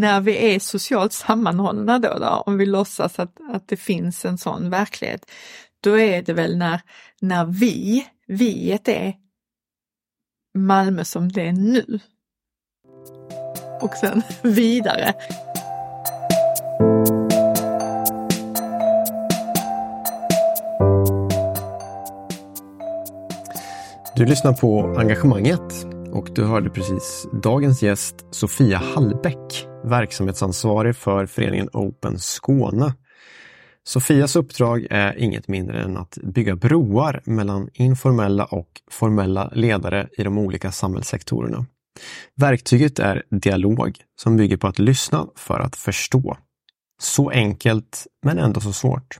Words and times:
när 0.00 0.20
vi 0.20 0.54
är 0.54 0.58
socialt 0.58 1.12
sammanhållna 1.12 1.98
då, 1.98 2.18
då 2.18 2.42
om 2.46 2.58
vi 2.58 2.66
låtsas 2.66 3.18
att, 3.18 3.38
att 3.50 3.68
det 3.68 3.76
finns 3.76 4.24
en 4.24 4.38
sån 4.38 4.70
verklighet, 4.70 5.30
då 5.80 5.98
är 5.98 6.22
det 6.22 6.32
väl 6.32 6.56
när, 6.56 6.80
när 7.20 7.44
vi, 7.44 8.06
viet 8.26 8.88
är 8.88 9.14
Malmö 10.58 11.04
som 11.04 11.32
det 11.32 11.48
är 11.48 11.52
nu. 11.52 12.00
Och 13.80 13.94
sen 13.94 14.22
vidare. 14.42 15.14
Du 24.16 24.26
lyssnar 24.26 24.52
på 24.52 24.96
Engagemanget 24.98 25.93
och 26.14 26.28
du 26.34 26.44
hörde 26.44 26.70
precis 26.70 27.26
dagens 27.42 27.82
gäst 27.82 28.26
Sofia 28.30 28.78
Hallbäck, 28.78 29.66
verksamhetsansvarig 29.84 30.96
för 30.96 31.26
föreningen 31.26 31.68
Open 31.72 32.18
Skåne. 32.18 32.94
Sofias 33.84 34.36
uppdrag 34.36 34.86
är 34.90 35.18
inget 35.18 35.48
mindre 35.48 35.82
än 35.82 35.96
att 35.96 36.18
bygga 36.22 36.56
broar 36.56 37.22
mellan 37.24 37.68
informella 37.72 38.44
och 38.44 38.68
formella 38.90 39.50
ledare 39.54 40.08
i 40.18 40.22
de 40.22 40.38
olika 40.38 40.72
samhällssektorerna. 40.72 41.66
Verktyget 42.36 42.98
är 42.98 43.22
dialog 43.30 43.98
som 44.20 44.36
bygger 44.36 44.56
på 44.56 44.66
att 44.66 44.78
lyssna 44.78 45.26
för 45.36 45.60
att 45.60 45.76
förstå. 45.76 46.36
Så 47.00 47.30
enkelt, 47.30 48.06
men 48.22 48.38
ändå 48.38 48.60
så 48.60 48.72
svårt. 48.72 49.18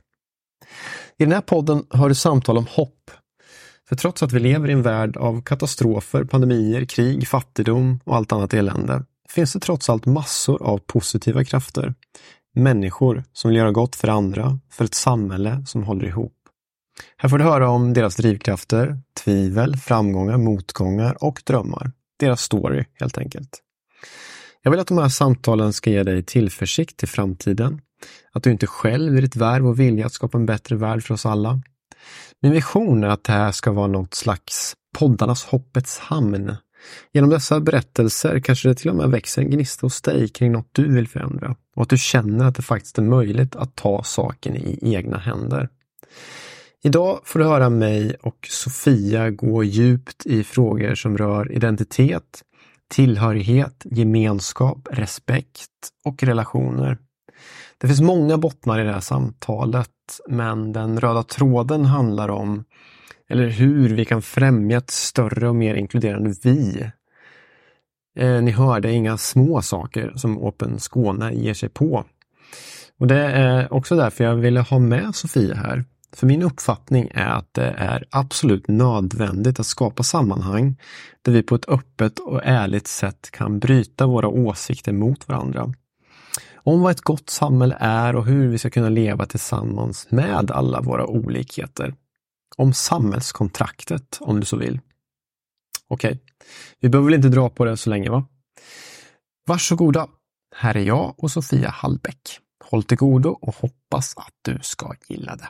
I 1.17 1.23
den 1.23 1.33
här 1.33 1.41
podden 1.41 1.85
hör 1.89 2.09
du 2.09 2.15
samtal 2.15 2.57
om 2.57 2.65
hopp 2.69 3.11
för 3.89 3.95
trots 3.95 4.23
att 4.23 4.31
vi 4.31 4.39
lever 4.39 4.69
i 4.69 4.73
en 4.73 4.81
värld 4.81 5.17
av 5.17 5.41
katastrofer, 5.41 6.23
pandemier, 6.23 6.85
krig, 6.85 7.27
fattigdom 7.27 7.99
och 8.03 8.15
allt 8.15 8.31
annat 8.31 8.53
elände 8.53 9.03
finns 9.29 9.53
det 9.53 9.59
trots 9.59 9.89
allt 9.89 10.05
massor 10.05 10.63
av 10.63 10.77
positiva 10.77 11.43
krafter. 11.43 11.93
Människor 12.55 13.23
som 13.33 13.49
vill 13.49 13.57
göra 13.57 13.71
gott 13.71 13.95
för 13.95 14.07
andra, 14.07 14.59
för 14.71 14.85
ett 14.85 14.93
samhälle 14.93 15.63
som 15.65 15.83
håller 15.83 16.05
ihop. 16.05 16.33
Här 17.17 17.29
får 17.29 17.37
du 17.37 17.43
höra 17.43 17.69
om 17.69 17.93
deras 17.93 18.15
drivkrafter, 18.15 18.99
tvivel, 19.23 19.77
framgångar, 19.77 20.37
motgångar 20.37 21.23
och 21.23 21.41
drömmar. 21.45 21.91
Deras 22.19 22.41
story 22.41 22.85
helt 22.93 23.17
enkelt. 23.17 23.61
Jag 24.61 24.71
vill 24.71 24.79
att 24.79 24.87
de 24.87 24.97
här 24.97 25.09
samtalen 25.09 25.73
ska 25.73 25.89
ge 25.89 26.03
dig 26.03 26.23
tillförsikt 26.23 26.97
till 26.97 27.07
framtiden. 27.07 27.81
Att 28.31 28.43
du 28.43 28.51
inte 28.51 28.67
själv 28.67 29.17
i 29.17 29.21
ditt 29.21 29.35
värv 29.35 29.67
och 29.67 29.79
vilja 29.79 30.05
att 30.05 30.13
skapa 30.13 30.37
en 30.37 30.45
bättre 30.45 30.75
värld 30.75 31.03
för 31.03 31.13
oss 31.13 31.25
alla. 31.25 31.61
Min 32.41 32.51
vision 32.51 33.03
är 33.03 33.07
att 33.07 33.23
det 33.23 33.33
här 33.33 33.51
ska 33.51 33.71
vara 33.71 33.87
något 33.87 34.13
slags 34.13 34.75
poddarnas 34.97 35.45
hoppets 35.45 35.99
hamn. 35.99 36.55
Genom 37.13 37.29
dessa 37.29 37.59
berättelser 37.59 38.39
kanske 38.39 38.69
det 38.69 38.75
till 38.75 38.89
och 38.89 38.95
med 38.95 39.09
växer 39.09 39.41
en 39.41 39.49
gnista 39.49 39.85
hos 39.85 40.01
dig 40.01 40.27
kring 40.27 40.51
något 40.51 40.69
du 40.71 40.93
vill 40.93 41.07
förändra 41.07 41.55
och 41.75 41.81
att 41.81 41.89
du 41.89 41.97
känner 41.97 42.45
att 42.45 42.55
det 42.55 42.61
faktiskt 42.61 42.97
är 42.97 43.01
möjligt 43.01 43.55
att 43.55 43.75
ta 43.75 44.03
saken 44.03 44.55
i 44.55 44.79
egna 44.81 45.17
händer. 45.17 45.69
Idag 46.83 47.19
får 47.23 47.39
du 47.39 47.45
höra 47.45 47.69
mig 47.69 48.15
och 48.21 48.47
Sofia 48.49 49.29
gå 49.29 49.63
djupt 49.63 50.25
i 50.25 50.43
frågor 50.43 50.95
som 50.95 51.17
rör 51.17 51.51
identitet, 51.51 52.43
tillhörighet, 52.87 53.85
gemenskap, 53.85 54.87
respekt 54.91 55.69
och 56.05 56.23
relationer. 56.23 56.97
Det 57.77 57.87
finns 57.87 58.01
många 58.01 58.37
bottnar 58.37 58.79
i 58.79 58.83
det 58.83 58.93
här 58.93 58.99
samtalet, 58.99 59.89
men 60.27 60.73
den 60.73 60.99
röda 60.99 61.23
tråden 61.23 61.85
handlar 61.85 62.29
om 62.29 62.63
eller 63.29 63.47
hur 63.47 63.95
vi 63.95 64.05
kan 64.05 64.21
främja 64.21 64.77
ett 64.77 64.89
större 64.89 65.49
och 65.49 65.55
mer 65.55 65.75
inkluderande 65.75 66.33
vi. 66.43 66.89
Eh, 68.17 68.41
ni 68.41 68.51
hörde 68.51 68.91
inga 68.91 69.17
små 69.17 69.61
saker 69.61 70.13
som 70.15 70.37
Open 70.37 70.79
Skåne 70.79 71.33
ger 71.33 71.53
sig 71.53 71.69
på. 71.69 72.05
Och 72.99 73.07
Det 73.07 73.21
är 73.21 73.73
också 73.73 73.95
därför 73.95 74.23
jag 74.23 74.35
ville 74.35 74.59
ha 74.59 74.79
med 74.79 75.15
Sofia 75.15 75.55
här. 75.55 75.85
För 76.13 76.27
min 76.27 76.41
uppfattning 76.41 77.09
är 77.13 77.29
att 77.29 77.53
det 77.53 77.73
är 77.77 78.05
absolut 78.09 78.67
nödvändigt 78.67 79.59
att 79.59 79.65
skapa 79.65 80.03
sammanhang 80.03 80.77
där 81.21 81.31
vi 81.31 81.43
på 81.43 81.55
ett 81.55 81.69
öppet 81.69 82.19
och 82.19 82.41
ärligt 82.43 82.87
sätt 82.87 83.31
kan 83.31 83.59
bryta 83.59 84.07
våra 84.07 84.27
åsikter 84.27 84.93
mot 84.93 85.27
varandra 85.27 85.73
om 86.65 86.81
vad 86.81 86.91
ett 86.91 87.01
gott 87.01 87.29
samhälle 87.29 87.77
är 87.79 88.15
och 88.15 88.25
hur 88.25 88.47
vi 88.47 88.57
ska 88.57 88.69
kunna 88.69 88.89
leva 88.89 89.25
tillsammans 89.25 90.07
med 90.11 90.51
alla 90.51 90.81
våra 90.81 91.07
olikheter. 91.07 91.95
Om 92.57 92.73
samhällskontraktet, 92.73 94.17
om 94.21 94.39
du 94.39 94.45
så 94.45 94.57
vill. 94.57 94.79
Okej, 95.87 96.11
okay. 96.11 96.19
vi 96.79 96.89
behöver 96.89 97.05
väl 97.05 97.15
inte 97.15 97.27
dra 97.27 97.49
på 97.49 97.65
det 97.65 97.77
så 97.77 97.89
länge 97.89 98.09
va? 98.09 98.25
Varsågoda! 99.47 100.07
Här 100.55 100.77
är 100.77 100.81
jag 100.81 101.13
och 101.17 101.31
Sofia 101.31 101.69
Hallbäck. 101.69 102.39
Håll 102.63 102.83
till 102.83 102.97
godo 102.97 103.29
och 103.29 103.55
hoppas 103.55 104.17
att 104.17 104.33
du 104.41 104.59
ska 104.61 104.93
gilla 105.07 105.35
det. 105.35 105.49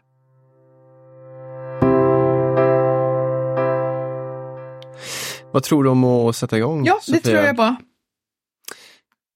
Vad 5.52 5.64
tror 5.64 5.84
du 5.84 5.90
om 5.90 6.04
att 6.04 6.36
sätta 6.36 6.58
igång? 6.58 6.86
Ja, 6.86 6.96
det 6.96 7.02
Sofia? 7.02 7.22
tror 7.22 7.46
jag 7.46 7.56
bra. 7.56 7.76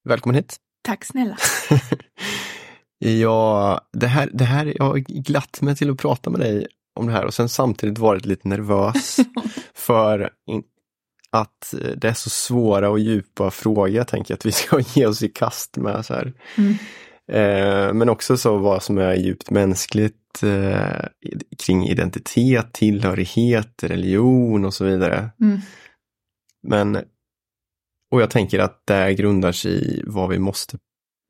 Välkommen 0.03 0.35
hit! 0.35 0.59
Tack 0.89 1.05
snälla. 1.05 1.38
ja, 3.00 3.81
det 3.94 4.07
här, 4.07 4.29
det 4.33 4.44
här, 4.44 4.73
jag 4.77 4.83
har 4.83 4.97
glatt 4.97 5.61
mig 5.61 5.75
till 5.75 5.89
att 5.89 5.97
prata 5.97 6.29
med 6.29 6.39
dig 6.39 6.67
om 6.95 7.07
det 7.07 7.13
här 7.13 7.25
och 7.25 7.33
sen 7.33 7.50
samtidigt 7.50 7.97
varit 7.97 8.25
lite 8.25 8.47
nervös 8.47 9.17
för 9.73 10.29
att 11.31 11.73
det 11.97 12.07
är 12.07 12.13
så 12.13 12.29
svåra 12.29 12.89
och 12.89 13.00
djupa 13.00 13.51
frågor 13.51 13.89
jag 13.89 14.07
tänker 14.07 14.33
att 14.33 14.45
vi 14.45 14.51
ska 14.51 14.79
ge 14.94 15.05
oss 15.05 15.23
i 15.23 15.29
kast 15.29 15.77
med. 15.77 16.05
så 16.05 16.13
här. 16.13 16.33
Mm. 16.57 16.73
Eh, 17.31 17.94
men 17.94 18.09
också 18.09 18.38
så 18.38 18.57
vad 18.57 18.83
som 18.83 18.97
är 18.97 19.16
djupt 19.16 19.50
mänskligt 19.50 20.44
eh, 20.44 21.06
kring 21.66 21.88
identitet, 21.88 22.73
tillhörighet, 22.73 23.83
religion 23.83 24.66
och 24.66 24.73
så 24.73 24.85
vidare. 24.85 25.29
Mm. 25.41 25.59
Men 26.67 26.97
och 28.11 28.21
jag 28.21 28.29
tänker 28.29 28.59
att 28.59 28.81
det 28.85 29.13
grundar 29.13 29.51
sig 29.51 29.71
i 29.71 30.03
vad 30.07 30.29
vi 30.29 30.39
måste 30.39 30.77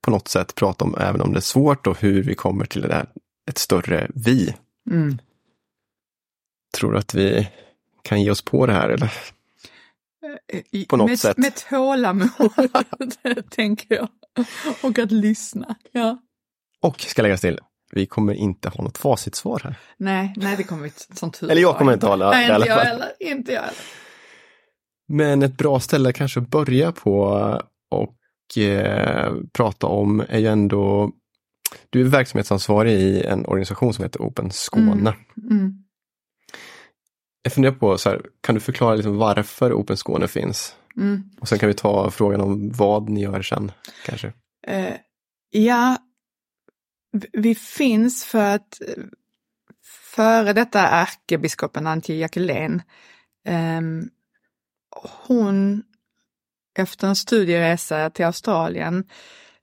på 0.01 0.12
något 0.12 0.28
sätt 0.28 0.56
prata 0.56 0.85
om, 0.85 0.95
även 1.00 1.22
om 1.22 1.34
det 1.34 1.40
är 1.40 1.41
svårt 1.41 1.88
och 1.88 2.01
hur 2.01 2.23
vi 2.23 2.35
kommer 2.35 2.66
till 2.66 2.81
det 2.81 2.88
där, 2.88 3.09
ett 3.50 3.57
större 3.57 4.12
vi. 4.16 4.56
Mm. 4.91 5.17
Tror 6.78 6.91
du 6.91 6.97
att 6.97 7.13
vi 7.13 7.50
kan 8.01 8.22
ge 8.22 8.31
oss 8.31 8.41
på 8.41 8.66
det 8.66 8.73
här 8.73 8.90
eller? 8.90 9.13
Eh, 10.47 10.85
på 10.90 10.97
något 10.97 11.09
med, 11.09 11.19
sätt. 11.19 11.38
Med 11.38 11.56
tålamod, 11.56 13.50
tänker 13.50 13.96
jag. 13.96 14.07
Och 14.84 15.00
att 15.00 15.11
lyssna. 15.11 15.75
Ja. 15.91 16.17
Och 16.79 17.01
ska 17.01 17.22
läggas 17.22 17.41
till, 17.41 17.59
vi 17.91 18.06
kommer 18.06 18.34
inte 18.34 18.69
ha 18.69 18.84
något 18.84 18.97
facitsvar 18.97 19.61
här. 19.63 19.75
Nej, 19.97 20.34
nej 20.38 20.57
det 20.57 20.63
kommer 20.63 20.84
vi 20.84 20.91
som 21.16 21.31
tur 21.31 21.51
Eller 21.51 21.61
jag 21.61 21.78
kommer 21.78 21.94
inte 21.94 22.07
nej, 22.17 22.47
det. 22.47 22.66
Jag 22.66 22.75
heller, 22.75 23.11
inte 23.19 23.51
jag 23.51 23.61
heller. 23.61 23.78
Men 25.09 25.44
ett 25.44 25.58
bra 25.58 25.80
ställe 25.80 26.14
kanske 26.14 26.40
att 26.40 26.50
börja 26.50 26.92
på 26.92 27.22
och 27.90 28.58
eh, 28.58 29.34
prata 29.53 29.88
om 29.88 30.24
är 30.30 30.40
ju 30.40 30.47
ändå 30.47 31.12
du 31.90 32.02
är 32.02 32.06
verksamhetsansvarig 32.06 32.94
i 32.94 33.24
en 33.24 33.46
organisation 33.46 33.94
som 33.94 34.03
heter 34.03 34.20
Open 34.20 34.52
Skåne. 34.52 34.92
Mm. 34.92 35.52
Mm. 35.52 35.74
Jag 37.42 37.53
funderar 37.53 37.74
på, 37.74 37.97
så 37.97 38.09
här, 38.09 38.22
kan 38.42 38.56
du 38.56 38.62
förklara 38.62 38.96
liksom 38.96 39.18
varför 39.18 39.74
Open 39.74 39.97
Skåne 39.97 40.28
finns? 40.28 40.75
Mm. 40.97 41.24
Och 41.40 41.47
sen 41.47 41.59
kan 41.59 41.68
vi 41.68 41.74
ta 41.74 42.12
frågan 42.12 42.41
om 42.41 42.72
vad 42.72 43.09
ni 43.09 43.22
gör 43.22 43.41
sen 43.41 43.72
kanske. 44.06 44.28
Uh, 44.70 44.96
ja, 45.50 45.97
vi 47.31 47.56
finns 47.56 48.26
för 48.26 48.56
att 48.56 48.81
före 50.16 50.53
detta 50.53 50.80
ärkebiskopen 50.80 51.88
Antje 51.88 52.16
Jackelén 52.16 52.82
um, 53.47 54.09
hon 55.28 55.84
efter 56.78 57.08
en 57.08 57.16
studieresa 57.16 58.09
till 58.09 58.26
Australien, 58.26 59.03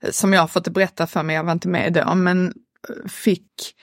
eh, 0.01 0.11
som 0.11 0.33
jag 0.33 0.41
har 0.41 0.47
fått 0.47 0.67
berätta 0.67 1.07
för 1.07 1.23
mig, 1.23 1.35
jag 1.35 1.43
var 1.43 1.51
inte 1.51 1.67
med 1.67 1.93
då, 1.93 2.15
men 2.15 2.47
eh, 2.47 3.09
fick 3.09 3.75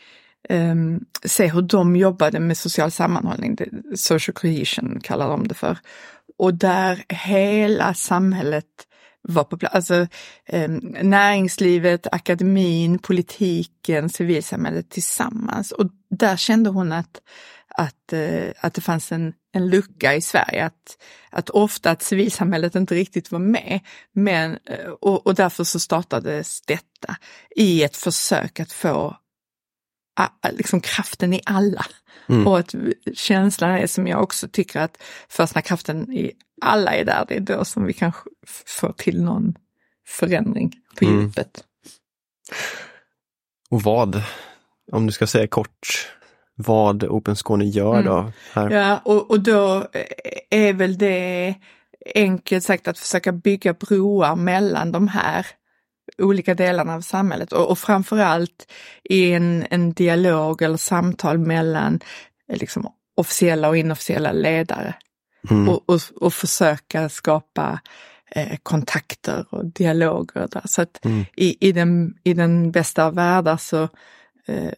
um, 0.49 1.05
se 1.25 1.46
hur 1.46 1.62
de 1.62 1.96
jobbade 1.96 2.41
med 2.41 2.56
social 2.58 2.91
sammanhållning, 2.91 3.58
social 3.96 4.35
cohesion 4.35 5.00
kallar 5.00 5.29
de 5.29 5.49
det 5.49 5.55
för. 5.55 5.79
Och 6.38 6.55
där 6.55 7.05
hela 7.08 7.94
samhället 7.94 8.67
var 9.29 9.44
på 9.44 9.56
plats, 9.56 9.75
alltså 9.75 10.06
um, 10.52 10.97
näringslivet, 11.02 12.06
akademin, 12.12 12.99
politiken, 12.99 14.08
civilsamhället 14.08 14.90
tillsammans. 14.90 15.73
Och 15.73 15.87
där 16.11 16.37
kände 16.37 16.70
hon 16.70 16.93
att 16.93 17.20
att, 17.79 18.12
eh, 18.12 18.53
att 18.61 18.75
det 18.75 18.81
fanns 18.81 19.12
en, 19.12 19.32
en 19.53 19.69
lucka 19.69 20.15
i 20.15 20.21
Sverige, 20.21 20.65
att, 20.65 20.99
att 21.31 21.50
ofta 21.50 21.91
att 21.91 22.03
civilsamhället 22.03 22.75
inte 22.75 22.94
riktigt 22.94 23.32
var 23.32 23.38
med. 23.38 23.81
Men, 24.12 24.59
eh, 24.65 24.87
och, 25.00 25.26
och 25.26 25.35
därför 25.35 25.65
så 25.65 25.81
startades 25.81 26.61
detta 26.61 27.17
i 27.56 27.82
ett 27.82 27.97
försök 27.97 28.61
att 28.61 28.73
få 28.73 29.17
liksom 30.50 30.81
kraften 30.81 31.35
i 31.35 31.41
alla. 31.44 31.87
Mm. 32.29 32.47
Och 32.47 32.59
att 32.59 32.75
känslan 33.15 33.71
är 33.71 33.87
som 33.87 34.06
jag 34.06 34.23
också 34.23 34.49
tycker 34.49 34.81
att 34.81 35.03
först 35.29 35.55
när 35.55 35.62
kraften 35.62 36.12
i 36.12 36.32
alla 36.61 36.94
är 36.94 37.05
där, 37.05 37.25
det 37.29 37.37
är 37.37 37.41
då 37.41 37.65
som 37.65 37.85
vi 37.85 37.93
kanske 37.93 38.31
får 38.67 38.93
till 38.93 39.23
någon 39.23 39.55
förändring 40.06 40.73
på 40.99 41.05
Mm. 41.05 41.21
djupet. 41.21 41.65
Och 43.71 43.82
vad, 43.82 44.23
om 44.93 45.06
du 45.06 45.12
ska 45.12 45.26
säga 45.26 45.47
kort, 45.47 46.09
vad 46.56 47.04
Open 47.04 47.36
Skåne 47.36 47.64
gör 47.64 47.92
Mm. 47.94 48.04
då? 48.04 48.32
Här. 48.52 48.70
Ja, 48.70 49.00
och, 49.04 49.30
och 49.30 49.40
då 49.40 49.86
är 50.50 50.72
väl 50.72 50.98
det 50.98 51.54
enkelt 52.14 52.64
sagt 52.64 52.88
att 52.88 52.98
försöka 52.98 53.32
bygga 53.32 53.72
broar 53.74 54.36
mellan 54.36 54.92
de 54.92 55.08
här 55.08 55.46
olika 56.18 56.54
delarna 56.54 56.94
av 56.94 57.00
samhället 57.00 57.52
och, 57.52 57.70
och 57.70 57.78
framförallt 57.78 58.72
i 59.04 59.32
en, 59.32 59.66
en 59.70 59.92
dialog 59.92 60.62
eller 60.62 60.76
samtal 60.76 61.38
mellan 61.38 62.00
eh, 62.48 62.56
liksom, 62.56 62.92
officiella 63.16 63.68
och 63.68 63.76
inofficiella 63.76 64.32
ledare 64.32 64.94
Mm. 65.50 65.68
och, 65.68 65.82
och, 65.86 66.00
och 66.20 66.34
försöka 66.34 67.08
skapa 67.08 67.80
eh, 68.30 68.56
kontakter 68.62 69.46
och 69.50 69.66
dialoger 69.66 70.48
där. 70.52 70.62
Så 70.64 70.82
att 70.82 71.04
Mm. 71.04 71.24
i, 71.36 71.68
i, 71.68 71.72
den, 71.72 72.14
i 72.24 72.34
den 72.34 72.70
bästa 72.72 73.04
av 73.04 73.14
världar 73.14 73.56
så 73.56 73.82
eh, 74.46 74.70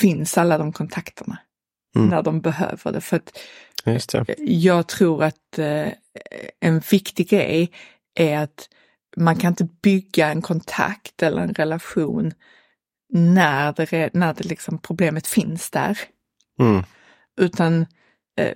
finns 0.00 0.38
alla 0.38 0.58
de 0.58 0.72
kontakterna 0.72 1.38
Mm. 1.96 2.08
när 2.08 2.22
de 2.22 2.40
behöver 2.40 2.92
det. 2.92 3.00
För 3.00 3.16
att 3.16 3.38
det. 4.24 4.36
jag 4.38 4.88
tror 4.88 5.24
att 5.24 5.58
eh, 5.58 5.88
en 6.60 6.82
viktig 6.90 7.28
grej 7.28 7.72
är 8.14 8.38
att 8.38 8.68
man 9.16 9.36
kan 9.36 9.52
inte 9.52 9.68
bygga 9.82 10.28
en 10.28 10.42
kontakt 10.42 11.22
eller 11.22 11.42
en 11.42 11.54
relation 11.54 12.32
när 13.12 13.72
det, 13.72 14.14
när 14.14 14.34
det 14.34 14.44
liksom 14.44 14.78
problemet 14.78 15.26
finns 15.26 15.70
där. 15.70 15.98
Mm. 16.60 16.82
Utan 17.40 17.86
eh, 18.40 18.54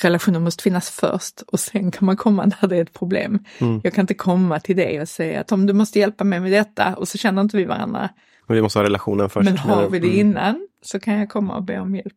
relationen 0.00 0.42
måste 0.42 0.62
finnas 0.62 0.90
först 0.90 1.42
och 1.46 1.60
sen 1.60 1.90
kan 1.90 2.06
man 2.06 2.16
komma 2.16 2.44
när 2.44 2.68
det 2.68 2.76
är 2.76 2.82
ett 2.82 2.92
problem. 2.92 3.44
Mm. 3.58 3.80
Jag 3.84 3.94
kan 3.94 4.02
inte 4.02 4.14
komma 4.14 4.60
till 4.60 4.76
dig 4.76 5.00
och 5.00 5.08
säga 5.08 5.40
att 5.40 5.52
om 5.52 5.66
du 5.66 5.72
måste 5.72 5.98
hjälpa 5.98 6.24
mig 6.24 6.40
med 6.40 6.52
detta 6.52 6.96
och 6.96 7.08
så 7.08 7.18
känner 7.18 7.42
inte 7.42 7.56
vi 7.56 7.64
varandra. 7.64 8.10
Men 8.46 8.54
vi 8.54 8.62
måste 8.62 8.78
ha 8.78 8.84
relationen 8.84 9.30
först. 9.30 9.44
Men 9.44 9.58
har 9.58 9.88
vi 9.90 9.98
det 9.98 10.06
Mm. 10.06 10.20
innan 10.20 10.68
så 10.82 11.00
kan 11.00 11.14
jag 11.18 11.28
komma 11.28 11.56
och 11.56 11.62
be 11.62 11.78
om 11.78 11.94
hjälp. 11.96 12.14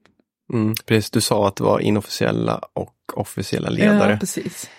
Mm. 0.54 0.76
Precis, 0.86 1.12
du 1.12 1.22
sa 1.22 1.48
att 1.48 1.56
det 1.56 1.64
var 1.64 1.80
inofficiella 1.80 2.62
och 2.74 2.96
officiella 3.14 3.70
ledare. 3.70 4.12
Ja, 4.12 4.18
precis. 4.18 4.70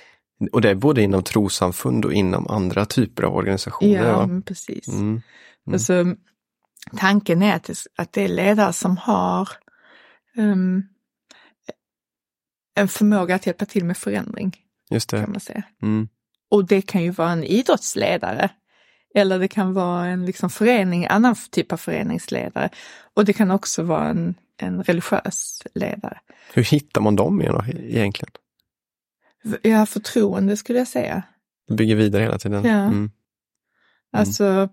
Och 0.52 0.60
det 0.60 0.70
är 0.70 0.74
både 0.74 1.02
inom 1.02 1.22
trossamfund 1.22 2.04
och 2.04 2.12
inom 2.12 2.46
andra 2.48 2.84
typer 2.86 3.22
av 3.22 3.36
organisationer. 3.36 4.06
Ja, 4.08 4.26
va? 4.26 4.42
precis. 4.46 4.88
Mm. 4.88 5.00
Mm. 5.02 5.22
Alltså, 5.72 6.04
tanken 6.96 7.42
är 7.42 7.54
att 7.96 8.12
det, 8.12 8.22
är 8.24 8.28
ledare 8.28 8.72
som 8.72 8.96
har 8.96 9.48
ehm, 10.36 10.82
en 12.74 12.88
förmåga 12.88 13.34
att 13.34 13.46
hjälpa 13.46 13.64
till 13.66 13.84
med 13.84 13.96
förändring, 13.96 14.56
Just 14.90 15.10
det. 15.10 15.20
kan 15.20 15.30
man 15.30 15.40
säga. 15.40 15.62
Mm. 15.82 16.08
Och 16.50 16.64
det 16.66 16.82
kan 16.82 17.02
ju 17.02 17.10
vara 17.10 17.30
en 17.30 17.44
idrottsledare. 17.44 18.50
Eller 19.14 19.38
det 19.38 19.48
kan 19.48 19.74
vara 19.74 20.06
en 20.06 20.26
liksom 20.26 20.50
förening, 20.50 21.06
annan 21.06 21.36
typ 21.50 21.72
av 21.72 21.76
föreningsledare. 21.76 22.68
Och 23.14 23.24
det 23.24 23.32
kan 23.32 23.50
också 23.50 23.82
vara 23.82 24.08
en, 24.08 24.34
en 24.56 24.82
religiös 24.82 25.62
ledare. 25.74 26.18
Hur 26.52 26.64
hittar 26.64 27.00
man 27.00 27.16
dem 27.16 27.42
egentligen? 27.42 28.30
Har 29.64 29.86
förtroende 29.86 30.56
skulle 30.56 30.78
jag 30.78 30.88
säga. 30.88 31.22
Du 31.68 31.74
bygger 31.74 31.96
vidare 31.96 32.22
hela 32.22 32.38
tiden. 32.38 32.64
Ja. 32.64 32.84
Mm. 32.84 33.10
Alltså, 34.12 34.68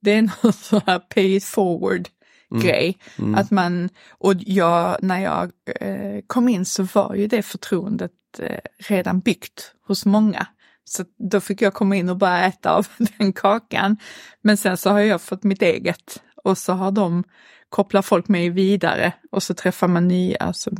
det 0.00 0.12
är 0.12 0.22
någon 0.42 0.52
sån 0.52 0.80
här 0.86 0.98
pay 0.98 1.36
it 1.36 1.44
forward 1.44 2.08
Mm. 2.50 2.62
grej. 2.62 2.98
Mm. 3.18 3.34
Att 3.34 3.50
man, 3.50 3.88
och 4.10 4.34
jag, 4.38 4.96
när 5.02 5.20
jag 5.20 5.52
eh, 5.80 6.20
kom 6.26 6.48
in 6.48 6.64
så 6.64 6.82
var 6.82 7.14
ju 7.14 7.26
det 7.26 7.42
förtroendet 7.42 8.12
eh, 8.38 8.60
redan 8.78 9.20
byggt 9.20 9.74
hos 9.86 10.06
många. 10.06 10.46
Så 10.88 11.04
då 11.30 11.40
fick 11.40 11.62
jag 11.62 11.74
komma 11.74 11.96
in 11.96 12.08
och 12.08 12.16
bara 12.16 12.44
äta 12.44 12.72
av 12.72 12.86
den 13.18 13.32
kakan. 13.32 13.96
Men 14.42 14.56
sen 14.56 14.76
så 14.76 14.90
har 14.90 15.00
jag 15.00 15.22
fått 15.22 15.44
mitt 15.44 15.62
eget 15.62 16.22
och 16.44 16.58
så 16.58 16.72
har 16.72 16.90
de 16.90 17.24
kopplat 17.68 18.06
folk 18.06 18.28
mig 18.28 18.50
vidare 18.50 19.12
och 19.30 19.42
så 19.42 19.54
träffar 19.54 19.88
man 19.88 20.08
nya 20.08 20.52
så 20.52 20.70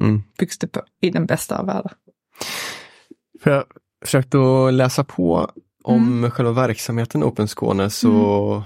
Mm. 0.00 0.22
byggs 0.38 0.58
det 0.58 0.66
på 0.66 0.82
i 1.00 1.10
den 1.10 1.26
bästa 1.26 1.58
av 1.58 1.66
världar. 1.66 1.92
För 3.42 3.50
jag 3.50 3.64
försökte 4.04 4.38
att 4.38 4.74
läsa 4.74 5.04
på 5.04 5.50
om 5.84 6.18
Mm. 6.18 6.30
själva 6.30 6.52
verksamheten 6.52 7.24
Open 7.24 7.48
Skåne 7.48 7.90
så 7.90 8.62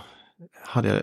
hade 0.63 0.89
jag 0.89 1.03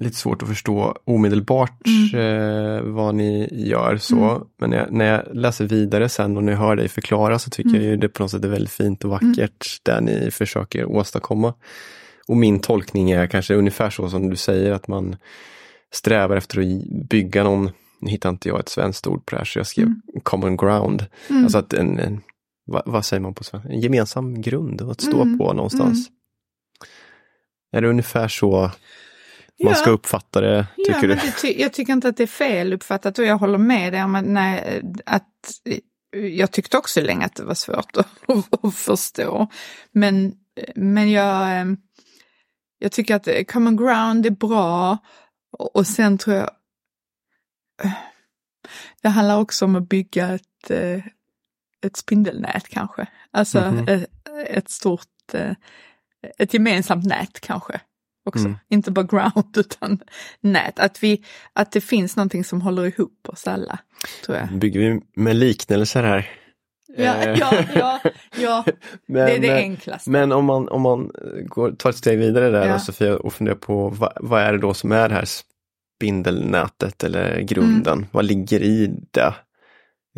lite 0.00 0.16
svårt 0.16 0.42
att 0.42 0.48
förstå 0.48 0.96
omedelbart 1.04 1.80
eh, 2.14 2.80
vad 2.82 3.14
ni 3.14 3.48
gör 3.52 3.96
så. 3.96 4.16
Mm. 4.30 4.42
Men 4.58 4.70
när 4.70 4.76
jag, 4.78 4.92
när 4.92 5.04
jag 5.04 5.22
läser 5.36 5.64
vidare 5.66 6.08
sen 6.08 6.36
och 6.36 6.44
när 6.44 6.52
jag 6.52 6.58
hör 6.58 6.76
dig 6.76 6.88
förklara 6.88 7.38
så 7.38 7.50
tycker 7.50 7.70
Mm. 7.70 7.82
jag 7.82 7.90
ju 7.90 7.96
det 7.96 8.08
på 8.08 8.22
något 8.22 8.30
sätt 8.30 8.44
är 8.44 8.48
väldigt 8.48 8.72
fint 8.72 9.04
och 9.04 9.10
vackert 9.10 9.80
där 9.82 10.00
ni 10.00 10.30
försöker 10.30 10.84
åstadkomma. 10.84 11.54
Och 12.28 12.36
min 12.36 12.60
tolkning 12.60 13.10
är 13.10 13.26
kanske 13.26 13.54
ungefär 13.54 13.90
så 13.90 14.08
som 14.08 14.30
du 14.30 14.36
säger 14.36 14.72
att 14.72 14.88
man 14.88 15.16
strävar 15.92 16.36
efter 16.36 16.60
att 16.60 17.08
bygga 17.08 17.44
någon, 17.44 17.70
nu 18.00 18.10
hittar 18.10 18.30
inte 18.30 18.48
jag 18.48 18.60
ett 18.60 18.68
svenskt 18.68 19.06
ord 19.06 19.26
på 19.26 19.30
det 19.30 19.38
här 19.38 19.44
så 19.44 19.58
jag 19.58 19.66
skrev 19.66 19.86
Mm. 19.86 20.00
common 20.22 20.56
ground. 20.56 21.06
Mm. 21.30 21.42
Alltså 21.44 21.58
att 21.58 21.72
en, 21.72 21.98
en 21.98 22.20
vad, 22.64 22.82
vad 22.86 23.04
säger 23.04 23.20
man 23.20 23.34
på 23.34 23.44
svenska? 23.44 23.68
En 23.68 23.80
gemensam 23.80 24.40
grund 24.42 24.82
att 24.82 25.00
stå 25.00 25.22
Mm, 25.22 25.38
på 25.38 25.52
någonstans. 25.52 26.08
Är 27.72 27.80
det 27.80 27.88
ungefär 27.88 28.28
så 28.28 28.70
man 29.64 29.74
ska 29.74 29.90
uppfatta 29.90 30.40
det, 30.40 30.66
tycker 30.76 31.08
ja, 31.08 31.14
du? 31.14 31.30
ty- 31.40 31.60
jag 31.60 31.72
tycker 31.72 31.92
inte 31.92 32.08
att 32.08 32.16
det 32.16 32.22
är 32.22 32.26
fel 32.26 32.72
uppfattat 32.72 33.18
och 33.18 33.24
jag 33.24 33.38
håller 33.38 33.58
med 33.58 33.92
dig 33.92 34.04
om 34.04 34.14
att, 34.14 34.24
nej, 34.24 34.82
att 35.06 35.28
jag 36.16 36.50
tyckte 36.52 36.78
också 36.78 37.00
länge 37.00 37.26
att 37.26 37.34
det 37.34 37.44
var 37.44 37.54
svårt 37.54 37.96
att, 37.96 38.64
att 38.64 38.74
förstå. 38.74 39.48
Men, 39.92 40.34
men 40.74 41.10
jag, 41.10 41.60
eh, 41.60 41.64
jag 42.78 42.92
tycker 42.92 43.14
att 43.16 43.28
common 43.48 43.76
ground 43.76 44.26
är 44.26 44.30
bra 44.30 44.98
och, 45.58 45.86
sen 45.86 46.18
tror 46.18 46.36
jag 46.36 46.50
eh, 47.84 47.92
det 49.02 49.08
handlar 49.08 49.40
också 49.40 49.64
om 49.64 49.76
att 49.76 49.88
bygga 49.88 50.28
ett, 50.34 50.70
eh, 50.70 51.04
ett 51.86 51.96
spindelnät 51.96 52.68
kanske. 52.68 53.06
Alltså 53.30 53.60
Mhm. 53.60 53.88
ett, 53.88 54.10
ett 54.46 54.70
stort, 54.70 55.34
ett 56.38 56.54
gemensamt 56.54 57.04
nät 57.06 57.40
kanske 57.40 57.80
också. 58.24 58.44
Mm. 58.44 58.58
Inte 58.68 58.90
bara 58.90 59.06
ground 59.06 59.56
utan 59.56 59.98
nät. 60.40 60.78
Att, 60.78 61.02
vi, 61.02 61.24
att 61.52 61.72
det 61.72 61.80
finns 61.80 62.16
någonting 62.16 62.44
som 62.44 62.60
håller 62.60 62.84
ihop 62.84 63.28
oss 63.28 63.46
alla, 63.46 63.78
tror 64.24 64.38
jag. 64.38 64.58
Bygger 64.58 64.80
vi 64.80 65.00
med 65.16 65.36
liknelser 65.36 66.02
här? 66.02 66.30
Ja, 66.96 67.14
Eh, 67.14 67.38
ja, 67.38 67.64
ja, 67.74 68.00
ja. 68.36 68.64
men, 69.06 69.26
det 69.26 69.36
är 69.36 69.40
det 69.40 69.48
eh, 69.48 69.56
enklaste. 69.56 70.10
Men 70.10 70.32
om 70.32 70.44
man, 70.44 70.68
om 70.68 70.82
man 70.82 71.10
går, 71.46 71.72
tar 71.72 71.90
ett 71.90 71.96
steg 71.96 72.18
vidare 72.18 72.50
där 72.50 72.66
Ja. 72.66 72.78
Sofia 72.78 73.16
och 73.16 73.32
funderar 73.32 73.56
på 73.56 73.88
vad, 73.88 74.12
vad 74.20 74.42
är 74.42 74.52
det 74.52 74.58
då 74.58 74.74
som 74.74 74.92
är 74.92 75.08
det 75.08 75.14
här 75.14 75.28
spindelnätet 75.96 77.04
eller 77.04 77.40
grunden? 77.40 77.98
Mm. 77.98 78.08
Vad 78.12 78.24
ligger 78.24 78.62
i 78.62 78.86
det? 79.10 79.34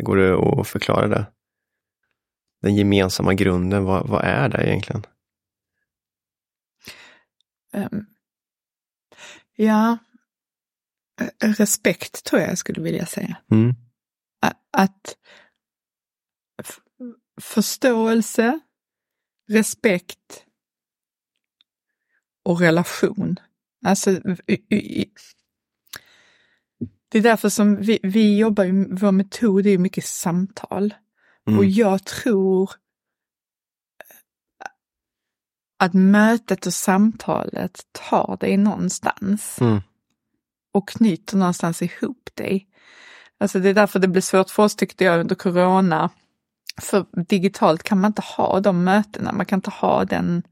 Går 0.03 0.17
det 0.17 0.59
att 0.61 0.67
förklara 0.67 1.07
det? 1.07 1.25
Den 2.61 2.75
gemensamma 2.75 3.33
grunden, 3.33 3.83
vad, 3.83 4.07
vad 4.07 4.23
är 4.23 4.49
det 4.49 4.67
egentligen? 4.67 5.05
Ehm, 7.75 8.05
ja, 9.55 9.97
Eh, 11.21 11.49
respekt 11.51 12.23
tror 12.23 12.41
jag 12.41 12.49
jag 12.49 12.57
skulle 12.57 12.81
vilja 12.81 13.05
säga. 13.05 13.37
Mm. 13.51 13.75
Att 14.71 15.17
förståelse, 17.41 18.59
respekt 19.49 20.45
och 22.43 22.59
relation. 22.59 23.35
Alltså, 23.85 24.11
det 27.09 27.17
är 27.17 27.21
därför 27.21 27.49
som 27.49 27.75
vi, 27.81 27.99
vi 28.03 28.37
jobbar, 28.37 28.95
vår 28.99 29.11
metod 29.11 29.67
är 29.67 29.77
mycket 29.77 30.05
samtal. 30.05 30.93
Mm. 31.47 31.59
Och 31.59 31.65
jag 31.65 32.05
tror 32.05 32.71
att 35.79 35.93
mötet 35.93 36.65
och 36.65 36.73
samtalet 36.73 37.81
tar 38.09 38.37
dig 38.39 38.57
någonstans 38.57 39.57
Mm. 39.61 39.81
och 40.73 40.89
knyter 40.89 41.37
någonstans 41.37 41.81
ihop 41.81 42.29
dig. 42.33 42.67
Alltså 43.39 43.59
det 43.59 43.69
är 43.69 43.73
därför 43.73 43.99
det 43.99 44.07
blir 44.07 44.21
svårt 44.21 44.49
för 44.49 44.63
oss 44.63 44.75
tyckte 44.75 45.03
jag 45.03 45.19
under 45.19 45.35
corona. 45.35 46.09
För 46.81 47.05
digitalt 47.27 47.83
kan 47.83 47.99
man 48.01 48.09
inte 48.09 48.21
ha 48.21 48.59
de 48.59 48.83
mötena, 48.83 49.31
man 49.31 49.45
kan 49.45 49.57
inte 49.57 49.69
ha 49.69 50.05
den, 50.05 50.43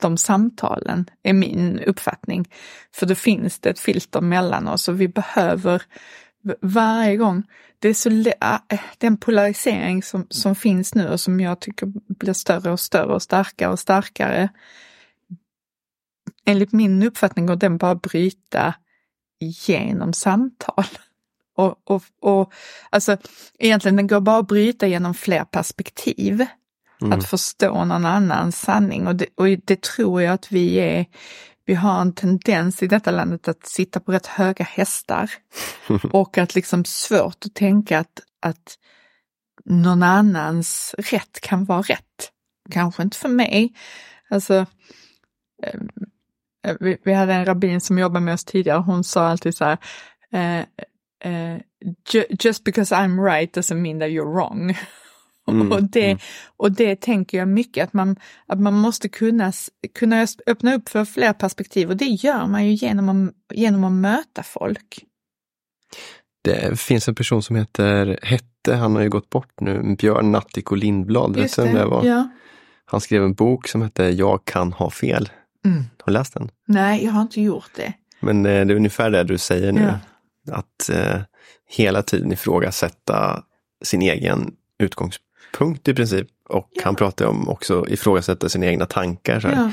de 0.00 0.16
samtalen, 0.16 1.10
är 1.22 1.32
min 1.32 1.78
uppfattning. 1.78 2.48
För 2.94 3.06
då 3.06 3.14
finns 3.14 3.58
det 3.58 3.70
ett 3.70 3.80
filter 3.80 4.20
mellan 4.20 4.68
oss 4.68 4.88
och 4.88 5.00
vi 5.00 5.08
behöver 5.08 5.82
varje 6.60 7.16
gång, 7.16 7.42
det 7.78 7.88
är 7.88 7.94
så 7.94 8.10
lä- 8.10 8.62
äh, 8.68 8.80
den 8.98 9.16
polarisering 9.16 10.02
som, 10.02 10.26
som 10.30 10.54
finns 10.54 10.94
nu 10.94 11.08
och 11.08 11.20
som 11.20 11.40
jag 11.40 11.60
tycker 11.60 11.92
blir 12.18 12.32
större 12.32 12.70
och 12.70 12.80
större 12.80 13.14
och 13.14 13.22
starkare 13.22 13.70
och 13.70 13.78
starkare. 13.78 14.48
Enligt 16.44 16.72
min 16.72 17.02
uppfattning 17.02 17.46
går 17.46 17.56
den 17.56 17.78
bara 17.78 17.90
att 17.90 18.02
bryta 18.02 18.74
genom 19.40 20.12
samtal. 20.12 20.84
Och, 21.56 21.80
och, 21.84 22.02
och 22.20 22.52
alltså 22.90 23.16
egentligen 23.58 23.96
den 23.96 24.06
går 24.06 24.20
bara 24.20 24.38
att 24.38 24.48
bryta 24.48 24.86
genom 24.86 25.14
fler 25.14 25.44
perspektiv. 25.44 26.46
att 27.12 27.26
förstå 27.26 27.84
någon 27.84 28.04
annans 28.04 28.60
sanning 28.60 29.06
och 29.06 29.16
det, 29.16 29.26
och 29.34 29.46
det 29.64 29.82
tror 29.82 30.22
jag 30.22 30.34
att 30.34 30.52
vi 30.52 30.76
är 30.76 31.06
vi 31.68 31.74
har 31.74 32.00
en 32.00 32.12
tendens 32.12 32.82
i 32.82 32.86
detta 32.86 33.10
landet 33.10 33.48
att 33.48 33.66
sitta 33.66 34.00
på 34.00 34.12
rätt 34.12 34.26
höga 34.26 34.64
hästar 34.64 35.30
och 36.12 36.38
att 36.38 36.54
liksom 36.54 36.84
svårt 36.84 37.44
att 37.44 37.54
tänka 37.54 37.98
att, 37.98 38.20
att 38.40 38.78
någon 39.64 40.02
annans 40.02 40.94
rätt 40.98 41.40
kan 41.40 41.64
vara 41.64 41.82
rätt. 41.82 42.32
Kanske 42.70 43.02
inte 43.02 43.16
för 43.16 43.28
mig. 43.28 43.72
Alltså, 44.30 44.66
ehm, 45.62 45.88
eh, 46.66 46.76
vi, 46.80 46.98
vi 47.04 47.12
hade 47.12 47.34
en 47.34 47.44
rabbin 47.44 47.80
som 47.80 47.98
jobbade 47.98 48.24
med 48.24 48.34
oss 48.34 48.44
tidigare, 48.44 48.78
hon 48.78 49.04
sa 49.04 49.28
alltid 49.28 49.56
så 49.56 49.64
här, 49.64 49.78
eh, 50.32 50.64
eh, 51.32 51.60
just 52.40 52.64
because 52.64 52.94
I'm 52.94 53.24
right 53.24 53.56
doesn't 53.56 53.80
mean 53.80 54.00
that 54.00 54.08
you're 54.08 54.32
wrong. 54.34 54.78
Mm, 55.48 55.72
och, 55.72 55.82
det, 55.82 56.10
mm. 56.10 56.18
och 56.56 56.72
det 56.72 57.00
tänker 57.00 57.38
jag 57.38 57.48
mycket, 57.48 57.84
att 57.84 57.92
man, 57.92 58.16
att 58.46 58.60
man 58.60 58.74
måste 58.74 59.08
kunna, 59.08 59.52
kunna 59.94 60.26
öppna 60.46 60.74
upp 60.74 60.88
för 60.88 61.04
fler 61.04 61.32
perspektiv 61.32 61.90
och 61.90 61.96
det 61.96 62.04
gör 62.04 62.46
man 62.46 62.66
ju 62.66 62.72
genom 62.72 63.08
att, 63.08 63.56
genom 63.56 63.84
att 63.84 63.92
möta 63.92 64.42
folk. 64.42 65.04
Det 66.42 66.80
finns 66.80 67.08
en 67.08 67.14
person 67.14 67.42
som 67.42 67.56
heter, 67.56 68.18
hette, 68.22 68.74
han 68.74 68.96
har 68.96 69.02
ju 69.02 69.08
gått 69.08 69.30
bort 69.30 69.60
nu, 69.60 69.96
Björn 69.98 70.32
Nattiko 70.32 70.74
Lindblad, 70.74 71.36
vet 71.36 71.56
du 71.56 71.62
vem 71.62 71.74
det 71.74 71.84
var? 71.84 72.04
Ja. 72.04 72.28
Han 72.84 73.00
skrev 73.00 73.24
en 73.24 73.34
bok 73.34 73.68
som 73.68 73.82
hette 73.82 74.04
Jag 74.04 74.44
kan 74.44 74.72
ha 74.72 74.90
fel. 74.90 75.28
Mm. 75.64 75.78
Har 75.78 76.06
du 76.06 76.12
läst 76.12 76.34
den? 76.34 76.50
Nej, 76.66 77.04
jag 77.04 77.12
har 77.12 77.22
inte 77.22 77.40
gjort 77.40 77.70
det. 77.76 77.92
Men 78.20 78.46
eh, 78.46 78.66
det 78.66 78.72
är 78.72 78.76
ungefär 78.76 79.10
det 79.10 79.24
du 79.24 79.38
säger 79.38 79.72
nu. 79.72 79.94
Ja. 80.44 80.54
Att 80.54 80.90
eh, 80.90 81.20
hela 81.66 82.02
tiden 82.02 82.32
ifrågasätta 82.32 83.42
sin 83.84 84.02
egen 84.02 84.54
utgångspunkt 84.78 85.27
i 85.84 85.94
princip. 85.94 86.28
Och 86.48 86.68
ja. 86.72 86.82
han 86.84 86.94
pratar 86.94 87.26
om 87.26 87.48
också 87.48 87.86
ifrågasätta 87.88 88.48
sina 88.48 88.66
egna 88.66 88.86
tankar. 88.86 89.40
Så 89.40 89.48
ja. 89.48 89.70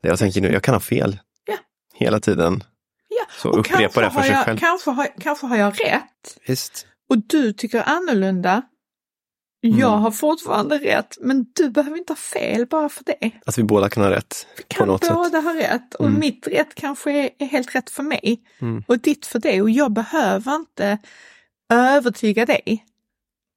Jag 0.00 0.18
tänker 0.18 0.40
nu, 0.40 0.52
jag 0.52 0.62
kan 0.62 0.74
ha 0.74 0.80
fel. 0.80 1.18
Ja. 1.46 1.56
Hela 1.94 2.20
tiden. 2.20 2.64
Ja. 3.08 3.24
Så 3.38 3.48
och 3.48 3.58
upprepa 3.58 4.00
det 4.00 4.10
för 4.10 4.22
sig 4.22 4.30
jag, 4.30 4.44
själv. 4.44 4.58
Kanske 4.58 4.90
har, 4.90 5.08
kanske 5.20 5.46
har 5.46 5.56
jag 5.56 5.80
rätt. 5.80 6.38
Visst. 6.46 6.86
Och 7.08 7.18
du 7.18 7.52
tycker 7.52 7.82
annorlunda. 7.82 8.62
Mm. 9.64 9.78
Jag 9.78 9.88
har 9.88 10.10
fortfarande 10.10 10.78
rätt, 10.78 11.18
men 11.20 11.46
du 11.54 11.70
behöver 11.70 11.98
inte 11.98 12.10
ha 12.10 12.16
fel 12.16 12.66
bara 12.66 12.88
för 12.88 13.04
det. 13.04 13.30
Att 13.46 13.58
vi 13.58 13.62
båda 13.62 13.88
kan 13.88 14.02
ha 14.02 14.10
rätt. 14.10 14.46
Vi 14.56 14.62
kan 14.68 14.86
båda 14.86 15.30
sätt. 15.30 15.44
ha 15.44 15.54
rätt 15.54 15.94
och 15.94 16.06
mm. 16.06 16.20
mitt 16.20 16.46
rätt 16.46 16.74
kanske 16.74 17.30
är, 17.38 17.46
helt 17.46 17.74
rätt 17.74 17.90
för 17.90 18.02
mig 18.02 18.42
mm. 18.60 18.84
och 18.88 18.98
ditt 18.98 19.26
för 19.26 19.38
det 19.38 19.62
och 19.62 19.70
jag 19.70 19.92
behöver 19.92 20.54
inte 20.54 20.98
övertyga 21.72 22.46
dig 22.46 22.84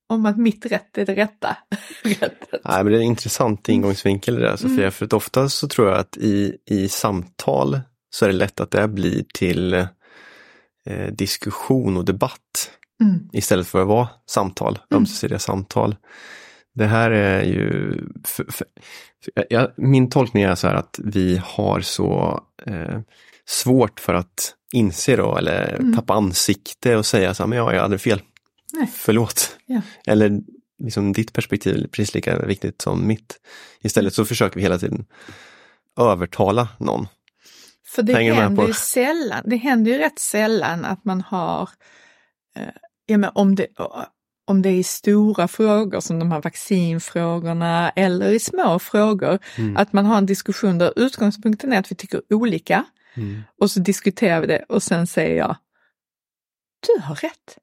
om 0.09 0.25
att 0.25 0.37
mitt 0.37 0.65
rätt 0.65 0.97
är 0.97 1.05
det 1.05 1.15
rätta. 1.15 1.57
Nej, 2.03 2.83
men 2.83 2.85
det 2.85 2.93
är 2.93 3.01
en 3.01 3.01
intressant 3.01 3.69
ingångsvinkel 3.69 4.35
det 4.35 4.41
där 4.41 4.55
Sofia, 4.55 4.77
mm. 4.77 4.91
för 4.91 5.05
att 5.05 5.13
ofta 5.13 5.49
så 5.49 5.67
tror 5.67 5.89
jag 5.89 5.97
att 5.97 6.17
i, 6.17 6.57
i 6.65 6.87
samtal 6.87 7.79
så 8.09 8.25
är 8.25 8.29
det 8.29 8.35
lätt 8.35 8.59
att 8.59 8.71
det 8.71 8.87
blir 8.87 9.25
till 9.33 9.73
eh, 9.73 11.11
diskussion 11.11 11.97
och 11.97 12.05
debatt. 12.05 12.71
Mm. 13.03 13.29
Istället 13.33 13.67
för 13.67 13.81
att 13.81 13.87
vara 13.87 14.09
samtal, 14.29 14.79
mm. 14.91 15.01
ömsesidiga 15.01 15.39
samtal. 15.39 15.95
Det 16.73 16.85
här 16.85 17.11
är 17.11 17.43
ju... 17.43 17.93
För, 18.23 18.43
för, 18.43 18.67
för, 19.25 19.45
ja, 19.49 19.71
min 19.77 20.09
tolkning 20.09 20.43
är 20.43 20.55
så 20.55 20.67
här 20.67 20.75
att 20.75 20.99
vi 21.03 21.41
har 21.43 21.81
så 21.81 22.43
eh, 22.65 22.99
svårt 23.45 23.99
för 23.99 24.13
att 24.13 24.55
inse 24.73 25.15
då, 25.15 25.37
eller 25.37 25.75
mm. 25.79 25.95
tappa 25.95 26.13
ansikte 26.13 26.97
och 26.97 27.05
säga 27.05 27.33
så 27.33 27.43
här, 27.43 27.47
men 27.47 27.57
ja, 27.57 27.73
jag 27.73 27.81
hade 27.81 27.97
fel. 27.97 28.21
Nej. 28.75 28.89
Förlåt. 28.93 29.57
Ja. 29.65 29.81
Eller 30.07 30.41
liksom 30.83 31.13
ditt 31.13 31.33
perspektiv 31.33 31.75
är 31.75 31.87
precis 31.87 32.15
lika 32.15 32.45
viktigt 32.45 32.81
som 32.81 33.07
mitt. 33.07 33.39
Istället 33.81 34.13
så 34.13 34.25
försöker 34.25 34.55
vi 34.55 34.61
hela 34.61 34.77
tiden 34.77 35.05
övertala 35.99 36.67
någon. 36.79 37.07
För 37.85 38.03
det 38.03 38.13
händer, 38.13 38.67
ju 38.67 38.73
sällan, 38.73 39.41
det 39.45 39.55
händer 39.55 39.91
ju 39.91 39.97
rätt 39.97 40.19
sällan 40.19 40.85
att 40.85 41.05
man 41.05 41.21
har 41.21 41.69
eh, 42.57 42.67
ja, 43.05 43.17
men 43.17 43.29
om, 43.33 43.55
det, 43.55 43.67
om 44.45 44.61
det 44.61 44.69
är 44.69 44.83
stora 44.83 45.47
frågor 45.47 45.99
som 45.99 46.19
de 46.19 46.31
här 46.31 46.41
vaccinfrågorna 46.41 47.89
eller 47.89 48.31
i 48.31 48.39
små 48.39 48.79
frågor, 48.79 49.39
mm. 49.57 49.77
att 49.77 49.93
man 49.93 50.05
har 50.05 50.17
en 50.17 50.25
diskussion 50.25 50.77
där 50.77 50.93
utgångspunkten 50.95 51.73
är 51.73 51.79
att 51.79 51.91
vi 51.91 51.95
tycker 51.95 52.21
olika 52.29 52.85
mm. 53.13 53.41
och 53.59 53.71
så 53.71 53.79
diskuterar 53.79 54.41
vi 54.41 54.47
det 54.47 54.65
och 54.69 54.83
sen 54.83 55.07
säger 55.07 55.37
jag, 55.37 55.57
du 56.87 57.01
har 57.01 57.15
rätt. 57.15 57.57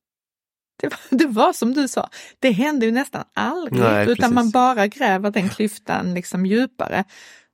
Det 0.83 0.89
var, 0.89 1.19
det 1.19 1.27
var 1.27 1.53
som 1.53 1.75
du 1.75 1.89
sa, 1.89 2.11
det 2.39 2.51
händer 2.51 2.87
ju 2.87 2.93
nästan 2.93 3.25
aldrig, 3.35 3.81
Nej, 3.81 4.03
utan 4.03 4.17
precis. 4.17 4.35
man 4.35 4.51
bara 4.51 4.87
gräver 4.87 5.31
den 5.31 5.49
klyftan 5.49 6.15
liksom 6.15 6.47
djupare. 6.47 7.05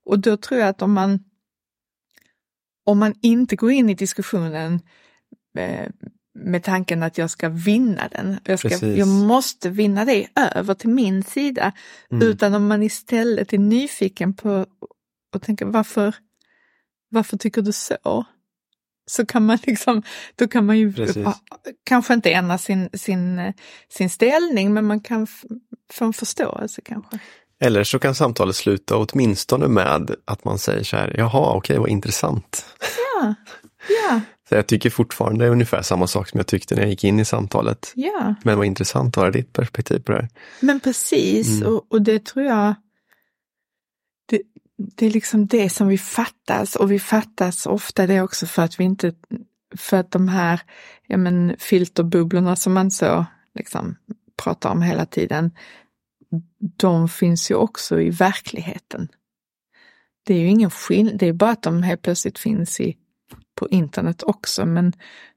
Och 0.04 0.18
då 0.18 0.37
tror 0.37 0.61
jag 0.61 0.68
att 0.68 0.82
om 0.82 0.92
man, 0.92 1.25
om 2.87 2.99
man 2.99 3.14
inte 3.23 3.56
går 3.56 3.70
in 3.70 3.90
i 3.90 3.94
diskussionen 3.94 4.80
eh, 5.58 5.88
med 6.35 6.62
tanken 6.62 7.02
att 7.02 7.18
jag 7.18 7.30
ska 7.30 7.49
vinna 7.49 8.08
den. 8.08 8.40
Jag, 8.44 8.58
ska, 8.58 8.87
jag 8.87 9.08
måste 9.08 9.70
vinna 9.70 10.04
dig 10.04 10.28
över 10.54 10.75
till 10.75 10.90
min 10.90 11.23
sida. 11.23 11.73
Mm. 12.11 12.28
Utan 12.28 12.54
om 12.54 12.66
man 12.66 12.82
istället 12.82 13.52
är 13.52 13.58
nyfiken 13.58 14.35
på 14.35 14.66
och 15.35 15.42
tänker 15.42 15.66
varför, 15.66 16.14
varför 17.11 17.37
tycker 17.37 17.62
du 17.62 17.73
så? 17.73 18.25
Så 19.11 19.27
kan 19.27 19.47
man 19.47 19.59
liksom, 19.62 20.03
då 20.37 20.49
kan 20.49 20.67
man 20.67 20.79
ju 20.79 20.93
Precis. 20.93 21.27
kanske 21.85 22.15
inte 22.15 22.31
ändra 22.31 22.59
sin, 22.59 22.88
sin, 22.93 23.53
sin 23.88 24.11
ställning 24.11 24.75
men 24.75 24.85
man 24.85 25.00
kan 25.00 25.27
få 25.93 26.05
en 26.05 26.12
förståelse 26.12 26.81
kanske. 26.85 27.19
Eller 27.61 27.85
så 27.85 27.99
kan 27.99 28.15
samtalet 28.15 28.57
sluta 28.57 28.97
åtminstone 28.97 29.69
med 29.69 30.11
att 30.25 30.45
man 30.45 30.59
säger 30.59 30.85
så 30.85 30.97
här, 30.97 31.15
jaha 31.19 31.53
okej 31.57 31.79
vad 31.79 31.88
intressant. 31.88 32.67
Ja, 32.81 33.35
ja. 33.88 34.21
Så 34.49 34.55
jag 34.55 34.67
tycker 34.67 34.91
fortfarande 34.91 35.49
ungefär 35.49 35.83
samma 35.83 36.07
sak 36.07 36.29
som 36.29 36.38
jag 36.38 36.47
tyckte 36.47 36.75
när 36.75 36.83
jag 36.83 36.91
gick 36.91 37.05
in 37.05 37.21
i 37.21 37.25
samtalet. 37.25 37.93
Ja. 37.95 38.35
Men 38.45 38.59
vad 38.59 38.67
intressant 38.67 39.17
att 39.17 39.23
höra 39.23 39.31
ditt 39.31 39.53
perspektiv 39.53 39.99
på 39.99 40.12
det 40.12 40.19
här. 40.19 40.29
Men 40.61 40.81
precis, 40.81 41.61
mm. 41.61 41.75
och, 41.75 41.87
och, 41.88 42.03
det 42.03 42.25
tror 42.25 42.45
jag, 42.45 42.75
det, 44.78 45.06
är 45.06 45.11
liksom 45.11 45.47
det 45.47 45.70
som 45.70 45.88
vi 45.88 45.99
fattas 45.99 46.76
och 46.76 46.92
vi 46.92 46.99
fattas 46.99 47.66
ofta 47.66 48.06
det 48.06 48.20
också 48.20 48.47
för 48.47 48.62
att 48.62 48.80
vi 48.80 48.85
inte, 48.85 49.12
för 49.76 49.97
att 49.97 50.11
de 50.11 50.28
här 50.28 50.61
ja 51.06 51.16
men, 51.16 51.56
filterbubblorna 51.58 52.56
som 52.56 52.73
man 52.73 52.90
så 52.90 53.26
liksom 53.54 53.97
pratar 54.42 54.70
om 54.70 54.82
hela 54.82 55.06
tiden, 55.06 55.50
de 56.76 57.08
finns 57.08 57.50
ju 57.50 57.54
också 57.54 58.00
i 58.00 58.11
verkligheten. 58.11 59.08
Det 60.23 60.35
är 60.35 60.38
ju 60.38 60.49
ingen 60.49 60.70
skillnad, 60.70 61.18
det 61.18 61.26
är 61.26 61.32
bara 61.32 61.50
att 61.50 61.62
de 61.62 61.82
helt 61.82 62.02
plötsligt 62.02 62.38
finns 62.38 62.80
i 62.80 62.97
på 63.54 63.68
internet 63.68 64.23
också, 64.23 64.66
men, 64.66 64.92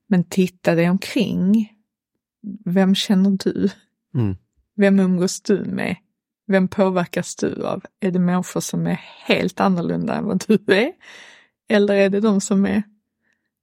men 0.07 0.23
titta 0.23 0.75
dig 0.75 0.89
omkring. 0.89 1.73
Vem 2.65 2.95
känner 2.95 3.31
du? 3.31 3.69
Mm. 4.15 4.35
Vem 4.75 4.99
umgås 4.99 5.41
du 5.41 5.65
med? 5.65 5.95
Vem 6.51 6.67
påverkas 6.67 7.35
du 7.35 7.65
av? 7.65 7.83
Är 7.99 8.11
det 8.11 8.19
människor 8.19 8.59
som 8.59 8.87
är 8.87 9.01
helt 9.25 9.59
annorlunda 9.59 10.15
än 10.15 10.25
vad 10.25 10.43
du 10.47 10.73
är? 10.75 10.91
Eller 11.69 11.95
är 11.95 12.09
det 12.09 12.19
de 12.19 12.41
som 12.41 12.65
är 12.65 12.83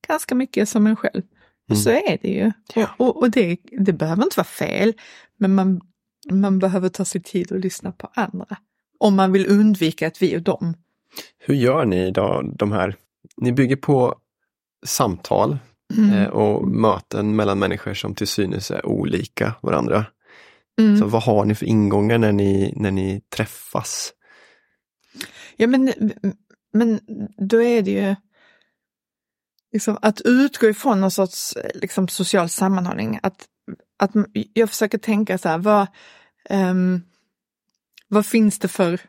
ganska 0.09 0.35
mycket 0.35 0.69
som 0.69 0.87
en 0.87 0.97
själv? 0.97 1.23
Och 1.65 1.71
mm. 1.71 1.83
så 1.83 1.91
är 1.91 2.19
det 2.23 2.29
ju. 2.29 2.53
Ja. 2.75 2.89
Och, 2.97 3.17
och 3.17 3.31
det, 3.31 3.57
det 3.79 3.93
behöver 3.93 4.23
inte 4.23 4.37
vara 4.37 4.45
fel, 4.45 4.93
men 5.37 5.55
man, 5.55 5.81
man 6.31 6.59
behöver 6.59 6.89
ta 6.89 7.05
sig 7.05 7.23
tid 7.23 7.53
att 7.53 7.61
lyssna 7.61 7.93
på 7.93 8.11
andra. 8.15 8.57
Om 8.99 9.17
man 9.17 9.33
vill 9.33 9.47
undvika 9.47 10.07
att 10.07 10.23
vi 10.23 10.37
och 10.37 10.43
dem. 10.43 10.75
Hur 11.39 11.55
gör 11.55 11.85
ni 11.85 12.11
då 12.11 12.43
de 12.55 12.73
här? 12.73 12.95
Ni 13.37 13.53
bygger 13.53 13.77
på 13.77 14.15
samtal 14.87 15.59
mm. 15.97 16.13
eh, 16.13 16.29
och 16.29 16.69
möten 16.69 17.37
mellan 17.37 17.59
människor 17.59 17.95
som 17.95 18.15
till 18.15 18.27
synes 18.27 18.71
är 18.71 18.87
olika 18.87 19.55
varandra. 19.61 20.07
Mm. 20.79 20.99
Så 20.99 21.07
vad 21.07 21.23
har 21.23 21.45
ni 21.45 21.55
för 21.55 21.67
ingångar 21.67 22.19
när 22.19 22.33
ni, 22.33 22.73
när 22.77 22.91
ni 22.91 23.21
träffas? 23.37 24.13
Ja 25.57 25.67
men, 25.67 25.93
men 26.73 27.01
då 27.37 27.63
är 27.63 27.83
det 27.83 27.91
ju 27.91 28.17
liksom 29.73 29.99
att 30.03 30.21
utgå 30.21 30.69
ifrån 30.69 31.01
någon 31.01 31.11
sorts 31.11 31.55
liksom, 31.75 32.09
social 32.09 32.49
sammanhållning. 32.49 33.21
Att, 33.23 33.47
att 33.99 34.11
jag 34.53 34.71
försöker 34.71 34.99
tänka 34.99 35.39
så 35.39 35.49
här, 35.49 35.59
vad, 35.59 35.87
um, 36.51 37.03
vad 38.09 38.27
finns 38.27 38.59
det 38.59 38.69
för, 38.69 39.01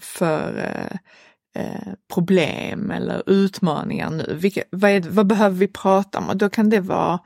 för 0.00 0.58
uh, 0.58 0.98
Eh, 1.56 1.92
problem 2.14 2.90
eller 2.90 3.22
utmaningar 3.26 4.10
nu? 4.10 4.34
Vilka, 4.40 4.62
vad, 4.70 4.90
är, 4.90 5.00
vad, 5.00 5.26
behöver 5.26 5.56
vi 5.56 5.68
prata 5.68 6.18
om? 6.18 6.28
Och 6.28 6.36
då 6.36 6.48
kan 6.48 6.70
det 6.70 6.80
vara 6.80 7.18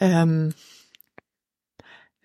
um, 0.00 0.52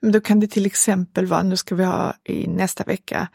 då 0.01 0.21
kan 0.21 0.39
det 0.39 0.47
till 0.47 0.65
exempel 0.65 1.25
vara, 1.25 1.43
nu 1.43 1.57
ska 1.57 1.75
vi 1.75 1.83
ha 1.83 2.13
i 2.23 2.47
nästa 2.47 2.83
vecka, 2.83 3.27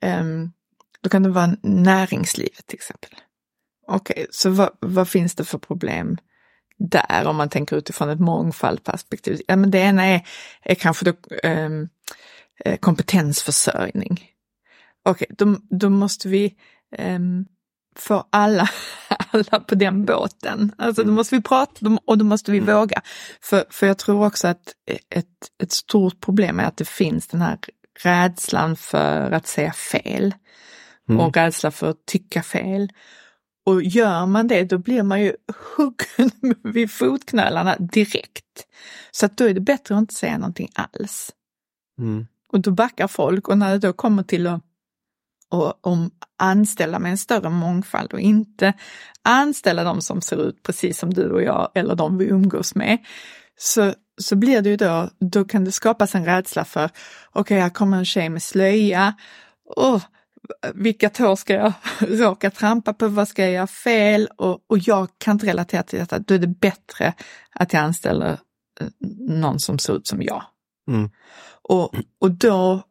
ehm, 0.00 0.52
då 1.00 1.10
kan 1.10 1.22
det 1.22 1.28
vara 1.28 1.56
näringslivet 1.62 2.66
till 2.66 2.76
exempel. 2.76 3.10
Okej, 3.86 4.14
okay, 4.14 4.26
så 4.30 4.50
vad, 4.50 4.70
vad, 4.80 5.08
finns 5.08 5.34
det 5.34 5.44
för 5.44 5.58
problem 5.58 6.18
där 6.78 7.26
om 7.26 7.36
man 7.36 7.48
tänker 7.48 7.76
utifrån 7.76 8.08
ett 8.08 8.20
mångfaldperspektiv? 8.20 9.40
Ja, 9.46 9.56
men 9.56 9.70
det 9.70 9.78
ena 9.78 10.04
är, 10.04 10.26
är 10.62 10.74
kanske 10.74 11.04
då, 11.04 11.12
um, 11.48 11.88
kompetensförsörjning. 12.80 14.12
okej, 15.04 15.26
okay, 15.30 15.36
då, 15.38 15.56
då 15.70 15.90
måste 15.90 16.28
vi 16.28 16.54
um, 16.98 17.46
få 18.00 18.26
alla, 18.30 18.68
alla 19.30 19.60
på 19.60 19.74
den 19.74 20.04
båten. 20.04 20.72
Alltså 20.78 21.04
då 21.04 21.12
måste 21.12 21.34
vi 21.34 21.42
prata 21.42 21.98
och 22.04 22.18
då 22.18 22.24
måste 22.24 22.52
vi 22.52 22.60
våga. 22.60 23.02
För, 23.40 23.64
för 23.70 23.86
jag 23.86 23.98
tror 23.98 24.26
också 24.26 24.48
att 24.48 24.74
ett, 25.10 25.26
ett 25.62 25.72
stort 25.72 26.20
problem 26.20 26.60
är 26.60 26.64
att 26.64 26.76
det 26.76 26.88
finns 26.88 27.26
den 27.26 27.42
här 27.42 27.58
rädslan 28.02 28.76
för 28.76 29.30
att 29.30 29.46
säga 29.46 29.72
fel. 29.72 30.34
Mm. 31.08 31.20
Och 31.20 31.36
rädsla 31.36 31.70
för 31.70 31.90
att 31.90 32.06
tycka 32.06 32.42
fel. 32.42 32.92
Och 33.66 33.82
gör 33.82 34.26
man 34.26 34.48
det 34.48 34.64
då 34.64 34.78
blir 34.78 35.02
man 35.02 35.22
ju 35.22 35.32
huggen 35.76 36.30
vid 36.74 36.92
fotknölarna 36.92 37.76
direkt. 37.76 38.44
Så 39.10 39.26
att 39.26 39.36
då 39.36 39.44
är 39.44 39.54
det 39.54 39.60
bättre 39.60 39.94
att 39.94 40.00
inte 40.00 40.14
säga 40.14 40.38
någonting 40.38 40.68
alls. 40.74 41.30
Mm. 41.98 42.26
Och 42.52 42.60
då 42.60 42.70
backar 42.70 43.08
folk 43.08 43.48
och 43.48 43.58
när 43.58 43.70
det 43.70 43.78
då 43.78 43.92
kommer 43.92 44.22
till 44.22 44.46
att 44.46 44.62
och, 45.50 45.86
om 45.86 46.10
anställa 46.38 46.98
med 46.98 47.10
en 47.10 47.18
större 47.18 47.50
mångfald 47.50 48.12
och 48.12 48.20
inte 48.20 48.72
anställa 49.22 49.84
de 49.84 50.00
som 50.00 50.20
ser 50.20 50.48
ut 50.48 50.62
precis 50.62 50.98
som 50.98 51.14
du 51.14 51.30
och 51.30 51.42
jag 51.42 51.70
eller 51.74 51.94
de 51.94 52.18
vi 52.18 52.24
umgås 52.24 52.74
med. 52.74 52.98
Så, 53.58 53.94
så 54.20 54.36
blir 54.36 54.62
det 54.62 54.70
ju 54.70 54.76
då, 54.76 55.10
då 55.20 55.44
kan 55.44 55.64
det 55.64 55.72
skapas 55.72 56.14
en 56.14 56.24
rädsla 56.24 56.64
för, 56.64 56.84
okej 56.84 57.40
okay, 57.40 57.58
här 57.58 57.70
kommer 57.70 57.98
en 57.98 58.04
tjej 58.04 58.28
med 58.28 58.42
slöja, 58.42 59.14
oh, 59.76 60.02
vilka 60.74 61.10
tår 61.10 61.36
ska 61.36 61.54
jag 61.54 61.72
råka 61.98 62.50
trampa 62.50 62.94
på, 62.94 63.08
vad 63.08 63.28
ska 63.28 63.42
jag 63.42 63.52
göra 63.52 63.66
fel 63.66 64.28
och, 64.36 64.64
och 64.66 64.78
jag 64.78 65.08
kan 65.18 65.32
inte 65.32 65.46
relatera 65.46 65.82
till 65.82 65.98
detta, 65.98 66.18
då 66.18 66.34
är 66.34 66.38
det 66.38 66.46
bättre 66.46 67.14
att 67.52 67.72
jag 67.72 67.82
anställer 67.82 68.32
eh, 68.80 68.88
någon 69.28 69.60
som 69.60 69.78
ser 69.78 69.96
ut 69.96 70.06
som 70.06 70.22
jag. 70.22 70.42
Mm. 70.88 71.10
Och, 71.62 71.94
och 72.20 72.30
då 72.30 72.82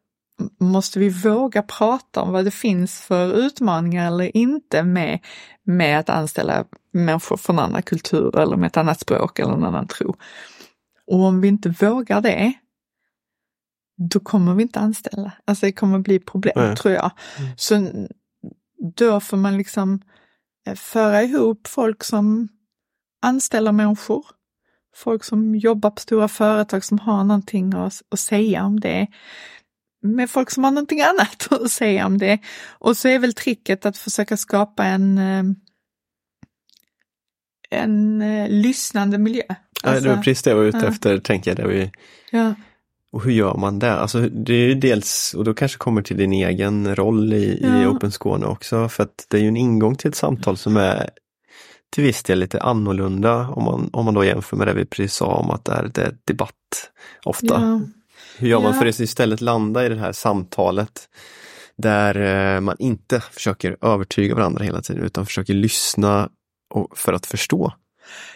måste 0.60 0.98
vi 0.98 1.08
våga 1.08 1.62
prata 1.62 2.22
om 2.22 2.32
vad 2.32 2.44
det 2.44 2.50
finns 2.50 3.00
för 3.00 3.34
utmaningar 3.34 4.06
eller 4.06 4.36
inte 4.36 4.82
med, 4.82 5.18
med 5.64 5.98
att 5.98 6.08
anställa 6.08 6.64
människor 6.92 7.36
från 7.36 7.58
andra 7.58 7.82
kulturer 7.82 8.40
eller 8.40 8.56
med 8.56 8.66
ett 8.66 8.76
annat 8.76 9.00
språk 9.00 9.38
eller 9.38 9.52
en 9.52 9.64
annan 9.64 9.86
tro. 9.86 10.16
Och 11.06 11.20
om 11.20 11.40
vi 11.40 11.48
inte 11.48 11.68
vågar 11.68 12.20
det, 12.20 12.52
då 13.96 14.20
kommer 14.20 14.54
vi 14.54 14.62
inte 14.62 14.80
anställa. 14.80 15.32
Alltså 15.44 15.66
det 15.66 15.72
kommer 15.72 15.98
bli 15.98 16.18
problem 16.18 16.54
Nej. 16.56 16.76
tror 16.76 16.94
jag. 16.94 17.10
Mm. 17.38 17.50
Så 17.56 17.88
då 18.96 19.20
får 19.20 19.36
man 19.36 19.56
liksom 19.56 20.00
eh, 20.66 20.74
föra 20.74 21.22
ihop 21.22 21.66
folk 21.66 22.04
som 22.04 22.48
anställer 23.22 23.72
människor, 23.72 24.26
folk 24.94 25.24
som 25.24 25.54
jobbar 25.54 25.90
på 25.90 26.00
stora 26.00 26.28
företag 26.28 26.84
som 26.84 26.98
har 26.98 27.24
någonting 27.24 27.74
att, 27.74 28.02
att 28.10 28.20
säga 28.20 28.64
om 28.64 28.80
det 28.80 29.06
med 30.02 30.30
folk 30.30 30.50
som 30.50 30.64
har 30.64 30.70
någonting 30.70 31.00
annat 31.00 31.48
att 31.50 31.70
säga 31.70 32.06
om 32.06 32.18
det. 32.18 32.38
Och 32.68 32.96
så 32.96 33.08
är 33.08 33.18
väl 33.18 33.34
tricket 33.34 33.86
att 33.86 33.96
försöka 33.96 34.36
skapa 34.36 34.84
en, 34.84 35.18
eh, 35.18 35.44
en 37.70 38.22
uh, 38.22 38.48
lyssnande 38.48 39.18
miljö. 39.18 39.42
Alltså, 39.82 40.04
det 40.04 40.16
var 40.16 40.22
precis 40.22 40.42
det 40.42 40.50
jag 40.50 40.56
var 40.56 40.64
ute 40.64 40.78
ja. 40.78 40.88
efter, 40.88 41.18
tänker 41.18 41.60
jag. 41.60 41.68
Vi... 41.68 41.90
ja. 42.30 42.54
Och 43.12 43.22
hur 43.22 43.32
gör 43.32 43.54
man 43.54 43.78
det? 43.78 43.92
Alltså 43.92 44.20
det 44.20 44.54
är 44.54 44.68
ju 44.68 44.74
dels, 44.74 45.34
och 45.34 45.44
då 45.44 45.54
kanske 45.54 45.78
kommer 45.78 46.02
till 46.02 46.16
din 46.16 46.32
egen 46.32 46.96
roll 46.96 47.32
i, 47.32 47.58
ja. 47.62 47.82
i 47.82 47.86
Open 47.86 48.12
Skåne 48.12 48.46
också, 48.46 48.88
för 48.88 49.02
att 49.02 49.26
det 49.28 49.36
är 49.36 49.40
ju 49.40 49.48
en 49.48 49.56
ingång 49.56 49.96
till 49.96 50.08
ett 50.08 50.16
samtal 50.16 50.56
som 50.56 50.76
är 50.76 51.10
till 51.90 52.04
viss 52.04 52.22
del 52.22 52.38
lite 52.38 52.60
annorlunda 52.60 53.48
om 53.48 53.64
man, 53.64 53.90
om 53.92 54.04
man 54.04 54.14
då 54.14 54.24
jämför 54.24 54.56
med 54.56 54.66
det 54.66 54.74
vi 54.74 54.84
precis 54.84 55.14
sa 55.14 55.26
om 55.26 55.50
att 55.50 55.64
det 55.64 55.72
är, 55.72 55.90
det 55.94 56.02
är 56.02 56.16
debatt 56.24 56.90
ofta. 57.24 57.60
Ja. 57.60 57.80
Hur 58.38 58.48
gör 58.48 58.60
man 58.60 58.74
för 58.74 58.86
att 58.86 59.00
istället 59.00 59.40
landa 59.40 59.86
i 59.86 59.88
det 59.88 59.98
här 59.98 60.12
samtalet 60.12 61.08
där 61.76 62.14
eh, 62.54 62.60
man 62.60 62.76
inte 62.78 63.20
försöker 63.20 63.76
övertyga 63.80 64.34
varandra 64.34 64.64
hela 64.64 64.82
tiden 64.82 65.04
utan 65.04 65.26
försöker 65.26 65.54
lyssna 65.54 66.30
för 66.94 67.12
att 67.12 67.26
förstå? 67.26 67.72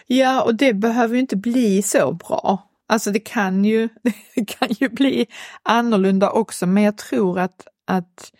Ja, 0.07 0.43
och 0.43 0.55
det 0.55 0.73
behöver 0.73 1.17
inte 1.17 1.35
bli 1.35 1.81
så 1.81 2.11
bra. 2.11 2.69
Alltså 2.87 3.11
det 3.11 3.19
kan 3.19 3.65
ju, 3.65 3.89
det 4.35 4.45
kan 4.45 4.67
ju 4.71 4.89
bli 4.89 5.25
annorlunda 5.63 6.29
också, 6.29 6.65
men 6.65 6.83
jag 6.83 6.97
tror 6.97 7.39
att, 7.39 7.67
att 7.87 8.31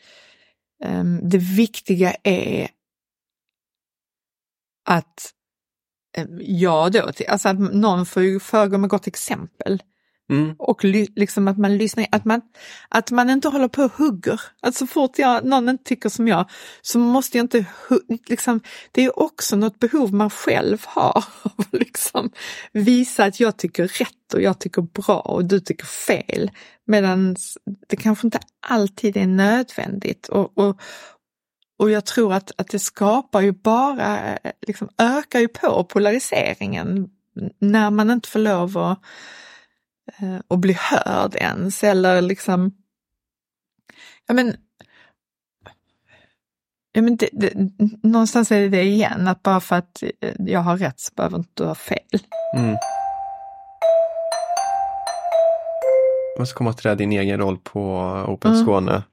um, 0.86 1.30
det 1.30 1.38
viktiga 1.38 2.15
är 2.23 2.69
att 4.89 5.34
um, 6.17 6.39
ja 6.41 6.89
då, 6.89 7.12
alltså 7.30 7.49
att 7.49 7.60
någon 7.60 8.06
får 8.06 8.39
föregå 8.39 8.78
med 8.78 8.89
gott 8.89 9.08
exempel. 9.08 9.84
Mm. 10.29 10.55
Och 10.59 10.83
liksom 10.83 11.47
att 11.47 11.57
man 11.57 11.77
lyssnar, 11.77 12.05
att 12.12 12.25
man, 12.25 12.41
att 12.89 13.12
man 13.12 13.29
inte 13.29 13.47
håller 13.47 13.67
på 13.67 13.83
och 13.83 13.91
hugger. 13.91 14.41
Att 14.62 14.75
så 14.75 14.88
fort 14.88 15.19
jag, 15.19 15.45
någon 15.45 15.69
inte 15.69 15.83
tycker 15.83 16.09
som 16.09 16.27
jag 16.27 16.49
så 16.81 16.99
måste 16.99 17.38
jag 17.38 17.43
inte, 17.43 17.65
liksom, 18.27 18.62
det 18.91 19.03
är 19.05 19.19
också 19.19 19.55
något 19.55 19.79
behov 19.79 20.13
man 20.13 20.29
själv 20.29 20.86
har. 20.86 21.25
liksom 21.71 22.31
visa 22.71 23.23
att 23.23 23.39
jag 23.39 23.57
tycker 23.57 23.88
rätt 23.88 24.33
och 24.33 24.41
jag 24.41 24.59
tycker 24.59 24.81
bra 24.81 25.19
och 25.19 25.45
du 25.45 25.59
tycker 25.59 25.86
fel. 25.86 26.51
Medan 26.86 27.36
det 27.88 27.95
kanske 27.95 28.27
inte 28.27 28.39
alltid 28.67 29.17
är 29.17 29.27
nödvändigt. 29.27 30.27
Och, 30.27 30.57
och, 30.57 30.79
och 31.79 31.91
jag 31.91 32.05
tror 32.05 32.33
att, 32.33 32.51
att 32.57 32.67
det 32.67 32.79
skapar 32.79 33.41
ju 33.41 33.51
bara, 33.51 34.38
liksom 34.67 34.89
ökar 34.97 35.39
ju 35.39 35.47
på 35.47 35.83
polariseringen 35.83 37.09
när 37.59 37.91
man 37.91 38.12
inte 38.12 38.29
får 38.29 38.39
lov 38.39 38.77
att 38.77 38.99
och 40.47 40.59
bli 40.59 40.77
hörd 40.79 41.35
ens 41.35 41.83
eller 41.83 42.21
liksom, 42.21 42.71
ja 44.27 44.33
men, 44.33 44.55
ja 46.91 47.01
men 47.01 47.15
det, 47.17 47.29
det, 47.31 47.53
någonstans 48.03 48.51
är 48.51 48.61
det 48.61 48.69
det 48.69 48.83
igen, 48.83 49.27
att 49.27 49.43
bara 49.43 49.59
för 49.59 49.75
att 49.75 50.03
jag 50.37 50.59
har 50.59 50.77
rätt 50.77 50.99
så 50.99 51.13
behöver 51.15 51.37
inte 51.37 51.63
du 51.63 51.63
ha 51.63 51.75
fel. 51.75 52.19
Mm. 52.57 52.75
Jag 56.37 56.47
ska 56.47 56.57
komma 56.57 56.73
till 56.73 56.97
din 56.97 57.11
egen 57.11 57.39
roll 57.39 57.57
på 57.57 57.95
Open 58.27 58.51
mm. 58.51 58.63
Skåne. 58.63 59.03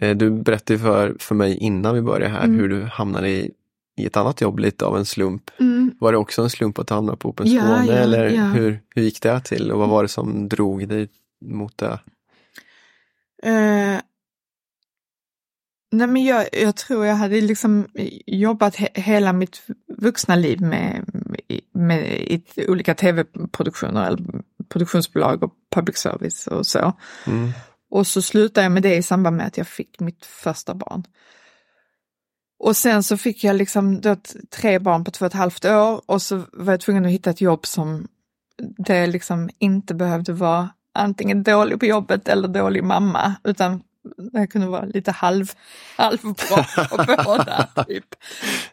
Eh, 0.00 0.16
du 0.16 0.30
berättade 0.30 0.78
för, 0.78 1.16
för 1.20 1.34
mig 1.34 1.56
innan 1.56 1.94
vi 1.94 2.02
började 2.02 2.28
här 2.28 2.44
mm. 2.44 2.56
hur 2.56 2.68
du 2.68 2.84
hamnade 2.84 3.28
i 3.28 3.50
i 3.98 4.06
ett 4.06 4.16
annat 4.16 4.40
jobb 4.40 4.58
lite 4.58 4.84
av 4.84 4.96
en 4.96 5.06
slump. 5.06 5.50
Mm. 5.60 5.94
Var 6.00 6.12
det 6.12 6.18
också 6.18 6.42
en 6.42 6.50
slump 6.50 6.78
att 6.78 6.90
hamna 6.90 7.16
på 7.16 7.28
Open 7.28 7.46
ja, 7.46 7.60
Skåne 7.60 7.86
ja, 7.86 7.92
eller 7.92 8.30
ja. 8.30 8.42
Hur, 8.42 8.80
hur 8.94 9.02
gick 9.02 9.22
det 9.22 9.40
till 9.40 9.72
och 9.72 9.78
vad 9.78 9.88
var 9.88 10.02
det 10.02 10.08
som 10.08 10.48
drog 10.48 10.88
dig 10.88 11.08
mot 11.44 11.78
det? 11.78 11.98
Uh, 13.46 14.00
nej 15.92 16.06
men 16.06 16.24
jag, 16.24 16.46
jag, 16.52 16.76
tror 16.76 17.06
jag 17.06 17.14
hade 17.14 17.40
liksom 17.40 17.86
jobbat 18.26 18.76
he 18.76 18.88
hela 18.94 19.32
mitt 19.32 19.62
vuxna 19.98 20.36
liv 20.36 20.60
med, 20.60 21.04
med, 21.12 21.60
med 21.72 22.40
olika 22.68 22.94
tv-produktioner 22.94 24.06
eller 24.06 24.42
produktionsbolag 24.68 25.42
och 25.42 25.52
public 25.74 25.96
service 25.96 26.46
och 26.46 26.66
så. 26.66 26.92
Mm. 27.26 27.50
Och 27.90 28.06
så 28.06 28.22
slutade 28.22 28.64
jag 28.64 28.72
med 28.72 28.82
det 28.82 28.96
i 28.96 29.02
samband 29.02 29.36
med 29.36 29.46
att 29.46 29.56
jag 29.56 29.66
fick 29.66 30.00
mitt 30.00 30.26
första 30.26 30.74
barn. 30.74 31.04
Och 32.58 32.76
sen 32.76 33.02
så 33.02 33.16
fick 33.16 33.44
jag 33.44 33.56
liksom 33.56 34.00
då 34.00 34.16
tre 34.50 34.78
barn 34.78 35.04
på 35.04 35.10
två 35.10 35.24
och 35.24 35.30
ett 35.30 35.38
halvt 35.38 35.64
år 35.64 36.02
och 36.06 36.22
så 36.22 36.42
var 36.52 36.72
jag 36.72 36.80
tvungen 36.80 37.04
att 37.04 37.10
hitta 37.10 37.30
ett 37.30 37.40
jobb 37.40 37.66
som 37.66 38.08
det 38.78 39.06
liksom 39.06 39.50
inte 39.58 39.94
behövde 39.94 40.32
vara 40.32 40.70
antingen 40.94 41.42
dålig 41.42 41.80
på 41.80 41.86
jobbet 41.86 42.28
eller 42.28 42.48
dålig 42.48 42.84
mamma, 42.84 43.34
utan 43.44 43.82
det 44.32 44.46
kunde 44.46 44.66
vara 44.66 44.84
lite 44.84 45.10
halv, 45.10 45.52
halvbra 45.96 46.64
på 46.88 47.22
båda. 47.24 47.68
Typ. 47.86 48.14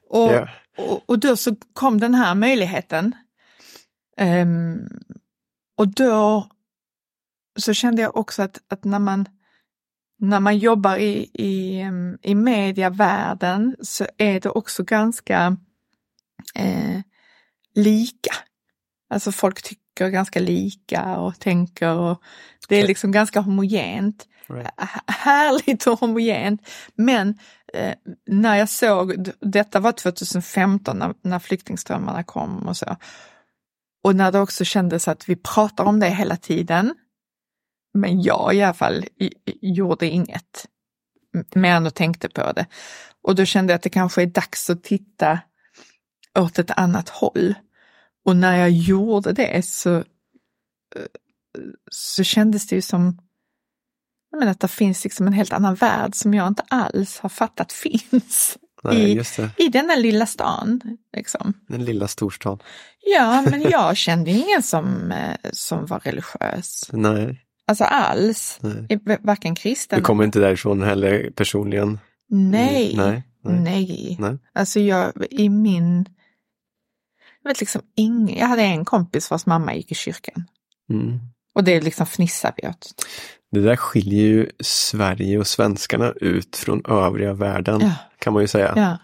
Och, 0.09 0.31
yeah. 0.31 0.49
och, 0.77 1.09
och, 1.09 1.19
då 1.19 1.37
så 1.37 1.55
kom 1.73 1.99
den 1.99 2.15
här 2.15 2.35
möjligheten. 2.35 3.15
Um, 4.21 4.89
och 5.77 5.87
då 5.87 6.49
så 7.59 7.73
kände 7.73 8.01
jag 8.01 8.17
också 8.17 8.41
att, 8.41 8.59
att 8.67 8.83
när 8.83 8.99
man 8.99 9.25
när 10.29 10.39
man 10.39 10.57
jobbar 10.57 10.97
i, 10.97 11.29
i, 11.33 11.83
i 12.21 12.35
mediavärlden 12.35 13.75
så 13.81 14.05
är 14.17 14.39
det 14.39 14.49
också 14.49 14.83
ganska 14.83 15.57
eh, 16.55 17.01
lika. 17.75 18.31
Alltså 19.09 19.31
folk 19.31 19.61
tycker 19.61 20.09
ganska 20.09 20.39
lika 20.39 21.17
och 21.17 21.39
tänker 21.39 21.89
och 21.89 22.21
det 22.67 22.75
är 22.75 22.88
liksom 22.88 23.11
ganska 23.11 23.39
homogent. 23.39 24.27
Right. 24.47 24.69
Härligt 25.07 25.88
och 25.88 25.99
homogent. 25.99 26.67
Men 26.95 27.39
eh, 27.73 27.93
när 28.27 28.55
jag 28.55 28.69
såg, 28.69 29.29
detta 29.39 29.79
var 29.79 29.91
2015 29.91 30.99
när, 30.99 31.13
när 31.21 31.39
flyktingströmmarna 31.39 32.23
kom 32.23 32.67
och 32.67 32.77
så. 32.77 32.95
Och 34.03 34.15
när 34.15 34.31
det 34.31 34.39
också 34.39 34.65
kändes 34.65 35.07
att 35.07 35.29
vi 35.29 35.35
pratar 35.35 35.83
om 35.83 35.99
det 35.99 36.09
hela 36.09 36.38
tiden 36.38 36.95
men 37.95 38.21
jag 38.21 38.55
i 38.55 38.62
alla 38.62 38.73
fall 38.73 39.05
gjorde 39.62 40.10
inget. 40.10 40.65
Men 41.55 41.86
och 41.86 41.93
tänkte 41.93 42.29
på 42.29 42.51
det. 42.51 42.65
Och 43.23 43.36
då 43.36 43.45
kände 43.45 43.73
jag 43.73 43.75
att 43.75 43.84
det 43.84 43.89
kanske 43.89 44.21
är 44.21 44.25
dags 44.25 44.69
att 44.69 44.84
titta 44.84 45.39
åt 46.39 46.60
ett 46.60 46.71
annat 46.71 47.10
håll. 47.10 47.53
Och 48.25 48.36
när 48.36 48.58
jag 48.58 48.71
gjorde 48.71 49.34
det 49.34 49.65
så, 49.65 50.03
så 51.91 52.23
kändes 52.23 52.67
det 52.67 52.75
ju 52.75 52.81
som 52.81 53.17
men 54.39 54.47
att 54.47 54.60
det 54.60 54.67
finns 54.67 55.03
liksom 55.03 55.27
en 55.27 55.34
helt 55.34 55.53
annan 55.53 55.75
värld 55.75 56.15
som 56.15 56.34
jag 56.34 56.47
inte 56.47 56.63
alls 56.67 57.19
har 57.19 57.29
fattat 57.29 57.71
finns. 57.73 58.58
Nej, 58.84 59.17
I-. 59.17 59.65
I 59.65 59.69
denna 59.69 59.95
lilla 59.95 60.25
stan. 60.25 60.97
Liksom. 61.15 61.53
Den 61.67 61.86
lilla 61.86 62.08
storstan. 62.08 62.60
Ja, 63.01 63.41
men 63.41 63.62
jag 63.69 63.97
kände 63.97 64.31
ingen 64.31 64.63
som, 64.63 65.12
eh, 65.12 65.51
som 65.51 65.86
var 65.86 65.99
religiös. 65.99 66.89
Nej, 66.91 67.44
Alltså 67.67 67.84
alls. 67.84 68.60
nej. 68.62 68.99
Varken 69.21 69.56
kristen. 69.56 69.99
Du 69.99 70.04
kommer 70.04 70.23
inte 70.23 70.39
därifrån 70.39 70.84
heller 70.84 71.32
personligen? 71.36 71.99
Nej. 72.30 72.93
Mm, 72.93 73.06
Nej. 73.10 73.23
Nej. 73.43 73.60
Nej. 73.63 74.17
Nej. 74.19 74.38
Alltså 74.54 74.80
jag, 74.80 75.12
i 75.30 75.49
min... 75.49 76.06
Jag 77.43 77.49
vet 77.49 77.60
liksom 77.60 77.82
ingen, 77.95 78.38
jag 78.38 78.47
hade 78.47 78.62
en 78.62 78.86
kompis 78.86 79.32
vars 79.32 79.45
mamma 79.45 79.75
gick 79.75 79.91
i 79.91 79.95
kyrkan. 79.95 80.43
Mm. 80.89 81.19
Och 81.56 81.63
det 81.63 81.82
liksom 81.82 82.06
fnissar 82.06 82.54
vi 82.58 82.67
åt. 82.67 82.93
Det 83.51 83.62
där 83.62 83.75
skiljer 83.75 84.23
ju 84.23 84.49
Sverige 84.60 85.39
och 85.39 85.47
svenskarna 85.47 86.12
ut 86.12 86.56
från 86.56 86.86
övriga 86.86 87.34
världen, 87.34 87.82
Ja, 87.82 87.91
kan 88.19 88.34
man 88.34 88.41
ju 88.41 88.47
säga. 88.47 88.73
ja, 88.75 88.97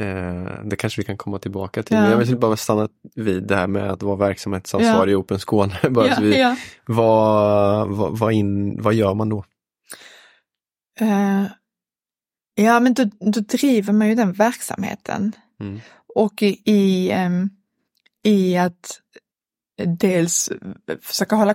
Eh, 0.00 0.64
det 0.64 0.76
kanske 0.76 1.00
vi 1.00 1.04
kan 1.04 1.16
komma 1.16 1.38
tillbaka 1.38 1.82
till. 1.82 1.96
Ja. 1.96 2.02
Men 2.02 2.10
jag 2.10 2.18
vill 2.18 2.38
bara 2.38 2.56
stanna 2.56 2.88
vid 3.14 3.42
det 3.42 3.56
här 3.56 3.66
med 3.66 3.90
att 3.90 4.02
vara 4.02 4.16
verksamhetsansvarig 4.16 5.12
i 5.12 5.14
Open 5.14 5.38
Skåne. 5.38 5.74
bara 5.90 6.08
ja, 6.08 6.16
vi, 6.20 6.40
ja. 6.40 6.56
vad, 6.86 7.88
vad, 7.88 8.18
vad, 8.18 8.32
in, 8.32 8.82
vad 8.82 8.94
gör 8.94 9.14
man 9.14 9.28
då? 9.28 9.44
Eh, 11.00 11.44
ja, 12.54 12.80
men 12.80 12.94
då, 12.94 13.04
då 13.20 13.40
driver 13.40 13.92
man 13.92 14.08
ju 14.08 14.14
den 14.14 14.32
verksamheten. 14.32 15.32
Mm. 15.60 15.80
Och 16.14 16.42
i, 16.42 16.62
i, 16.64 17.10
ehm, 17.10 17.50
i 18.24 18.56
att 18.56 19.00
dels 19.98 20.50
försöka 21.02 21.36
hålla, 21.36 21.54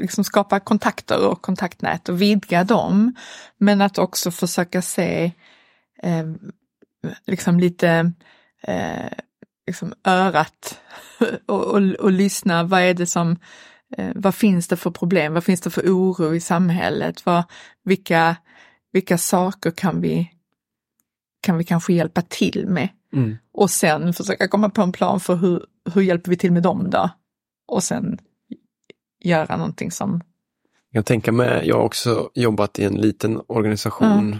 liksom 0.00 0.24
skapa 0.24 0.60
kontakter 0.60 1.26
och 1.26 1.42
kontaktnät 1.42 2.08
och 2.08 2.22
vidga 2.22 2.64
dem. 2.64 3.14
Men 3.58 3.80
att 3.80 3.98
också 3.98 4.30
försöka 4.30 4.82
se 4.82 5.32
eh, 6.02 6.26
liksom 7.26 7.60
lite 7.60 8.12
eh, 8.62 9.12
liksom 9.66 9.92
örat 10.04 10.80
och, 11.46 11.64
och, 11.64 11.82
och 11.82 12.12
lyssna. 12.12 12.64
Vad 12.64 12.80
är 12.80 12.94
det 12.94 13.06
som, 13.06 13.36
eh, 13.96 14.10
vad 14.14 14.34
finns 14.34 14.68
det 14.68 14.76
för 14.76 14.90
problem? 14.90 15.34
Vad 15.34 15.44
finns 15.44 15.60
det 15.60 15.70
för 15.70 15.82
oro 15.82 16.34
i 16.34 16.40
samhället? 16.40 17.26
Vad, 17.26 17.44
vilka, 17.84 18.36
vilka 18.92 19.18
saker 19.18 19.70
kan 19.70 20.00
vi, 20.00 20.30
kan 21.40 21.58
vi 21.58 21.64
kanske 21.64 21.92
hjälpa 21.92 22.22
till 22.22 22.66
med? 22.68 22.88
Mm. 23.12 23.36
Och 23.52 23.70
sen 23.70 24.12
försöka 24.12 24.48
komma 24.48 24.70
på 24.70 24.82
en 24.82 24.92
plan 24.92 25.20
för 25.20 25.36
hur, 25.36 25.64
hur 25.94 26.02
hjälper 26.02 26.30
vi 26.30 26.36
till 26.36 26.52
med 26.52 26.62
dem 26.62 26.90
då? 26.90 27.10
Och 27.68 27.82
sen 27.84 28.18
göra 29.24 29.56
någonting 29.56 29.90
som, 29.90 30.20
Jag 30.90 31.06
tänker 31.06 31.32
mig, 31.32 31.68
jag 31.68 31.76
har 31.76 31.82
också 31.82 32.30
jobbat 32.34 32.78
i 32.78 32.84
en 32.84 32.94
liten 32.94 33.40
organisation. 33.46 34.38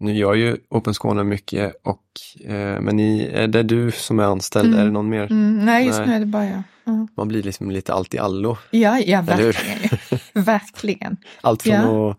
Nu 0.00 0.12
gör 0.16 0.34
ju 0.34 0.56
Open 0.68 0.94
Skåne 0.94 1.24
mycket, 1.24 1.74
och, 1.84 2.02
eh, 2.44 2.80
men 2.80 3.00
i, 3.00 3.30
är 3.34 3.48
det 3.48 3.62
du 3.62 3.90
som 3.90 4.18
är 4.18 4.24
anställd? 4.24 4.66
Mm. 4.68 4.80
Är 4.80 4.84
det 4.84 4.90
någon 4.90 5.08
mer? 5.08 5.22
mm, 5.30 5.64
nej 5.66 5.86
just 5.86 5.98
Nej. 5.98 6.08
nu 6.08 6.14
är 6.14 6.20
det 6.20 6.26
bara 6.26 6.44
jag. 6.44 6.62
Ja, 6.84 7.06
Man 7.16 7.28
blir 7.28 7.42
liksom 7.42 7.70
lite 7.70 7.94
allt 7.94 8.14
i 8.14 8.18
allo. 8.18 8.56
ja, 8.70 8.98
ja 9.00 9.22
verkligen. 9.22 9.98
verkligen. 10.44 11.16
Allt 11.40 11.62
från 11.62 11.72
Ja. 11.74 12.10
att 12.10 12.16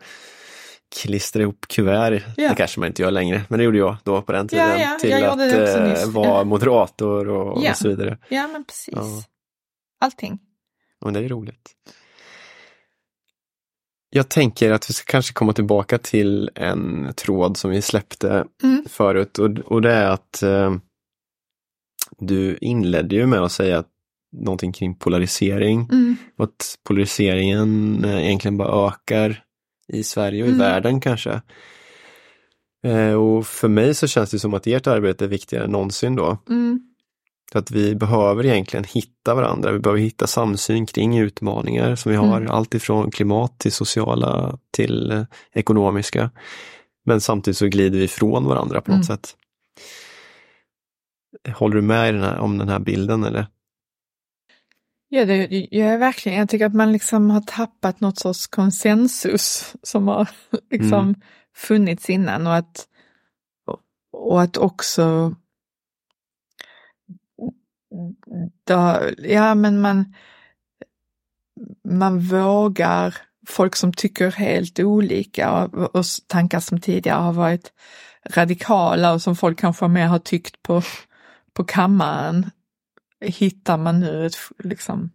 klistra 1.01 1.41
ihop 1.41 1.65
kuvert, 1.67 2.23
Ja. 2.37 2.49
det 2.49 2.55
kanske 2.55 2.79
man 2.79 2.87
inte 2.87 3.01
gör 3.01 3.11
längre, 3.11 3.41
men 3.49 3.57
det 3.59 3.63
gjorde 3.65 3.77
jag 3.77 3.95
då 4.03 4.21
på 4.21 4.31
den 4.31 4.47
tiden, 4.47 4.79
Ja, 4.79 4.97
till 5.01 5.23
att 5.25 5.99
eh, 6.03 6.09
vara 6.09 6.43
moderator 6.43 7.27
och, 7.29 7.57
och 7.57 7.77
så 7.77 7.87
vidare. 7.87 8.17
Ja 8.29 8.47
men 8.47 8.63
precis. 8.63 9.27
Allting. 9.99 10.39
Och 11.01 11.13
det 11.13 11.19
är 11.19 11.29
roligt. 11.29 11.71
Jag 14.13 14.29
tänker 14.29 14.71
att 14.71 14.89
vi 14.89 14.93
ska 14.93 15.11
kanske 15.11 15.33
komma 15.33 15.53
tillbaka 15.53 15.97
till 15.97 16.49
en 16.55 17.13
tråd 17.15 17.57
som 17.57 17.71
vi 17.71 17.81
släppte 17.81 18.45
Mm. 18.63 18.85
förut 18.89 19.39
och, 19.39 19.49
och 19.65 19.81
det 19.81 19.91
är 19.91 20.09
att 20.09 20.43
eh, 20.43 20.75
du 22.17 22.57
inledde 22.61 23.15
ju 23.15 23.25
med 23.25 23.39
att 23.39 23.51
säga 23.51 23.83
någonting 24.37 24.71
kring 24.71 24.95
polarisering 24.95 25.87
Mm. 25.91 26.15
och 26.37 26.43
att 26.43 26.75
polariseringen 26.87 28.03
eh, 28.05 28.25
egentligen 28.25 28.57
bara 28.57 28.87
ökar 28.87 29.43
i 29.87 30.03
Sverige 30.03 30.41
och 30.43 30.47
i 30.49 30.51
Mm. 30.51 30.59
världen 30.59 31.01
kanske. 31.01 31.41
Eh, 32.85 33.13
och 33.13 33.47
för 33.47 33.67
mig 33.67 33.93
så 33.95 34.07
känns 34.07 34.31
det 34.31 34.39
som 34.39 34.53
att 34.53 34.67
ert 34.67 34.87
arbete 34.87 35.25
är 35.25 35.29
viktigare 35.29 35.63
än 35.65 35.71
någonsin 35.71 36.15
då. 36.15 36.37
Mm. 36.49 36.79
För 37.51 37.59
att 37.59 37.71
vi 37.71 37.95
behöver 37.95 38.45
egentligen 38.45 38.83
hitta 38.83 39.35
varandra, 39.35 39.71
vi 39.71 39.79
behöver 39.79 39.99
hitta 40.01 40.27
samsyn 40.27 40.85
kring 40.85 41.17
utmaningar 41.19 41.95
som 41.95 42.11
vi 42.11 42.17
har, 42.17 42.37
Mm. 42.41 42.51
allt 42.51 42.73
ifrån 42.73 43.11
klimat 43.11 43.59
till 43.59 43.71
sociala 43.71 44.57
till 44.71 45.11
eh, 45.11 45.23
ekonomiska. 45.53 46.31
Men 47.05 47.21
samtidigt 47.21 47.57
så 47.57 47.67
glider 47.67 47.97
vi 47.99 48.03
ifrån 48.03 48.45
varandra 48.45 48.81
på 48.81 48.91
något 48.91 48.95
Mm. 48.95 49.03
sätt. 49.03 49.35
Håller 51.55 51.75
du 51.75 51.81
med 51.81 52.13
den 52.13 52.23
här, 52.23 52.37
om 52.39 52.57
den 52.57 52.69
här 52.69 52.79
bilden 52.79 53.23
eller? 53.23 53.47
Ja, 55.09 55.25
det 55.25 55.47
gör 55.71 55.91
jag 55.91 55.99
verkligen. 55.99 56.37
Jag 56.39 56.49
tycker 56.49 56.65
att 56.65 56.73
man 56.75 56.91
liksom 56.91 57.29
har 57.29 57.41
tappat 57.41 57.99
något 57.99 58.19
sorts 58.19 58.47
konsensus 58.47 59.73
som 59.83 60.07
har 60.07 60.29
liksom 60.71 60.99
Mm. 60.99 61.15
funnits 61.55 62.09
innan 62.09 62.47
och 62.47 62.55
att, 62.55 62.87
och 64.13 64.41
att 64.41 64.57
också 64.57 65.35
då, 68.65 68.99
ja 69.17 69.55
men 69.55 69.81
man 69.81 70.13
man 71.83 72.19
vågar, 72.19 73.15
folk 73.47 73.75
som 73.75 73.93
tycker 73.93 74.31
helt 74.31 74.79
olika 74.79 75.51
och, 75.51 75.95
och 75.95 76.05
tankar 76.27 76.59
som 76.59 76.79
tidigare 76.79 77.21
har 77.21 77.33
varit 77.33 77.73
radikala 78.29 79.13
och 79.13 79.21
som 79.21 79.35
folk 79.35 79.59
kanske 79.59 79.87
mer 79.87 80.07
har 80.07 80.19
tyckt 80.19 80.63
på, 80.63 80.81
på 81.53 81.63
kammaren 81.63 82.49
hittar 83.21 83.77
man 83.77 83.99
nu 83.99 84.25
ett 84.25 84.35
liksom, 84.63 85.09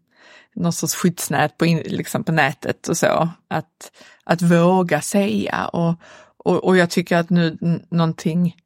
någon 0.54 0.72
sorts 0.72 0.94
skyddsnät 0.94 1.58
på, 1.58 1.66
in, 1.66 1.78
liksom 1.78 2.24
på 2.24 2.32
nätet 2.32 2.88
och 2.88 2.96
så. 2.96 3.28
Att, 3.48 3.92
att 4.24 4.42
våga 4.42 5.00
säga 5.00 5.68
och, 5.68 5.94
och, 6.36 6.64
och 6.64 6.76
jag 6.76 6.90
tycker 6.90 7.16
att 7.16 7.30
nu 7.30 7.58
någonting, 7.90 8.56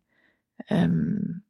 um, 0.71 1.41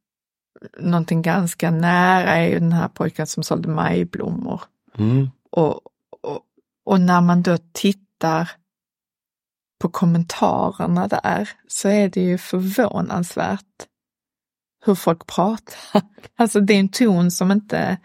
någonting 0.79 1.21
ganska 1.21 1.71
nära 1.71 2.35
är 2.35 2.47
ju 2.47 2.59
den 2.59 2.73
här 2.73 2.87
pojken 2.87 3.27
som 3.27 3.43
sålde 3.43 3.69
majblommor. 3.69 4.61
Mm. 4.97 5.29
Och, 5.49 5.73
och, 6.21 6.39
och 6.85 7.01
när 7.01 7.21
man 7.21 7.41
då 7.41 7.57
tittar 7.71 8.51
på 9.79 9.89
kommentarerna 9.89 11.07
där 11.07 11.49
så 11.67 11.87
är 11.87 12.09
det 12.09 12.21
ju 12.21 12.37
förvånansvärt 12.37 13.87
hur 14.85 14.95
folk 14.95 15.27
pratar. 15.27 15.75
Alltså 16.35 16.59
det 16.59 16.73
är 16.73 16.79
en 16.79 16.89
ton 16.89 17.31
som 17.31 17.51
inte, 17.51 17.97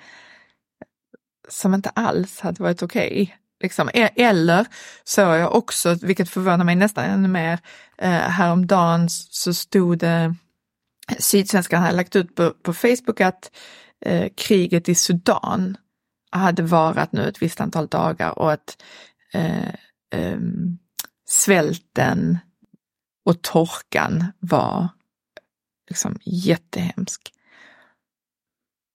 som 1.49 1.75
inte 1.75 1.91
alls 1.91 2.41
hade 2.41 2.63
varit 2.63 2.83
okej. 2.83 3.37
Liksom. 3.61 3.91
E- 3.95 4.11
Eller 4.17 4.67
så 5.05 5.21
jag 5.21 5.55
också, 5.55 5.95
vilket 6.03 6.31
förvånar 6.31 6.65
mig 6.65 6.77
nästan 6.77 7.05
ännu 7.05 7.29
mer, 7.29 7.59
eh, 7.99 8.11
häromdagen 8.11 9.09
så 9.11 9.55
stod 9.55 9.99
det, 9.99 10.35
Sydsvenskan 11.19 11.83
hade 11.83 11.97
lagt 11.97 12.17
ut 12.17 12.35
på, 12.35 12.51
på 12.63 12.73
Facebook 12.73 13.21
att 13.21 13.51
eh, 14.01 14.33
kriget 14.37 14.89
i 14.89 14.95
Sudan 14.95 15.77
hade 16.31 16.63
varat 16.63 17.13
nu 17.13 17.29
ett 17.29 17.43
visst 17.43 17.61
antal 17.61 17.87
dagar 17.87 18.39
och 18.39 18.53
att 18.53 18.83
eh, 19.33 19.69
eh, 20.11 20.39
svälten 21.29 22.39
och 23.25 23.43
torkan 23.43 24.25
var 24.39 24.89
liksom 25.89 26.19
jättehemsk. 26.25 27.33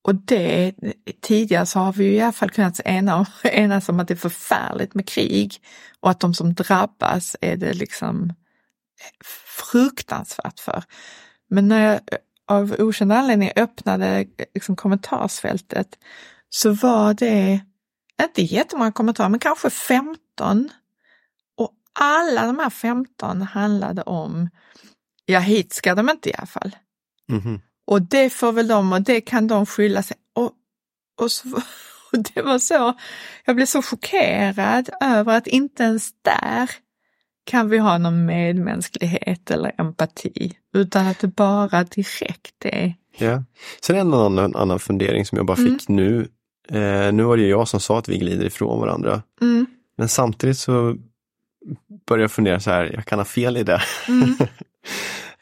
Och 0.04 0.15
det, 0.15 0.74
tidigare 1.21 1.65
så 1.65 1.80
har 1.80 1.93
vi 1.93 2.04
ju 2.04 2.12
i 2.13 2.21
alla 2.21 2.32
fall 2.32 2.50
kunnat 2.50 2.80
ena, 2.80 3.26
enas 3.43 3.89
om 3.89 4.00
att 4.00 4.08
det 4.08 4.13
är 4.13 4.15
förfärligt 4.15 4.95
med 4.95 5.08
krig 5.08 5.56
och 6.00 6.10
att 6.10 6.19
de 6.19 6.34
som 6.34 6.54
drabbas 6.54 7.36
är 7.41 7.58
det 7.58 7.74
liksom 7.74 8.34
fruktansvärt 9.71 10.60
för. 10.60 10.84
Men 11.52 11.68
när 11.68 11.92
jag 11.92 12.00
av 12.48 12.76
okänd 12.80 13.12
anledning 13.12 13.52
öppnade 13.56 14.26
liksom 14.54 14.76
kommentarsfältet 14.76 15.88
så 16.50 16.72
var 16.72 17.14
det 17.14 17.62
inte 18.22 18.42
jättemånga 18.42 18.92
kommentarer, 18.92 19.30
men 19.30 19.40
kanske 19.40 19.70
15. 19.70 20.70
Och 21.58 21.72
alla 21.94 22.46
de 22.46 22.60
här 22.60 22.70
15 22.70 23.42
handlade 23.42 24.02
om, 24.02 24.50
ja 25.26 25.40
hit 25.40 25.74
ska 25.74 25.96
de 25.96 26.10
inte 26.10 26.30
i 26.30 26.34
alla 26.38 26.48
fall. 26.48 26.76
Mhm. 27.28 27.62
Och 27.88 28.02
det 28.02 28.30
får 28.30 28.52
väl 28.52 28.68
de 28.68 28.94
och 28.94 29.02
det 29.02 29.22
kan 29.22 29.48
de 29.48 29.66
skylla 29.66 30.04
sig. 30.04 30.18
Och, 30.34 30.52
och, 31.22 31.32
så, 31.32 31.48
och 32.12 32.20
det 32.34 32.42
var 32.42 32.60
så, 32.60 32.94
jag 33.46 33.56
blev 33.56 33.66
så 33.66 33.82
chockerad 33.82 34.90
över 35.02 35.38
att 35.38 35.48
inte 35.48 35.84
ens 35.84 36.12
där 36.22 36.72
kan 37.43 37.69
vi 37.69 37.77
ha 37.77 37.97
någon 37.97 38.25
medmänsklighet 38.25 39.51
eller 39.51 39.71
empati, 39.77 40.54
utan 40.73 41.08
att 41.08 41.19
det 41.19 41.27
bara 41.27 41.84
direkt 41.84 42.56
är 42.65 42.93
Ja. 43.17 43.43
Sen 43.82 43.95
en 43.95 44.13
annan, 44.13 44.56
annan 44.56 44.80
fundering 44.80 45.25
som 45.25 45.38
jag 45.38 45.45
bara 45.45 45.58
Mm. 45.58 45.80
fick 45.80 45.88
nu. 45.89 46.27
Eh, 46.69 47.12
nu 47.13 47.23
var 47.23 47.38
det 47.38 47.43
ju 47.43 47.49
jag 47.49 47.67
som 47.67 47.80
sa 47.80 47.99
att 47.99 48.10
vi 48.10 48.17
glider 48.17 48.45
ifrån 48.45 48.80
varandra. 48.80 49.23
mm, 49.41 49.65
Men 49.97 50.08
samtidigt 50.10 50.58
så 50.58 50.95
börjar 52.08 52.27
fundera 52.27 52.60
så 52.60 52.71
här, 52.71 52.91
jag 52.93 53.06
kan 53.06 53.19
ha 53.19 53.25
fel 53.25 53.58
i 53.58 53.63
det. 53.63 53.82
Mm. 54.08 54.34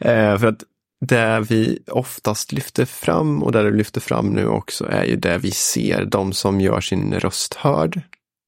Eh, 0.01 0.38
för 0.38 0.47
att 0.47 0.63
det 1.05 1.39
vi 1.49 1.79
oftast 1.91 2.51
lyfter 2.51 2.85
fram 2.85 3.43
och 3.43 3.51
där 3.51 3.63
du 3.63 3.71
lyfter 3.77 4.01
fram 4.01 4.27
nu 4.29 4.47
också 4.47 4.85
är 4.89 5.03
ju 5.03 5.15
det 5.15 5.38
vi 5.38 5.51
ser, 5.51 6.05
de 6.05 6.33
som 6.33 6.62
gör 6.62 6.81
sin 6.81 7.13
röst 7.13 7.53
hörd. 7.53 8.01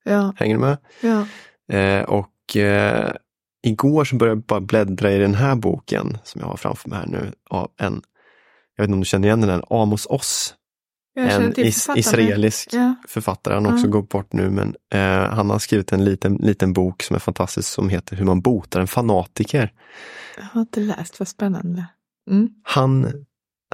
Ja, 0.04 0.34
Hänger 0.38 0.56
du 0.56 0.62
med? 0.62 0.78
ja. 1.02 1.26
Eh, 1.78 2.04
och 2.04 2.58
eh, 2.58 3.12
igår 3.64 4.06
så 4.06 4.16
började 4.16 4.38
jag 4.38 4.44
bara 4.46 4.62
bläddra 4.62 5.12
i 5.12 5.18
den 5.18 5.36
här 5.36 5.56
boken 5.56 6.18
som 6.24 6.42
jag 6.42 6.48
har 6.48 6.58
framför 6.58 6.90
mig 6.90 7.00
här 7.00 7.08
nu 7.08 7.32
av 7.50 7.72
en, 7.80 8.02
jag 8.76 8.84
vet 8.84 8.88
inte 8.88 8.94
om 8.94 9.00
du 9.00 9.06
känner 9.06 9.28
igen 9.28 9.42
den, 9.42 9.64
Amos 9.70 10.06
Oss. 10.06 10.56
Jag 11.14 11.32
känner 11.32 11.60
En 11.60 11.66
is 11.66 11.90
israelisk 11.96 12.70
Ja. 12.72 12.96
författare, 13.08 13.54
han 13.54 13.66
har 13.66 13.74
också 13.74 13.86
Ja. 13.86 13.92
gått 13.92 14.10
bort 14.10 14.34
nu 14.34 14.50
men 14.50 14.76
eh, 14.94 15.34
han 15.34 15.50
har 15.50 15.60
skrivit 15.60 15.92
en 15.92 16.06
liten, 16.06 16.36
liten 16.36 16.74
bok 16.74 17.04
som 17.04 17.16
är 17.16 17.20
fantastisk 17.20 17.68
som 17.70 17.90
heter 17.90 18.16
Hur 18.16 18.26
man 18.26 18.42
botar 18.42 18.82
en 18.82 18.88
fanatiker. 18.88 19.72
Jag 20.38 20.44
har 20.44 20.62
inte 20.62 20.80
läst, 20.80 21.20
vad 21.20 21.28
spännande. 21.28 21.86
Mm. 22.30 22.50
Han, 22.64 23.08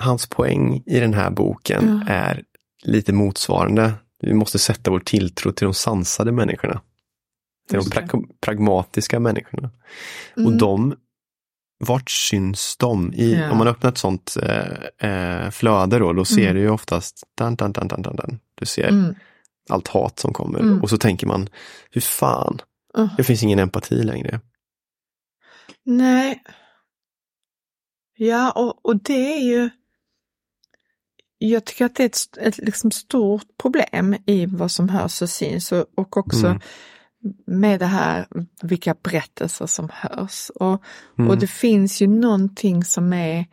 hans 0.02 0.28
poäng 0.30 0.84
i 0.86 1.00
den 1.00 1.13
här 1.13 1.30
boken 1.30 2.04
Ja. 2.08 2.13
är 2.13 2.43
lite 2.84 3.13
motsvarande. 3.13 3.93
Vi 4.21 4.34
måste 4.34 4.60
sätta 4.60 4.91
vår 4.91 5.00
tilltro 5.00 5.52
till 5.52 5.65
de 5.65 5.73
sansade 5.73 6.32
människorna. 6.32 6.82
Till 7.67 7.77
de 7.77 7.84
Just 7.84 7.93
det. 7.95 8.01
pra- 8.01 8.27
pragmatiska 8.41 9.19
människorna. 9.19 9.69
Och 10.36 10.41
Mm. 10.41 10.58
de, 10.58 10.95
vart 11.80 12.10
syns 12.12 12.77
de? 12.77 13.13
I, 13.13 13.34
Ja. 13.34 13.51
Om 13.51 13.58
man 13.58 13.67
öppnar 13.67 13.89
ett 13.91 13.97
sånt 13.97 14.38
eh, 14.43 15.10
eh, 15.10 15.49
flöde 15.49 15.99
då, 15.99 16.13
då 16.13 16.25
ser 16.25 16.41
Mm. 16.41 16.56
du 16.56 16.62
ju 16.62 16.69
oftast 16.69 17.23
dan, 17.38 17.56
dan, 17.56 17.71
dan, 17.71 17.88
dan, 17.88 18.01
dan. 18.15 18.39
Du 18.56 18.65
ser 18.65 18.88
Mm. 18.88 19.15
allt 19.69 19.88
hat 19.88 20.19
som 20.19 20.34
kommer 20.34 20.60
Mm. 20.60 20.82
och 20.82 20.89
så 20.89 20.97
tänker 20.97 21.27
man, 21.27 21.49
hur 21.91 22.01
fan, 22.01 22.62
Uh. 22.97 23.13
det 23.17 23.23
finns 23.23 23.43
ingen 23.43 23.60
empati 23.60 23.95
längre. 24.03 24.39
Nej. 25.84 26.43
Ja, 28.17 28.51
och, 28.51 28.86
och 28.86 29.03
det 29.03 29.34
är 29.34 29.39
ju... 29.43 29.69
Jag 31.38 31.65
tycker 31.65 31.86
att 31.86 31.95
det 31.95 32.03
är 32.03 32.08
ett, 32.08 32.38
ett 32.38 32.58
liksom 32.58 32.91
stort 32.91 33.45
problem 33.62 34.15
i 34.25 34.45
vad 34.45 34.71
som 34.71 34.89
hörs 34.89 35.21
och 35.21 35.30
syns 35.30 35.71
och, 35.71 35.86
och 35.95 36.17
också 36.17 36.45
Mm. 36.47 36.60
Med 37.45 37.79
det 37.79 37.85
här 37.85 38.27
vilka 38.61 38.95
berättelser 39.03 39.65
som 39.65 39.89
hörs. 39.93 40.49
Och, 40.55 40.83
Mm. 41.17 41.29
och 41.29 41.37
det 41.37 41.47
finns 41.47 42.01
ju 42.01 42.07
någonting 42.07 42.83
som 42.83 43.13
är 43.13 43.45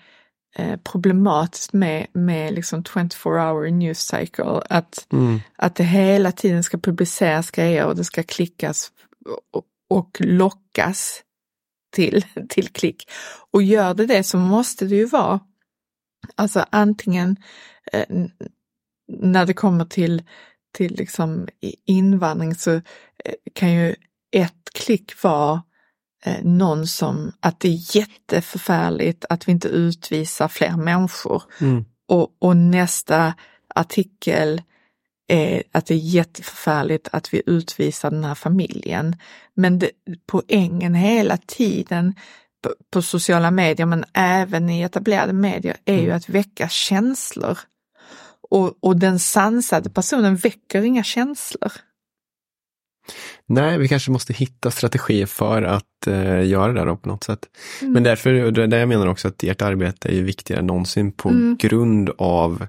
eh, 0.57 0.77
problematiskt 0.93 1.73
med, 1.73 2.07
med 2.13 2.55
liksom 2.55 2.85
24 2.85 3.09
hour 3.51 3.71
news 3.71 3.99
cycle. 3.99 4.63
Att, 4.71 5.07
Mm. 5.13 5.41
att 5.57 5.75
det 5.75 5.85
hela 5.85 6.33
tiden 6.33 6.65
ska 6.65 6.79
publiceras 6.79 7.51
grejer 7.51 7.85
och 7.87 7.97
det 7.97 8.05
ska 8.05 8.23
klickas 8.23 8.93
och, 9.53 9.65
och 9.99 10.17
lockas 10.21 11.23
till, 11.93 12.25
till 12.49 12.69
klick. 12.69 13.11
Och 13.51 13.63
gör 13.63 13.95
det 13.95 14.07
det 14.07 14.23
så 14.23 14.39
måste 14.39 14.85
det 14.87 14.95
ju 14.97 15.05
vara, 15.07 15.41
alltså 16.35 16.65
antingen 16.71 17.37
eh, 17.93 18.05
när 19.09 19.47
det 19.47 19.55
kommer 19.55 19.85
till, 19.85 20.23
till 20.75 20.95
liksom 20.95 21.49
invandring 21.87 22.55
så 22.55 22.71
eh, 22.75 22.83
kan 23.53 23.73
ju 23.73 23.95
ett 24.33 24.71
klick 24.75 25.23
vara 25.23 25.63
eh, 26.25 26.45
någon 26.45 26.87
som, 26.87 27.33
att 27.41 27.61
det 27.61 27.69
är 27.69 27.97
jätteförfärligt 27.97 29.25
att 29.29 29.49
vi 29.49 29.53
inte 29.53 29.69
utvisar 29.69 30.49
fler 30.49 30.77
människor. 30.77 31.43
Mm. 31.61 31.85
Och, 32.09 32.37
och 32.39 32.57
nästa 32.57 33.35
artikel 33.75 34.63
är 35.29 35.63
att 35.73 35.87
det 35.87 35.95
är 35.95 35.99
jätteförfärligt 35.99 37.09
att 37.13 37.35
vi 37.35 37.43
utvisar 37.47 38.11
den 38.11 38.25
här 38.25 38.35
familjen. 38.35 39.17
Men 39.55 39.79
det, 39.79 39.91
poängen 40.27 40.95
hela 40.95 41.37
tiden 41.37 42.15
på, 42.63 42.75
på 42.91 43.03
sociala 43.03 43.51
medier 43.51 43.87
men 43.87 44.05
även 44.15 44.71
i 44.71 44.83
etablerade 44.83 45.33
medier 45.33 45.77
är 45.85 46.01
ju 46.01 46.11
att 46.11 46.29
väcka 46.29 46.69
känslor. 46.69 47.59
Och, 48.51 48.75
och 48.81 48.97
den 48.97 49.19
sansade 49.19 49.91
personen 49.91 50.37
väcker 50.37 50.83
inga 50.83 51.03
känslor. 51.05 51.73
Nej, 53.47 53.79
vi 53.79 53.89
kanske 53.89 54.11
måste 54.11 54.33
hitta 54.33 54.71
strategier 54.71 55.27
för 55.27 55.63
att 55.63 56.07
eh, 56.07 56.47
göra 56.47 56.73
det 56.73 56.85
då 56.85 56.97
på 56.97 57.09
något 57.09 57.25
sätt. 57.25 57.47
Mm. 57.81 57.93
Men 57.93 58.03
därför, 58.03 58.33
det 58.51 58.67
där 58.67 58.79
jag 58.79 58.89
menar 58.89 59.07
också 59.07 59.29
att 59.29 59.45
ert 59.45 59.63
arbete 59.63 60.09
är 60.09 60.23
viktigare 60.23 60.61
än 60.61 60.67
någonsin 60.67 61.13
på 61.13 61.29
Mm. 61.29 61.57
grund 61.57 62.11
av 62.19 62.67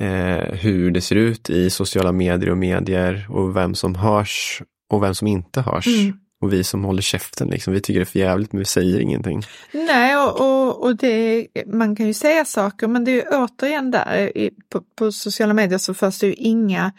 eh, 0.00 0.54
hur 0.54 0.90
det 0.90 1.00
ser 1.00 1.16
ut 1.16 1.50
i 1.50 1.70
sociala 1.70 2.12
medier 2.12 2.50
och 2.50 2.58
medier 2.58 3.26
och 3.30 3.56
vem 3.56 3.74
som 3.74 3.94
hörs 3.94 4.62
och 4.92 5.02
vem 5.02 5.14
som 5.14 5.26
inte 5.28 5.60
hörs. 5.60 5.86
Mm. 5.86 6.16
Och 6.40 6.52
vi 6.52 6.64
som 6.64 6.84
håller 6.84 7.02
käften, 7.02 7.48
liksom, 7.48 7.72
vi 7.72 7.80
tycker 7.80 8.00
det 8.00 8.04
är 8.04 8.04
för 8.04 8.18
jävligt 8.18 8.52
men 8.52 8.58
vi 8.58 8.64
säger 8.64 9.00
ingenting. 9.00 9.42
Nej, 9.72 10.16
och, 10.16 10.40
och, 10.40 10.82
och 10.82 10.96
det, 10.96 11.46
man 11.66 11.96
kan 11.96 12.06
ju 12.06 12.14
säga 12.14 12.44
saker 12.44 12.88
men 12.88 13.04
det 13.04 13.10
är 13.10 13.14
ju 13.14 13.22
återigen 13.22 13.90
där, 13.90 14.36
i, 14.38 14.50
på, 14.68 14.80
på 14.98 15.12
sociala 15.12 15.54
medier 15.54 15.78
så 15.78 15.94
förs 15.94 16.18
det 16.18 16.26
ju 16.26 16.34
inga 16.34 16.92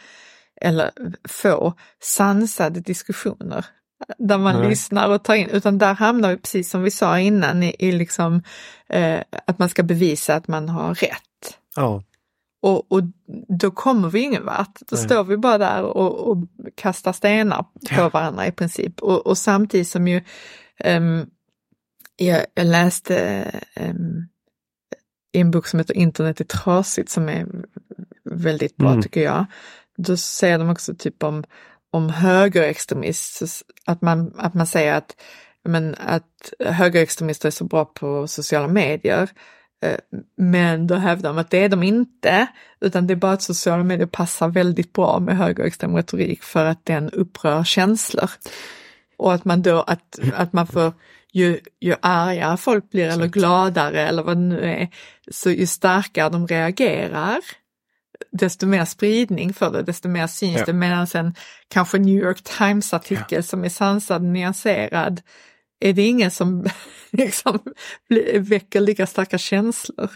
eller 0.62 0.92
få 1.30 1.74
sansade 2.00 2.80
diskussioner 2.80 3.66
där 4.18 4.38
man 4.38 4.60
Nej. 4.60 4.70
lyssnar 4.70 5.10
och 5.10 5.24
tar 5.24 5.36
in, 5.36 5.50
utan 5.50 5.78
där 5.78 5.94
hamnar 5.94 6.30
vi 6.30 6.38
precis 6.38 6.70
som 6.70 6.84
vi 6.84 6.92
sa 6.92 7.20
innan 7.20 7.64
i, 7.64 7.76
i 7.80 7.92
liksom 7.92 8.44
eh, 8.90 9.20
att 9.48 9.60
man 9.60 9.70
ska 9.70 9.84
bevisa 9.84 10.36
att 10.36 10.48
man 10.48 10.70
har 10.70 10.94
rätt. 10.94 11.58
Ja, 11.76 12.04
Och, 12.62 12.92
och 12.92 13.02
då 13.60 13.72
kommer 13.72 14.10
vi 14.10 14.20
ingen 14.20 14.46
vart. 14.46 14.80
Då 14.80 14.96
Nej. 14.96 15.06
står 15.06 15.24
vi 15.24 15.38
bara 15.38 15.58
där 15.58 15.84
och, 15.84 16.30
och 16.32 16.38
kastar 16.76 17.14
stenar 17.14 17.64
på 17.64 17.68
Ja. 17.90 18.10
varandra 18.10 18.48
i 18.48 18.52
princip. 18.52 19.02
Och, 19.02 19.28
och 19.28 19.38
samtidigt 19.38 19.88
som 19.88 20.08
ju 20.08 20.22
ehm, 20.78 21.26
jag, 22.16 22.46
jag 22.54 22.68
läste 22.68 23.18
ehm, 23.74 24.28
i 25.34 25.40
en 25.40 25.52
bok 25.52 25.68
som 25.68 25.80
heter 25.80 25.94
Internet 25.98 26.40
är 26.40 26.46
trasigt 26.46 27.10
som 27.10 27.30
är 27.30 27.48
väldigt 28.24 28.78
bra 28.78 28.90
Mm. 28.90 29.02
tycker 29.02 29.24
jag. 29.24 29.46
Då 29.98 30.18
säger 30.18 30.60
de 30.60 30.70
också 30.70 30.96
typ 30.96 31.24
om, 31.24 31.44
om 31.92 32.10
högerextremism, 32.10 33.46
att 33.86 34.02
man, 34.02 34.34
att 34.38 34.54
man 34.54 34.68
säger 34.68 34.94
att, 34.94 35.16
men, 35.64 35.96
att 36.00 36.54
högerextremister 36.66 37.48
är 37.50 37.52
så 37.52 37.64
bra 37.64 37.86
på 37.86 38.28
sociala 38.28 38.68
medier. 38.68 39.30
Eh, 39.82 39.98
Men 40.38 40.88
då 40.88 40.96
hävdar 40.96 41.30
de 41.30 41.38
att 41.38 41.50
det 41.50 41.58
är 41.64 41.70
de 41.70 41.84
inte, 41.84 42.48
utan 42.82 43.08
det 43.08 43.14
är 43.14 43.16
bara 43.16 43.32
att 43.32 43.42
sociala 43.42 43.84
medier 43.84 44.08
passar 44.08 44.48
väldigt 44.48 44.94
bra 44.94 45.20
med 45.20 45.38
högerextrem 45.38 45.96
retorik 45.96 46.44
för 46.44 46.66
att 46.66 46.86
den 46.86 47.10
upprör 47.10 47.64
känslor. 47.64 48.30
Och 49.18 49.34
att 49.34 49.46
man 49.46 49.62
då, 49.62 49.82
att, 49.82 50.20
att 50.34 50.54
man 50.54 50.68
får, 50.68 50.94
ju, 51.34 51.60
ju 51.80 51.96
argare 52.02 52.58
folk 52.58 52.92
blir 52.92 53.08
eller 53.10 53.28
gladare 53.28 54.08
eller 54.08 54.24
vad 54.24 54.38
det 54.38 54.42
nu 54.42 54.62
är, 54.64 54.90
så 55.32 55.50
ju 55.50 55.66
starkare 55.68 56.30
de 56.30 56.48
reagerar, 56.48 57.40
desto 58.32 58.66
mer 58.68 58.86
spridning 58.86 59.54
för 59.54 59.72
det, 59.72 59.82
desto 59.84 60.10
mer 60.10 60.28
syns 60.28 60.58
Ja. 60.58 60.66
det. 60.66 60.74
Medan 60.74 61.08
en 61.14 61.36
kanske 61.68 61.98
New 61.98 62.16
York 62.24 62.42
Times 62.44 62.94
artikel 62.94 63.44
som 63.44 63.64
är 63.64 63.70
sansad, 63.70 64.24
nyanserad, 64.24 65.22
är 65.82 65.94
det 65.94 66.02
ingen 66.02 66.32
som 66.32 66.66
liksom 67.12 67.60
väcker 68.40 68.82
lika 68.82 69.08
starka 69.08 69.38
känslor. 69.38 70.10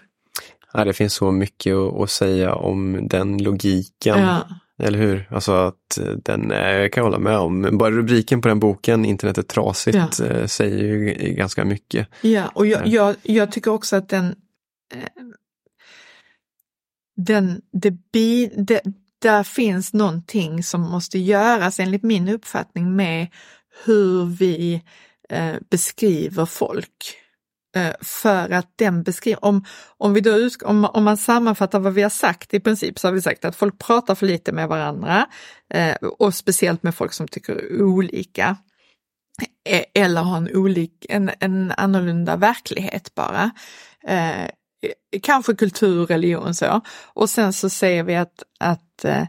Ja, 0.73 0.86
det 0.86 0.93
finns 0.93 1.13
så 1.13 1.32
mycket 1.32 1.75
att, 1.75 2.10
säga 2.10 2.56
om 2.56 3.08
den 3.08 3.43
logiken. 3.43 4.19
Ja. 4.19 4.47
Eller 4.80 4.99
hur? 4.99 5.28
Alltså 5.32 5.51
att 5.51 5.97
eh, 5.97 6.06
den, 6.06 6.51
eh, 6.51 6.71
jag 6.71 6.93
kan 6.93 7.04
hålla 7.04 7.19
med 7.19 7.38
om, 7.38 7.78
bara 7.78 7.91
rubriken 7.91 8.41
på 8.41 8.47
den 8.47 8.60
boken, 8.60 9.06
Internet 9.06 9.38
är 9.38 9.41
trasigt, 9.41 10.19
Ja. 10.19 10.25
eh, 10.25 10.45
säger 10.45 10.84
ju 10.84 11.13
ganska 11.34 11.65
mycket. 11.65 12.08
Ja, 12.21 12.47
och 12.54 12.65
jag, 12.67 12.88
Ja. 12.88 12.91
jag, 12.91 13.15
jag 13.38 13.51
tycker 13.51 13.71
också 13.71 13.95
att 13.95 14.10
den, 14.10 14.25
eh, 14.93 15.23
den, 17.17 17.62
det, 17.71 17.91
bi, 17.91 18.51
det, 18.58 18.82
där 19.21 19.43
finns 19.43 19.93
någonting 19.93 20.63
som 20.63 20.82
måste 20.82 21.19
göras 21.19 21.80
enligt 21.80 22.04
min 22.04 22.30
uppfattning 22.30 22.95
med 22.95 23.28
hur 23.86 24.25
vi 24.25 24.82
eh, 25.29 25.55
beskriver 25.69 26.45
folk. 26.45 27.15
Eh, 27.75 27.93
för 28.01 28.49
att 28.49 28.73
den 28.75 29.03
beskriver, 29.03 29.45
om, 29.45 29.65
om, 29.97 30.13
vi 30.13 30.21
då 30.21 30.49
om, 30.63 30.85
om 30.85 31.03
man 31.03 31.17
sammanfattar 31.17 31.79
vad 31.79 31.93
vi 31.93 32.01
har 32.01 32.09
sagt 32.09 32.53
i 32.53 32.59
princip 32.59 32.99
så 32.99 33.07
har 33.07 33.13
vi 33.13 33.21
sagt 33.21 33.45
att 33.45 33.55
folk 33.55 33.79
pratar 33.79 34.15
för 34.15 34.25
lite 34.25 34.51
med 34.51 34.67
varandra 34.67 35.25
eh, 35.73 35.95
och 35.95 36.33
speciellt 36.33 36.83
med 36.83 36.95
folk 36.95 37.13
som 37.13 37.27
tycker 37.27 37.81
olika. 37.81 38.57
E-, 39.69 39.85
eller 39.93 40.21
har 40.21 40.38
en, 40.38 40.55
olik, 40.55 41.05
en, 41.09 41.31
en 41.39 41.71
annorlunda 41.77 42.35
verklighet 42.35 43.15
bara. 43.15 43.51
Eh, 44.07 44.49
kanske 45.21 45.55
kultur, 45.55 46.05
religion 46.05 46.55
så. 46.55 46.81
Och 47.13 47.29
sen 47.29 47.53
så 47.53 47.69
säger 47.69 48.03
vi 48.03 48.15
att, 48.15 48.43
att 48.59 49.05
eh, 49.05 49.21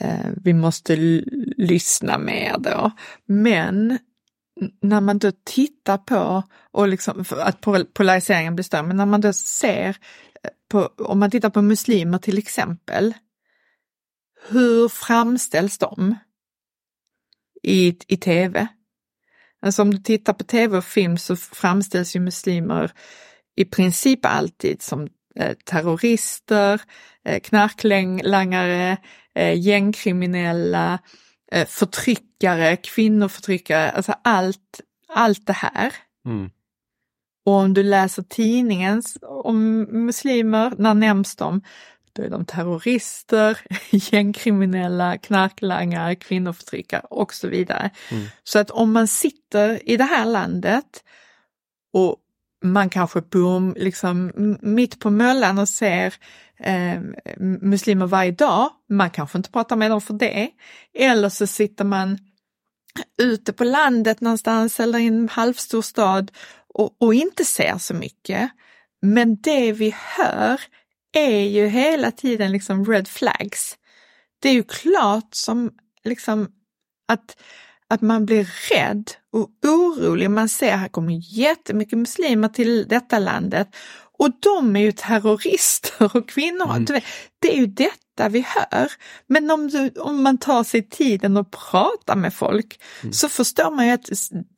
eh 0.00 0.30
vi 0.36 0.52
måste 0.52 0.96
lyssna 1.56 2.18
mer 2.18 2.56
då. 2.58 2.90
Men 3.26 3.98
när 4.80 5.00
man 5.00 5.18
då 5.18 5.32
tittar 5.44 5.98
på, 5.98 6.42
och 6.70 6.88
liksom, 6.88 7.24
att 7.30 7.60
polariseringen 7.94 8.54
blir 8.54 8.62
större, 8.62 8.82
men 8.82 8.96
när 8.96 9.06
man 9.06 9.20
då 9.20 9.32
ser, 9.32 9.88
eh, 9.88 10.50
på, 10.68 10.90
om 10.98 11.18
man 11.18 11.30
tittar 11.30 11.50
på 11.50 11.62
muslimer 11.62 12.18
till 12.18 12.38
exempel, 12.38 13.14
hur 14.48 14.88
framställs 14.88 15.78
de 15.78 16.14
i, 17.62 17.96
i 18.06 18.16
tv? 18.16 18.66
Alltså 19.62 19.82
om 19.82 19.90
du 19.90 19.98
tittar 19.98 20.32
på 20.32 20.44
tv 20.44 20.78
och 20.78 20.84
film 20.84 21.18
så 21.18 21.36
framställs 21.36 22.16
ju 22.16 22.20
muslimer 22.20 22.92
i 23.56 23.64
princip 23.64 24.26
alltid 24.26 24.82
som 24.82 25.08
eh, 25.36 25.56
terrorister, 25.64 26.80
eh, 27.24 27.40
knarklangare, 27.40 28.96
gängkriminella, 29.54 30.98
eh, 31.50 31.66
förtryckare, 31.66 32.76
kvinnoförtryckare, 32.76 33.90
alltså 33.90 34.14
allt, 34.24 34.80
allt 35.08 35.46
det 35.46 35.52
här. 35.52 35.94
Mm. 36.26 36.50
Och 37.44 37.52
om 37.52 37.74
du 37.74 37.82
läser 37.82 38.22
tidningen 38.22 39.02
om 39.22 39.82
muslimer, 40.06 40.72
när 40.78 40.94
nämns 40.94 41.36
de? 41.36 41.62
Då 42.12 42.22
är 42.22 42.30
de 42.30 42.44
terrorister, 42.44 43.58
gängkriminella, 43.90 45.18
knarklangare, 45.18 46.14
kvinnoförtryckare 46.14 47.02
och 47.10 47.34
så 47.34 47.48
vidare. 47.48 47.90
Mm. 48.10 48.26
Så 48.44 48.58
att 48.58 48.70
om 48.70 48.92
man 48.92 49.08
sitter 49.08 49.90
i 49.90 49.96
det 49.96 50.04
här 50.04 50.24
landet 50.26 51.04
och 51.92 52.16
man 52.62 52.90
kanske 52.90 53.20
bor 53.20 53.78
liksom 53.78 54.32
mitt 54.62 55.00
på 55.00 55.10
möllan 55.10 55.58
och 55.58 55.68
ser 55.68 56.14
eh, 56.58 57.00
muslimer 57.60 58.06
varje 58.06 58.32
dag, 58.32 58.70
man 58.88 59.10
kanske 59.10 59.38
inte 59.38 59.50
pratar 59.50 59.76
med 59.76 59.90
dem 59.90 60.00
för 60.00 60.14
det. 60.14 60.50
Eller 60.94 61.28
så 61.28 61.46
sitter 61.46 61.84
man 61.84 62.18
ute 63.22 63.52
på 63.52 63.64
landet 63.64 64.20
någonstans 64.20 64.80
eller 64.80 64.98
i 64.98 65.06
en 65.06 65.28
halvstor 65.28 65.82
stad 65.82 66.32
och, 66.74 67.02
och 67.02 67.14
inte 67.14 67.44
ser 67.44 67.78
så 67.78 67.94
mycket. 67.94 68.50
Men 69.02 69.40
det 69.40 69.72
vi 69.72 69.94
hör 70.16 70.60
är 71.12 71.40
ju 71.40 71.66
hela 71.66 72.10
tiden 72.10 72.52
liksom 72.52 72.84
red 72.84 73.08
flags. 73.08 73.76
Det 74.42 74.48
är 74.48 74.52
ju 74.52 74.62
klart 74.62 75.28
som 75.34 75.70
liksom 76.04 76.48
att, 77.08 77.36
att 77.90 78.00
man 78.00 78.26
blir 78.26 78.50
rädd 78.70 79.10
och 79.32 79.48
orolig. 79.62 80.30
Man 80.30 80.48
ser 80.48 80.72
att 80.72 80.80
här 80.80 80.88
kommer 80.88 81.38
jättemycket 81.38 81.98
muslimer 81.98 82.48
till 82.48 82.88
detta 82.88 83.18
landet 83.18 83.68
och 84.20 84.30
de 84.40 84.76
är 84.76 84.80
ju 84.80 84.92
terrorister 84.92 86.16
och 86.16 86.28
kvinnor. 86.28 86.76
Mm. 86.76 87.00
Det 87.38 87.52
är 87.52 87.56
ju 87.56 87.66
detta 87.66 88.28
vi 88.28 88.46
hör. 88.48 88.92
Men 89.26 89.50
om, 89.50 89.68
du, 89.68 89.90
om 90.00 90.22
man 90.22 90.38
tar 90.38 90.64
sig 90.64 90.88
tiden 90.88 91.36
och 91.36 91.50
pratar 91.50 92.16
med 92.16 92.34
folk 92.34 92.80
mm. 93.02 93.12
så 93.12 93.28
förstår 93.28 93.70
man 93.70 93.86
ju 93.86 93.92
att 93.92 94.10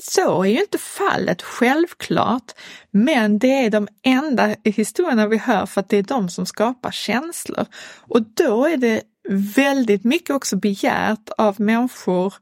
så 0.02 0.42
är 0.42 0.48
ju 0.48 0.60
inte 0.60 0.78
fallet, 0.78 1.42
självklart. 1.42 2.52
Men 2.90 3.38
det 3.38 3.64
är 3.64 3.70
de 3.70 3.88
enda 4.02 4.56
historierna 4.64 5.26
vi 5.26 5.38
hör 5.38 5.66
för 5.66 5.80
att 5.80 5.88
det 5.88 5.96
är 5.96 6.02
de 6.02 6.28
som 6.28 6.46
skapar 6.46 6.90
känslor. 6.90 7.66
Och 7.98 8.22
då 8.22 8.66
är 8.66 8.76
det 8.76 9.02
väldigt 9.56 10.04
mycket 10.04 10.30
också 10.30 10.56
begärt 10.56 11.30
av 11.38 11.60
människor 11.60 12.34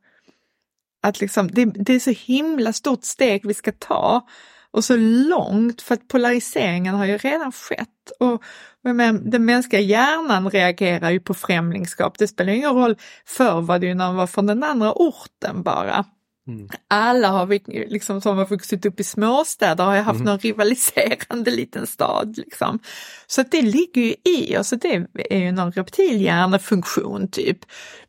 att 1.02 1.20
liksom, 1.20 1.48
det, 1.48 1.64
det 1.64 1.92
är 1.92 2.00
så 2.00 2.10
himla 2.10 2.72
stort 2.72 3.04
steg 3.04 3.46
vi 3.46 3.54
ska 3.54 3.72
ta 3.72 4.26
och 4.70 4.84
så 4.84 4.96
långt 4.96 5.82
för 5.82 5.94
att 5.94 6.08
polariseringen 6.08 6.94
har 6.94 7.06
ju 7.06 7.18
redan 7.18 7.52
skett. 7.52 7.88
Och 8.20 8.42
men, 8.82 9.30
den 9.30 9.44
mänskliga 9.44 9.82
hjärnan 9.82 10.50
reagerar 10.50 11.10
ju 11.10 11.20
på 11.20 11.34
främlingskap. 11.34 12.18
Det 12.18 12.28
spelar 12.28 12.52
ingen 12.52 12.74
roll, 12.74 12.96
förr 13.26 13.60
var 13.60 13.78
det 13.78 13.86
ju 13.86 13.94
när 13.94 14.06
man 14.06 14.16
var 14.16 14.26
från 14.26 14.46
den 14.46 14.62
andra 14.62 14.92
orten 14.92 15.62
bara. 15.62 16.04
Mm. 16.50 16.68
Alla 16.88 17.28
har 17.28 17.46
vi, 17.46 17.62
liksom, 17.66 18.20
som 18.20 18.38
har 18.38 18.46
vuxit 18.46 18.86
upp 18.86 19.00
i 19.00 19.04
småstäder 19.04 19.84
har 19.84 19.96
haft 19.96 20.20
mm. 20.20 20.26
någon 20.26 20.38
rivaliserande 20.38 21.50
liten 21.50 21.86
stad. 21.86 22.38
Liksom. 22.38 22.78
Så 23.26 23.42
det 23.42 23.62
ligger 23.62 24.02
ju 24.02 24.14
i 24.24 24.56
oss, 24.56 24.70
det 24.70 25.06
är 25.30 25.38
ju 25.38 25.52
någon 25.52 25.72
reptilhjärnefunktion 25.72 27.28
typ. 27.30 27.58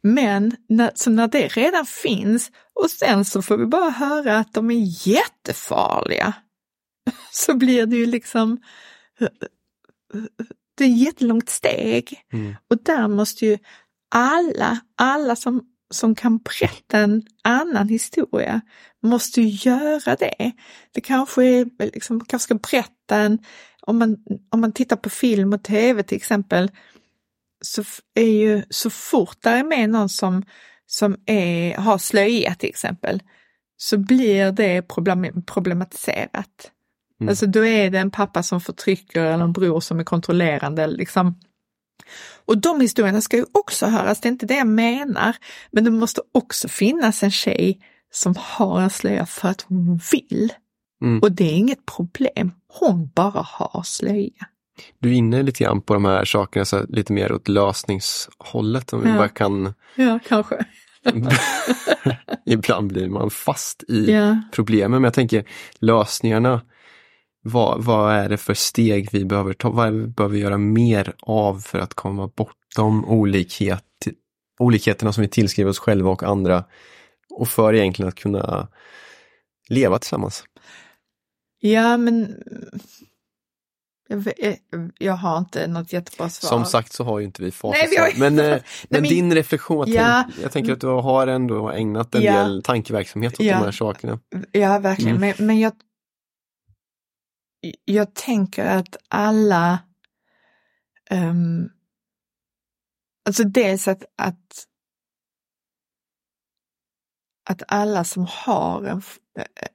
Men 0.02 0.56
när, 0.70 0.92
så 0.96 1.10
när 1.10 1.28
det 1.28 1.48
redan 1.48 1.86
finns 1.86 2.52
och 2.74 2.90
sen 2.90 3.26
så 3.26 3.42
får 3.42 3.58
vi 3.58 3.66
bara 3.66 3.90
höra 3.90 4.38
att 4.38 4.54
de 4.54 4.72
är 4.72 5.08
jättefarliga. 5.08 6.34
så 7.32 7.54
blir 7.54 7.86
det 7.86 7.96
ju 7.96 8.06
liksom 8.06 8.60
det 10.78 10.84
är 10.86 10.90
ett 10.90 10.98
jättelångt 10.98 11.50
steg. 11.50 12.22
Mm. 12.34 12.56
Och 12.70 12.84
där 12.84 13.08
måste 13.08 13.46
ju 13.46 13.58
alla, 14.16 14.80
alla 14.98 15.36
som, 15.36 15.64
som 15.92 16.16
kan 16.16 16.38
berätta 16.38 16.98
en 16.98 17.24
annan 17.44 17.90
historia, 17.90 18.62
måste 19.04 19.42
ju 19.42 19.70
göra 19.70 20.16
det. 20.16 20.52
Det 20.92 21.02
kanske 21.02 21.44
är, 21.46 21.66
liksom, 21.94 22.26
kanske 22.26 22.44
ska 22.44 22.56
berätta 22.56 23.18
en, 23.18 23.40
om 23.82 23.98
man, 23.98 24.18
om 24.52 24.62
man 24.62 24.72
tittar 24.72 24.96
på 24.96 25.10
film 25.10 25.54
och 25.54 25.64
tv 25.64 26.04
till 26.04 26.18
exempel, 26.18 26.72
så 27.62 27.84
är 28.16 28.32
ju 28.32 28.64
så 28.70 28.90
fort 28.90 29.38
där 29.42 29.58
är 29.58 29.64
med 29.64 29.90
någon 29.90 30.10
som, 30.10 30.44
som 30.86 31.18
är, 31.26 31.76
har 31.76 31.98
slöja 31.98 32.56
till 32.56 32.70
exempel, 32.70 33.22
så 33.78 33.98
blir 33.98 34.52
det 34.52 34.82
problem, 34.82 35.44
problematiserat. 35.46 36.72
Mm. 37.22 37.30
Alltså 37.30 37.46
då 37.46 37.66
är 37.66 37.90
det 37.90 38.00
en 38.00 38.12
pappa 38.12 38.44
som 38.44 38.62
förtrycker 38.62 39.24
eller 39.24 39.44
en 39.44 39.54
bror 39.54 39.80
som 39.80 40.00
är 40.00 40.04
kontrollerande. 40.04 40.88
Liksom. 40.88 41.40
Och 42.46 42.58
de 42.58 42.82
historierna 42.82 43.22
ska 43.22 43.38
ju 43.38 43.46
också 43.52 43.86
höras, 43.86 44.22
det 44.22 44.28
är 44.28 44.32
inte 44.32 44.46
det 44.46 44.56
jag 44.56 44.68
menar. 44.68 45.36
Men 45.72 45.84
det 45.84 45.92
måste 45.92 46.22
också 46.32 46.68
finnas 46.68 47.24
en 47.24 47.32
tjej 47.32 47.80
som 48.12 48.36
har 48.38 48.82
en 48.82 48.90
slöja 48.90 49.26
för 49.26 49.50
att 49.50 49.62
hon 49.62 50.00
vill. 50.12 50.54
Mm. 51.02 51.20
Och 51.20 51.32
det 51.32 51.44
är 51.44 51.54
inget 51.54 51.86
problem, 51.86 52.52
hon 52.68 53.10
bara 53.16 53.42
har 53.42 53.84
slöja. 53.84 54.48
Du 55.00 55.10
är 55.10 55.14
inne 55.14 55.44
lite 55.44 55.64
grann 55.64 55.82
på 55.82 55.94
de 55.94 56.06
här 56.06 56.26
sakerna, 56.26 56.66
så 56.66 56.86
lite 56.90 57.14
mer 57.14 57.32
åt 57.32 57.48
lösningshållet 57.48 58.94
om 58.94 59.02
vi 59.02 59.14
bara 59.14 59.30
kan... 59.30 59.74
Ja, 59.96 60.20
kanske. 60.28 60.66
Ibland 62.46 62.88
blir 62.88 63.10
man 63.10 63.30
fast 63.30 63.84
i 63.88 64.12
ja. 64.12 64.42
problemen, 64.52 64.92
men 64.92 65.04
jag 65.04 65.14
tänker 65.14 65.46
lösningarna 65.80 66.62
vad, 67.42 67.84
vad 67.84 68.16
är 68.16 68.30
det 68.30 68.38
för 68.38 68.54
steg 68.54 69.10
vi 69.12 69.26
behöver 69.26 69.54
ta? 69.54 69.70
Vad 69.70 70.12
behöver 70.14 70.36
vi 70.36 70.40
göra 70.40 70.58
mer 70.58 71.14
av 71.20 71.60
för 71.60 71.80
att 71.80 71.94
komma 71.94 72.28
bortom 72.28 73.06
olikhet, 73.06 73.86
olikheterna 74.60 75.14
som 75.14 75.22
vi 75.22 75.28
tillskriver 75.28 75.70
oss 75.70 75.80
själva 75.80 76.10
och 76.10 76.24
andra 76.24 76.64
och 77.30 77.48
för 77.48 77.74
egentligen 77.74 78.10
att 78.10 78.16
kunna 78.16 78.68
leva 79.70 80.00
tillsammans? 80.00 80.44
Ja, 81.60 81.98
men 81.98 82.36
jag, 84.08 84.60
jag 84.98 85.14
har 85.14 85.38
inte 85.38 85.68
något 85.68 85.94
jättebra 85.94 86.30
svar. 86.30 86.50
Som 86.50 86.66
sagt 86.66 86.94
så 86.94 87.04
har 87.04 87.20
ju 87.20 87.26
inte 87.26 87.44
vi 87.44 87.52
facit. 87.52 88.00
Har... 88.00 88.20
Men, 88.20 88.40
eh, 88.40 88.46
Nej, 88.46 88.62
men, 88.90 89.04
din 89.04 89.36
reflektion, 89.36 89.92
ja. 89.92 90.24
jag 90.42 90.52
tänker 90.52 90.74
att 90.74 90.82
du 90.82 90.88
har 90.88 91.28
ändå 91.28 91.70
ägnat 91.70 92.16
en 92.16 92.22
ja. 92.22 92.44
del 92.44 92.64
tankeverksamhet 92.64 93.34
åt 93.34 93.46
ja. 93.46 93.58
de 93.58 93.64
här 93.64 93.72
sakerna. 93.72 94.20
Ja, 94.52 94.80
verkligen. 94.80 95.18
Mm. 95.18 95.34
Men, 95.38 95.48
men 95.48 95.60
jag, 95.60 95.74
jag 97.86 98.14
tänker 98.14 98.66
att 98.66 98.96
alla, 99.08 99.80
um, 101.12 101.70
alltså 103.26 103.44
dels 103.44 103.88
att, 103.88 104.04
att, 104.16 104.68
att 107.50 107.64
alla 107.68 108.04
som 108.04 108.28
har 108.30 108.86
en, 108.86 109.02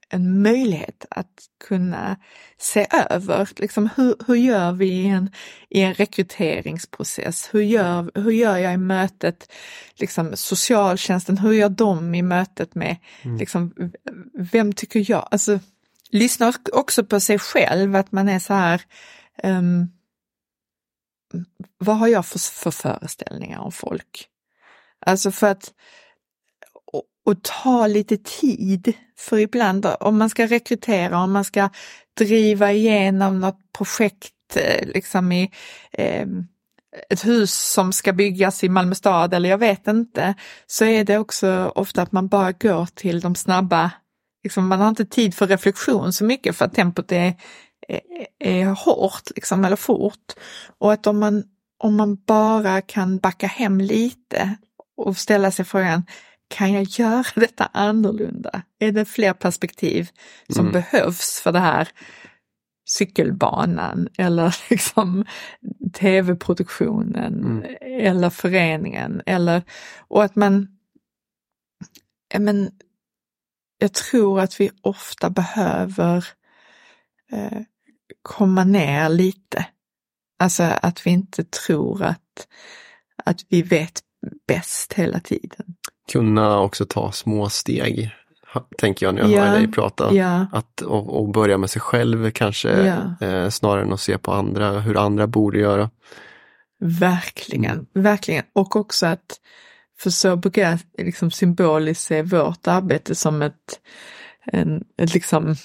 en 0.09 0.42
möjlighet 0.42 1.07
att 1.11 1.44
kunna 1.68 2.16
se 2.59 2.87
över, 3.11 3.49
liksom 3.57 3.88
hur, 3.96 4.16
hur 4.27 4.35
gör 4.35 4.72
vi 4.72 4.87
i 4.87 5.07
en, 5.07 5.31
i 5.68 5.81
en 5.81 5.94
rekryteringsprocess? 5.94 7.49
Hur 7.53 7.62
gör, 7.62 8.11
hur 8.14 8.31
gör 8.31 8.57
jag 8.57 8.75
i 8.75 8.77
mötet, 8.77 9.53
liksom 9.94 10.37
socialtjänsten, 10.37 11.38
hur 11.38 11.53
gör 11.53 11.68
de 11.68 12.14
i 12.14 12.22
mötet 12.22 12.75
med, 12.75 12.96
mm. 13.22 13.37
liksom, 13.37 13.92
vem 14.35 14.72
tycker 14.72 15.11
jag, 15.11 15.29
alltså 15.31 15.59
Lyssnar 16.11 16.55
också 16.73 17.05
på 17.05 17.21
sig 17.21 17.38
själv, 17.38 17.97
att 17.97 18.12
man 18.12 18.29
är 18.29 18.38
så 18.38 18.55
här, 18.55 18.83
um, 19.42 19.90
vad 21.78 21.97
har 21.97 22.09
jag 22.09 22.26
för, 22.26 22.39
för 22.39 22.70
föreställningar 22.70 23.59
om 23.59 23.72
folk? 23.72 24.28
Alltså 25.07 25.31
för 25.31 25.47
att 25.47 25.72
och, 26.93 27.03
och, 27.24 27.43
ta 27.43 27.87
lite 27.87 28.16
tid, 28.16 28.93
för 29.18 29.39
ibland 29.39 29.87
om 30.01 30.18
man 30.18 30.31
ska 30.31 30.47
rekrytera, 30.47 31.22
om 31.22 31.33
man 31.33 31.45
ska 31.45 31.70
driva 32.18 32.72
igenom 32.72 33.41
något 33.41 33.72
projekt 33.72 34.57
eh, 34.57 34.87
liksom 34.87 35.33
i 35.33 35.51
eh, 35.93 36.26
ett 37.11 37.26
hus 37.26 37.55
som 37.55 37.93
ska 37.93 38.12
byggas 38.12 38.64
i 38.64 38.68
Malmö 38.68 38.95
stad 38.95 39.35
eller 39.35 39.49
jag 39.49 39.59
vet 39.59 39.87
inte, 39.87 40.35
så 40.66 40.85
är 40.85 41.05
det 41.05 41.18
också 41.18 41.72
ofta 41.74 42.03
att 42.03 42.12
man 42.12 42.28
bara 42.28 42.53
går 42.53 42.87
till 42.95 43.20
de 43.20 43.35
snabba 43.35 43.91
liksom, 44.47 44.68
man 44.68 44.80
har 44.80 44.88
inte 44.88 45.05
tid 45.05 45.34
för 45.34 45.47
reflektion 45.47 46.12
så 46.12 46.24
mycket 46.24 46.57
för 46.57 46.64
att 46.64 46.74
tempot 46.74 47.12
är, 47.12 47.34
är, 47.88 48.01
är 48.38 48.64
hårt 48.66 49.22
liksom, 49.34 49.64
eller 49.64 49.76
fort. 49.76 50.32
Och 50.78 50.92
att 50.92 51.07
om 51.07 51.18
man, 51.18 51.44
om 51.78 51.97
man 51.97 52.16
bara 52.26 52.80
kan 52.80 53.18
backa 53.18 53.47
hem 53.47 53.80
lite 53.80 54.57
och 54.97 55.16
ställa 55.16 55.51
sig 55.51 55.64
frågan, 55.64 56.07
kan 56.49 56.72
jag 56.72 56.82
göra 56.82 57.24
detta 57.34 57.70
annorlunda? 57.72 58.62
Är 58.78 58.92
det 58.92 59.05
fler 59.05 59.32
perspektiv 59.32 60.09
som 60.49 60.68
mm. 60.68 60.72
behövs 60.72 61.40
för 61.40 61.53
det 61.53 61.61
här 61.61 61.88
cykelbanan 62.88 64.09
eller 64.18 64.57
liksom 64.70 65.24
tv-produktionen 65.92 67.44
mm. 67.44 67.76
eller 67.82 68.30
föreningen 68.30 69.22
eller 69.26 69.62
och 70.09 70.24
att 70.24 70.36
man 70.36 70.68
men, 72.38 72.70
jag 73.79 73.93
tror 73.93 74.41
att 74.41 74.61
vi 74.61 74.70
ofta 74.83 75.31
behöver 75.31 76.24
eh, 77.33 77.59
komma 78.22 78.64
ner 78.64 79.09
lite. 79.09 79.66
Alltså 80.39 80.62
att 80.62 81.07
vi 81.07 81.11
inte 81.11 81.45
tror 81.45 82.03
att, 82.03 82.47
att 83.24 83.41
vi 83.49 83.62
vet 83.62 84.01
bäst 84.49 84.93
hela 84.93 85.20
tiden. 85.20 85.66
Kunna 86.12 86.59
också 86.61 86.87
ta 86.87 87.12
små 87.12 87.49
steg, 87.49 88.11
tänker 88.79 89.07
jag 89.07 89.14
när 89.14 89.22
jag 89.22 89.31
Ja, 89.31 89.45
hör 89.45 89.59
dig 89.59 89.72
prata. 89.72 90.14
Ja, 90.14 90.47
Att, 90.53 90.81
och, 90.81 91.18
och 91.20 91.29
börja 91.29 91.59
med 91.59 91.70
sig 91.70 91.81
själv 91.83 92.31
kanske, 92.31 92.68
Ja. 93.20 93.27
eh, 93.27 93.49
snarare 93.49 93.83
än 93.83 93.93
att 93.93 94.01
se 94.01 94.18
på 94.18 94.33
andra, 94.33 94.81
hur 94.81 94.97
andra 94.97 95.27
borde 95.27 95.59
göra. 95.59 95.91
verkligen, 96.81 97.87
verkligen. 97.95 98.45
Och 98.53 98.77
också 98.77 99.07
att, 99.07 99.41
för 99.99 100.11
så 100.11 100.36
brukar 100.36 100.62
jag 100.62 100.78
liksom 101.07 101.30
symboliskt 101.30 102.05
se 102.05 102.22
vårt 102.22 102.66
arbete 102.66 103.14
som 103.14 103.42
ett, 103.42 103.80
en, 104.44 104.84
ett, 104.99 105.14
liksom, 105.14 105.57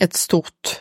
ett 0.00 0.14
stort 0.14 0.80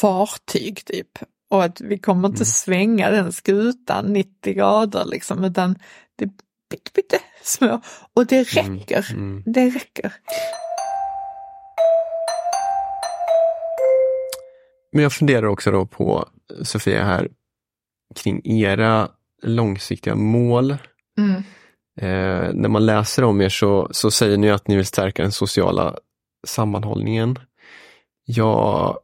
fartyg 0.00 0.84
typ. 0.84 1.08
Och 1.50 1.64
att 1.64 1.80
vi 1.80 1.98
kommer 1.98 2.28
inte 2.28 2.38
Mm. 2.38 2.44
svänga 2.46 3.10
den 3.10 3.32
skutan 3.32 4.12
90 4.12 4.54
grader 4.54 5.04
liksom, 5.04 5.44
utan 5.44 5.78
det 6.16 6.24
är 6.24 6.30
pytte, 6.70 6.90
pytte 6.90 7.18
små. 7.42 7.80
Och 8.14 8.26
det 8.26 8.42
räcker. 8.42 9.06
Mm. 9.12 9.42
Det 9.46 9.70
räcker. 9.70 10.12
Men 14.92 15.02
jag 15.02 15.12
funderar 15.12 15.46
också 15.46 15.70
då 15.70 15.86
på, 15.86 16.28
Sofia, 16.62 17.04
här 17.04 17.28
kring 18.14 18.40
era 18.44 19.08
långsiktiga 19.42 20.14
mål. 20.14 20.76
Mm. 21.18 21.42
Eh, 22.00 22.52
när 22.54 22.68
man 22.68 22.86
läser 22.86 23.24
om 23.24 23.40
er 23.40 23.48
så, 23.48 23.88
så 23.90 24.10
säger 24.10 24.36
ni 24.36 24.50
att 24.50 24.68
ni 24.68 24.76
vill 24.76 24.86
stärka 24.86 25.22
den 25.22 25.32
sociala 25.32 25.96
sammanhållningen. 26.46 27.38
Jag 28.24 28.98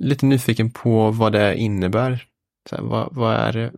är 0.00 0.04
lite 0.06 0.26
nyfiken 0.26 0.70
på 0.70 1.10
vad 1.10 1.32
det 1.32 1.56
innebär. 1.56 2.24
Så 2.70 2.76
här, 2.76 2.82
vad, 2.82 3.08
vad 3.14 3.34
är 3.34 3.52
det 3.52 3.72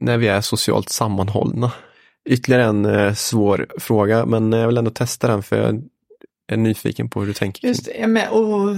när 0.00 0.16
vi 0.18 0.28
är 0.28 0.40
socialt 0.40 0.88
sammanhållna? 0.88 1.72
Ytterligare 2.28 2.64
en 2.64 2.84
eh, 2.86 3.14
svår 3.14 3.66
fråga, 3.78 4.26
men 4.26 4.52
jag 4.52 4.66
vill 4.66 4.78
ändå 4.78 4.90
testa 4.90 5.28
den 5.28 5.42
för 5.42 5.56
jag 5.56 5.82
är 6.52 6.56
nyfiken 6.56 7.10
på 7.10 7.20
hur 7.20 7.26
du 7.26 7.32
tänker. 7.34 7.68
Just 7.68 7.84
det, 7.84 7.94
ja, 7.98 8.06
men, 8.06 8.28
och, 8.28 8.76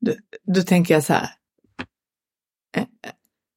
då, 0.00 0.12
då 0.54 0.62
tänker 0.62 0.94
jag 0.94 1.04
så 1.04 1.12
här. 1.12 1.28
eh, 2.76 2.84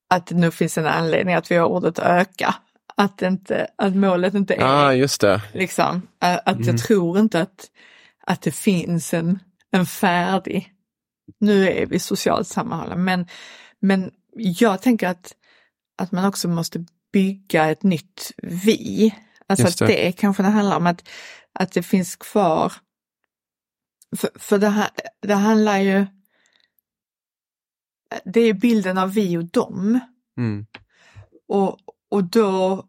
Att 0.10 0.28
det 0.28 0.36
nu 0.36 0.52
finns 0.52 0.78
en 0.78 0.86
anledning 0.86 1.36
att 1.36 1.52
vi 1.52 1.56
har 1.56 1.68
ordet 1.68 2.00
öka. 2.00 2.56
Att, 3.00 3.18
det 3.18 3.28
inte, 3.28 3.68
att 3.76 3.96
målet 3.96 4.34
inte 4.34 4.54
är 4.56 4.64
ah, 4.64 4.94
just 4.94 5.22
det. 5.22 5.42
liksom, 5.54 6.02
att 6.20 6.56
Mm. 6.56 6.68
jag 6.68 6.78
tror 6.80 7.20
inte 7.20 7.42
att, 7.42 7.72
att 8.24 8.42
det 8.42 8.52
finns 8.52 9.14
en, 9.14 9.40
en 9.72 9.86
färdig, 9.86 10.74
nu 11.40 11.70
är 11.70 11.86
vi 11.86 12.00
socialt 12.00 12.48
sammanhållna, 12.48 12.96
men, 12.96 13.28
men 13.80 14.12
jag 14.36 14.82
tänker 14.82 15.08
att, 15.08 15.36
att 15.98 16.12
man 16.12 16.26
också 16.26 16.48
måste 16.48 16.86
bygga 17.14 17.70
ett 17.70 17.84
nytt 17.84 18.32
vi. 18.38 19.16
Alltså 19.48 19.66
Just 19.66 19.82
att 19.82 19.88
det. 19.88 19.94
det 19.94 20.12
kanske 20.12 20.44
det 20.44 20.50
handlar 20.50 20.78
om 20.78 20.88
att, 20.88 21.10
att 21.54 21.72
det 21.72 21.84
finns 21.84 22.16
kvar, 22.16 22.74
för, 24.18 24.30
för 24.36 24.58
det, 24.58 24.70
här, 24.70 24.90
det 25.22 25.34
handlar 25.34 25.78
ju, 25.78 26.06
det 28.26 28.42
är 28.42 28.54
bilden 28.54 28.98
av 28.98 29.14
vi 29.14 29.38
och 29.38 29.46
dem. 29.46 30.00
Mm. 30.38 30.66
Och, 31.48 31.78
och 32.12 32.24
då, 32.24 32.86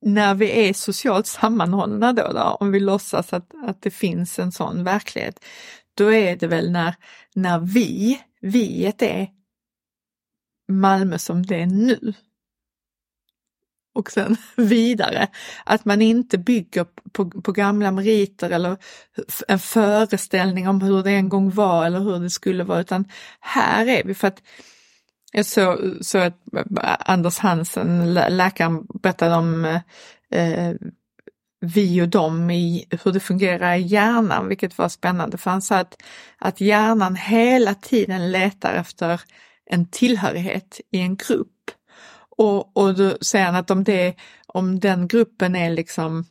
när 0.00 0.34
vi 0.34 0.68
är 0.68 0.72
socialt 0.72 1.26
sammanhållna 1.26 2.12
då, 2.12 2.32
då 2.32 2.56
om 2.60 2.72
vi 2.72 2.80
låtsas 2.80 3.32
att, 3.32 3.52
att 3.64 3.82
det 3.82 3.90
finns 3.90 4.38
en 4.38 4.52
sån 4.52 4.84
verklighet, 4.84 5.44
då 5.94 6.12
är 6.12 6.36
det 6.36 6.46
väl 6.46 6.70
när, 6.70 6.94
när 7.34 7.58
vi, 7.58 8.20
viet 8.40 9.02
är 9.02 9.28
Malmö 10.68 11.18
som 11.18 11.46
det 11.46 11.62
är 11.62 11.66
nu. 11.66 12.14
Och 13.94 14.10
sen 14.10 14.36
vidare, 14.56 15.28
att 15.64 15.84
man 15.84 16.02
inte 16.02 16.38
bygger 16.38 16.86
på, 17.12 17.30
på 17.30 17.52
gamla 17.52 17.90
meriter 17.90 18.50
eller 18.50 18.76
en 19.48 19.58
föreställning 19.58 20.68
om 20.68 20.80
hur 20.80 21.02
det 21.02 21.10
en 21.10 21.28
gång 21.28 21.50
var 21.50 21.86
eller 21.86 22.00
hur 22.00 22.18
det 22.18 22.30
skulle 22.30 22.64
vara, 22.64 22.80
utan 22.80 23.04
här 23.40 23.86
är 23.86 24.04
vi 24.04 24.14
för 24.14 24.28
att 24.28 24.42
jag 25.32 25.46
såg 25.46 25.98
så 26.00 26.18
att 26.18 26.38
Anders 27.00 27.38
Hansen, 27.38 28.14
läkaren, 28.14 28.86
berättade 29.02 29.34
om 29.34 29.64
eh, 30.30 30.72
vi 31.60 32.02
och 32.02 32.08
dem 32.08 32.50
i 32.50 32.86
hur 33.04 33.12
det 33.12 33.20
fungerar 33.20 33.74
i 33.74 33.80
hjärnan, 33.80 34.48
vilket 34.48 34.78
var 34.78 34.88
spännande 34.88 35.38
för 35.38 35.50
han 35.50 35.62
sa 35.62 35.76
att, 35.76 36.02
att 36.38 36.60
hjärnan 36.60 37.16
hela 37.16 37.74
tiden 37.74 38.32
letar 38.32 38.74
efter 38.74 39.20
en 39.70 39.86
tillhörighet 39.86 40.80
i 40.90 40.98
en 40.98 41.16
grupp. 41.16 41.70
Och, 42.36 42.76
och 42.76 42.94
då 42.94 43.18
säger 43.20 43.46
han 43.46 43.54
att 43.54 43.70
om, 43.70 43.84
det, 43.84 44.14
om 44.46 44.80
den 44.80 45.08
gruppen 45.08 45.56
är 45.56 45.70
liksom 45.70 46.24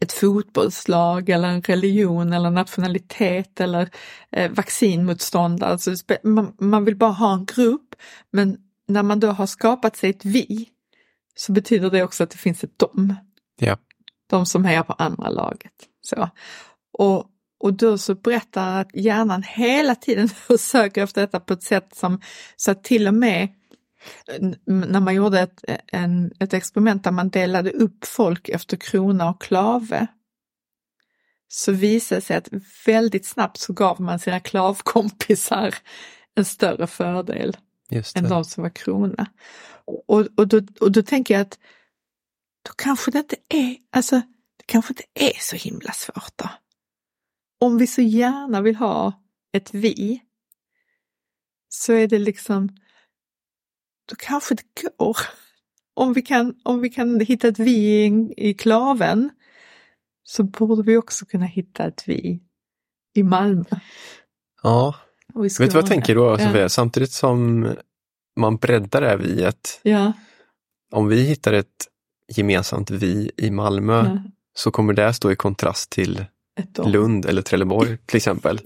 ett 0.00 0.12
fotbollslag 0.12 1.28
eller 1.28 1.48
en 1.48 1.62
religion 1.62 2.32
eller 2.32 2.50
nationalitet 2.50 3.60
eller 3.60 3.88
eh, 4.32 4.50
vaccinmotståndare. 4.50 5.70
Alltså, 5.70 5.90
man, 6.22 6.52
man 6.58 6.84
vill 6.84 6.96
bara 6.96 7.10
ha 7.10 7.34
en 7.34 7.44
grupp, 7.44 7.85
men 8.30 8.58
när 8.88 9.02
man 9.02 9.20
då 9.20 9.28
har 9.28 9.46
skapat 9.46 9.96
sig 9.96 10.10
ett 10.10 10.24
vi 10.24 10.68
så 11.34 11.52
betyder 11.52 11.90
det 11.90 12.02
också 12.02 12.24
att 12.24 12.30
det 12.30 12.38
finns 12.38 12.64
ett 12.64 12.78
dom. 12.78 13.14
Ja. 13.56 13.76
De 14.26 14.46
som 14.46 14.64
hejar 14.64 14.82
på 14.82 14.92
andra 14.92 15.30
laget. 15.30 15.72
Så. 16.00 16.28
Och, 16.92 17.24
och 17.58 17.72
då 17.72 17.98
så 17.98 18.14
berättar 18.14 18.80
att 18.80 18.90
hjärnan 18.94 19.42
hela 19.42 19.94
tiden 19.94 20.28
söker 20.58 21.02
efter 21.02 21.20
detta 21.20 21.40
på 21.40 21.52
ett 21.52 21.62
sätt 21.62 21.94
som 21.94 22.20
så 22.56 22.70
att 22.70 22.84
till 22.84 23.08
och 23.08 23.14
med 23.14 23.48
när 24.64 25.00
man 25.00 25.14
gjorde 25.14 25.40
ett, 25.40 25.64
en, 25.86 26.32
ett 26.40 26.54
experiment 26.54 27.04
där 27.04 27.10
man 27.10 27.30
delade 27.30 27.70
upp 27.70 28.04
folk 28.04 28.48
efter 28.48 28.76
krona 28.76 29.30
och 29.30 29.40
klave 29.40 30.06
så 31.48 31.72
visade 31.72 32.20
det 32.20 32.24
sig 32.24 32.36
att 32.36 32.48
väldigt 32.86 33.26
snabbt 33.26 33.58
så 33.58 33.72
gav 33.72 34.00
man 34.00 34.18
sina 34.18 34.40
klavkompisar 34.40 35.74
en 36.34 36.44
större 36.44 36.86
fördel 36.86 37.56
än 38.14 38.28
de 38.28 38.44
som 38.44 38.62
var 38.62 38.70
krona. 38.70 39.26
Och, 39.84 40.28
och, 40.36 40.48
då, 40.48 40.62
och 40.80 40.92
då 40.92 41.02
tänker 41.02 41.34
jag 41.34 41.40
att 41.40 41.58
då 42.62 42.72
kanske 42.76 43.10
det 43.10 43.18
inte 43.18 43.36
är, 43.48 43.76
alltså 43.90 44.16
det 44.56 44.64
kanske 44.66 44.92
inte 44.92 45.04
är 45.14 45.40
så 45.40 45.56
himla 45.56 45.92
svårt 45.92 46.32
då. 46.36 46.48
Om 47.60 47.78
vi 47.78 47.86
så 47.86 48.02
gärna 48.02 48.60
vill 48.60 48.76
ha 48.76 49.22
ett 49.52 49.74
vi 49.74 50.22
så 51.68 51.92
är 51.92 52.08
det 52.08 52.18
liksom, 52.18 52.68
då 54.08 54.16
kanske 54.18 54.54
det 54.54 54.82
går. 54.82 55.16
Om 55.94 56.12
vi 56.12 56.22
kan, 56.22 56.60
om 56.64 56.80
vi 56.80 56.90
kan 56.90 57.20
hitta 57.20 57.48
ett 57.48 57.58
vi 57.58 58.04
i, 58.04 58.34
i 58.36 58.54
klaven 58.54 59.30
så 60.22 60.42
borde 60.42 60.82
vi 60.82 60.96
också 60.96 61.26
kunna 61.26 61.46
hitta 61.46 61.84
ett 61.86 62.02
vi 62.06 62.42
i 63.14 63.22
Malmö. 63.22 63.80
Ja, 64.62 64.94
Och 65.36 65.46
i 65.46 65.48
vet 65.48 65.58
du 65.58 65.66
vad 65.66 65.74
jag 65.82 65.86
tänker 65.86 66.14
då 66.14 66.24
Ja. 66.24 66.38
Sofia? 66.38 66.68
Samtidigt 66.68 67.12
som 67.12 67.68
man 68.40 68.56
breddar 68.56 69.00
det 69.00 69.08
här 69.08 69.16
viet, 69.16 69.80
Ja, 69.82 70.12
om 70.92 71.08
vi 71.08 71.22
hittar 71.22 71.52
ett 71.52 71.86
gemensamt 72.36 72.90
vi 72.90 73.30
i 73.36 73.50
Malmö 73.50 73.96
ja. 74.04 74.18
så 74.54 74.70
kommer 74.70 74.92
det 74.92 75.12
stå 75.12 75.32
i 75.32 75.36
kontrast 75.36 75.90
till. 75.90 76.24
Lund 76.84 77.26
eller 77.26 77.42
Trelleborg 77.42 77.98
till 78.06 78.16
exempel. 78.16 78.60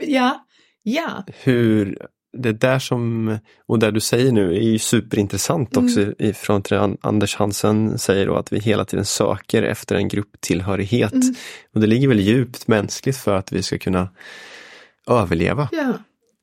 Ja, 0.00 0.44
ja. 0.82 1.24
Hur 1.42 2.06
det 2.32 2.52
där 2.52 2.78
som, 2.78 3.38
och 3.66 3.78
det 3.78 3.90
du 3.90 4.00
säger 4.00 4.32
nu 4.32 4.56
är 4.56 4.60
ju 4.60 4.78
superintressant 4.78 5.76
Mm. 5.76 5.84
också 5.86 6.12
ifrån 6.18 6.62
till 6.62 6.76
An- 6.76 6.96
Anders 7.00 7.36
Hansen 7.36 7.98
säger 7.98 8.26
då 8.26 8.36
att 8.36 8.52
vi 8.52 8.58
hela 8.58 8.84
tiden 8.84 9.04
söker 9.04 9.62
efter 9.62 9.94
en 9.96 10.08
grupptillhörighet. 10.08 11.12
Mm. 11.12 11.34
Och 11.74 11.80
det 11.80 11.86
ligger 11.86 12.08
väl 12.08 12.20
djupt 12.20 12.68
mänskligt 12.68 13.16
för 13.16 13.34
att 13.34 13.52
vi 13.52 13.62
ska 13.62 13.78
kunna 13.78 14.08
överleva 15.06 15.68
Ja, 15.72 15.92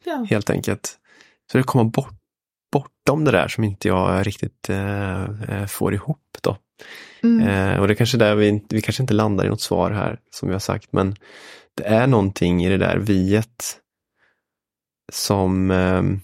ja. 0.08 0.26
helt 0.30 0.50
enkelt. 0.50 0.98
Så 1.52 1.58
det 1.58 1.64
kommer 1.64 1.86
bort, 1.86 2.14
bortom 2.72 3.24
det 3.26 3.32
där 3.32 3.48
som 3.48 3.64
inte 3.64 3.88
jag 3.88 4.28
riktigt 4.28 4.70
eh, 4.70 5.24
eh, 5.24 5.66
får 5.66 5.94
ihop 5.94 6.38
då. 6.42 6.58
Mm. 7.24 7.48
Eh, 7.48 7.80
och 7.80 7.88
det 7.88 7.94
är 7.94 7.96
kanske 7.96 8.18
där 8.18 8.36
vi, 8.36 8.64
vi 8.70 8.82
kanske 8.82 9.04
inte 9.04 9.14
landar 9.14 9.46
i 9.46 9.50
något 9.50 9.62
svar 9.62 9.92
här 9.92 10.20
som 10.32 10.48
vi 10.48 10.54
har 10.54 10.60
sagt, 10.60 10.94
men 10.94 11.16
det 11.76 11.84
är 11.84 12.08
någonting 12.08 12.66
i 12.66 12.70
det 12.70 12.78
där 12.78 12.98
viet 12.98 13.80
som 15.12 15.72
ehm, 15.72 16.20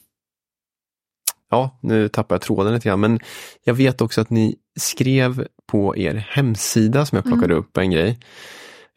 Ja, 1.50 1.78
nu 1.82 2.10
tappar 2.10 2.36
jag 2.36 2.42
tråden 2.42 2.74
lite 2.74 2.90
grann, 2.90 3.00
men 3.00 3.20
jag 3.64 3.74
vet 3.74 4.02
också 4.02 4.22
att 4.22 4.30
ni 4.30 4.56
skrev 4.80 5.48
på 5.66 5.98
er 5.98 6.16
hemsida 6.16 7.06
som 7.06 7.16
jag 7.16 7.26
plockade 7.26 7.54
upp 7.54 7.78
en 7.78 7.92
grej 7.92 8.20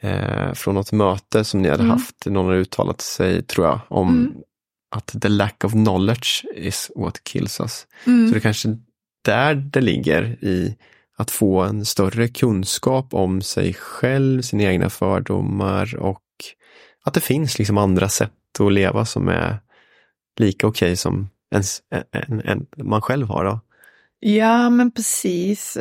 eh, 0.03 0.53
från 0.53 0.75
något 0.75 0.93
möte 0.93 1.45
som 1.45 1.63
ni 1.63 1.69
hade 1.69 1.83
Mm. 1.83 1.91
haft. 1.91 2.27
Någon 2.27 2.47
hade 2.47 2.59
uttalat 2.59 3.01
sig, 3.01 3.43
tror 3.43 3.67
jag, 3.67 3.81
om 3.89 4.09
Mm. 4.09 4.33
Att 4.91 5.23
the 5.23 5.29
lack 5.29 5.65
of 5.65 5.73
knowledge 5.73 6.45
is 6.55 6.91
what 6.95 7.25
kills 7.25 7.61
us. 7.61 7.87
Mm. 8.07 8.29
Så 8.29 8.35
det 8.35 8.39
är 8.39 8.41
kanske 8.41 8.79
där 9.25 9.55
det 9.55 9.81
ligger 9.81 10.45
i 10.45 10.77
att 11.17 11.31
få 11.31 11.61
en 11.61 11.85
större 11.85 12.29
kunskap 12.29 13.15
om 13.15 13.43
sig 13.43 13.75
själv, 13.75 14.43
sina 14.43 14.63
egna 14.63 14.91
fördomar 14.91 15.97
och 15.97 16.23
att 17.05 17.15
det 17.15 17.21
finns 17.21 17.59
liksom 17.59 17.79
andra 17.79 18.09
sätt 18.09 18.33
att 18.61 18.73
leva 18.73 19.05
som 19.05 19.29
är 19.29 19.59
lika 20.41 20.67
okej 20.67 20.87
okay 20.87 20.97
som 20.97 21.29
ens, 21.51 21.83
en, 22.11 22.41
en, 22.41 22.67
man 22.77 23.03
själv 23.03 23.27
har. 23.27 23.45
Då. 23.45 23.61
Ja, 24.21 24.71
men 24.71 24.91
precis. 24.91 25.79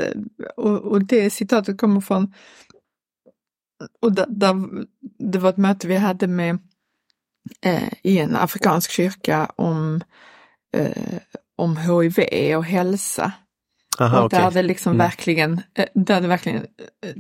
Och, 0.57 0.79
och 0.79 1.05
det 1.05 1.29
citatet 1.29 1.77
kommer 1.77 2.01
från 2.01 2.33
och 4.01 4.11
där, 4.11 4.25
där, 4.29 4.55
det 5.19 5.39
var 5.39 5.49
ett 5.49 5.57
möte 5.57 5.87
vi 5.87 5.95
hade 5.95 6.27
med 6.27 6.59
eh, 7.61 7.93
i 8.03 8.17
en 8.19 8.35
afrikansk 8.35 8.91
kyrka 8.91 9.51
om, 9.55 10.01
eh, 10.77 11.19
om 11.55 11.77
HIV 11.77 12.19
och 12.57 12.65
hälsa. 12.65 13.31
Aha, 13.99 14.23
och 14.23 14.29
där 14.29 14.47
okay. 14.47 14.61
det 14.61 14.67
liksom 14.67 14.93
mm. 14.93 15.05
verkligen, 15.05 15.61
eh, 15.73 15.85
där 15.93 16.21
det 16.21 16.27
verkligen 16.27 16.65
eh, 17.01 17.13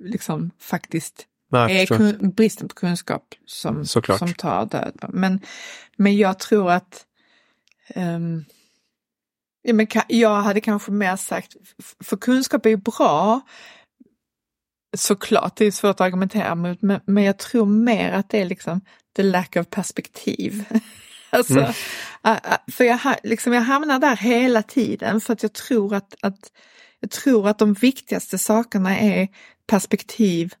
liksom 0.00 0.50
faktiskt 0.58 1.26
är 1.52 1.86
kun, 1.86 2.30
bristen 2.30 2.68
på 2.68 2.74
kunskap 2.74 3.34
som, 3.46 3.86
som 3.86 4.34
tar 4.38 4.66
död. 4.66 5.04
Men, 5.08 5.40
men 5.96 6.16
jag 6.16 6.38
tror 6.38 6.70
att 6.70 7.06
um, 7.94 8.44
ja, 9.62 9.74
men 9.74 9.86
jag 10.08 10.42
hade 10.42 10.60
kanske 10.60 10.92
mer 10.92 11.16
sagt, 11.16 11.56
för 12.04 12.16
kunskap 12.16 12.66
är 12.66 12.70
ju 12.70 12.76
bra, 12.76 13.40
såklart, 14.94 15.56
det 15.56 15.64
är 15.64 15.70
svårt 15.70 15.90
att 15.90 16.00
argumentera 16.00 16.54
mot, 16.54 16.82
men, 16.82 17.00
men 17.06 17.24
jag 17.24 17.38
tror 17.38 17.66
mer 17.66 18.12
att 18.12 18.30
det 18.30 18.40
är 18.40 18.44
liksom 18.44 18.80
the 19.16 19.22
lack 19.22 19.56
of 19.56 19.70
perspektiv. 19.70 20.64
alltså, 21.30 21.58
mm. 21.58 21.72
För 22.72 22.84
jag, 22.84 23.00
liksom, 23.22 23.52
jag 23.52 23.62
hamnar 23.62 23.98
där 23.98 24.16
hela 24.16 24.62
tiden 24.62 25.20
för 25.20 25.32
att 25.32 25.42
jag 25.42 25.52
tror 25.52 25.94
att, 25.94 26.14
att, 26.22 26.52
jag 27.00 27.10
tror 27.10 27.48
att 27.48 27.58
de 27.58 27.72
viktigaste 27.72 28.38
sakerna 28.38 28.98
är 28.98 29.28
perspektiv 29.66 30.54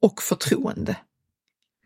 och 0.00 0.22
förtroende. 0.22 0.96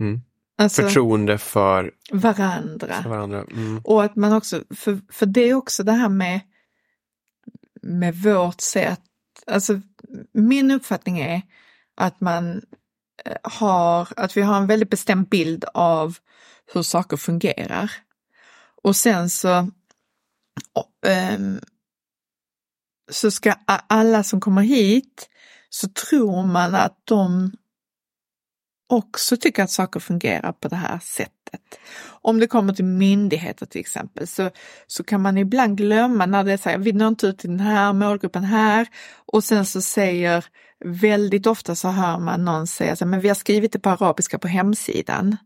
Mm. 0.00 0.20
Alltså, 0.58 0.82
förtroende 0.82 1.38
för 1.38 1.92
varandra. 2.12 3.02
För 3.02 3.10
varandra. 3.10 3.44
Mm. 3.50 3.80
Och 3.84 4.04
att 4.04 4.16
man 4.16 4.32
också, 4.32 4.62
för, 4.76 5.00
för 5.12 5.26
det 5.26 5.40
är 5.40 5.54
också 5.54 5.82
det 5.82 5.92
här 5.92 6.08
med, 6.08 6.40
med 7.82 8.14
vårt 8.14 8.60
sätt, 8.60 9.00
alltså 9.46 9.80
min 10.32 10.70
uppfattning 10.70 11.18
är 11.18 11.42
att 11.96 12.20
man 12.20 12.62
eh, 13.24 13.36
har, 13.42 14.08
att 14.16 14.36
vi 14.36 14.42
har 14.42 14.56
en 14.56 14.66
väldigt 14.66 14.90
bestämd 14.90 15.28
bild 15.28 15.64
av 15.74 16.16
hur 16.72 16.82
saker 16.82 17.16
fungerar. 17.16 17.90
Och 18.82 18.96
sen 18.96 19.30
så 19.30 19.70
ehm, 21.06 21.60
så 23.10 23.30
ska 23.30 23.52
alla 23.66 24.22
som 24.22 24.40
kommer 24.40 24.62
hit 24.62 25.28
så 25.68 25.88
tror 25.88 26.46
man 26.46 26.74
att 26.74 27.00
de 27.04 27.52
också 28.88 29.36
tycker 29.36 29.62
att 29.62 29.70
saker 29.70 30.00
fungerar 30.00 30.52
på 30.52 30.68
det 30.68 30.76
här 30.76 30.98
sättet. 30.98 31.43
Om 32.06 32.40
det 32.40 32.46
kommer 32.46 32.72
till 32.72 32.84
myndigheter 32.84 33.66
till 33.66 33.80
exempel 33.80 34.26
så, 34.26 34.50
så 34.86 35.04
kan 35.04 35.22
man 35.22 35.38
ibland 35.38 35.78
glömma 35.78 36.26
när 36.26 36.44
det 36.44 36.52
är 36.52 36.56
så 36.56 36.68
här, 36.68 36.78
vi 36.78 36.92
når 36.92 37.08
inte 37.08 37.26
ut 37.26 37.38
till 37.38 37.50
den 37.50 37.60
här 37.60 37.92
målgruppen 37.92 38.44
här 38.44 38.88
och 39.26 39.44
sen 39.44 39.66
så 39.66 39.82
säger 39.82 40.44
väldigt 40.84 41.46
ofta 41.46 41.74
så 41.74 41.88
hör 41.88 42.18
man 42.18 42.44
någon 42.44 42.66
säga 42.66 42.96
så 42.96 43.04
här, 43.04 43.10
men 43.10 43.20
vi 43.20 43.28
har 43.28 43.34
skrivit 43.34 43.72
det 43.72 43.78
på 43.78 43.90
arabiska 43.90 44.38
på 44.38 44.48
hemsidan. 44.48 45.36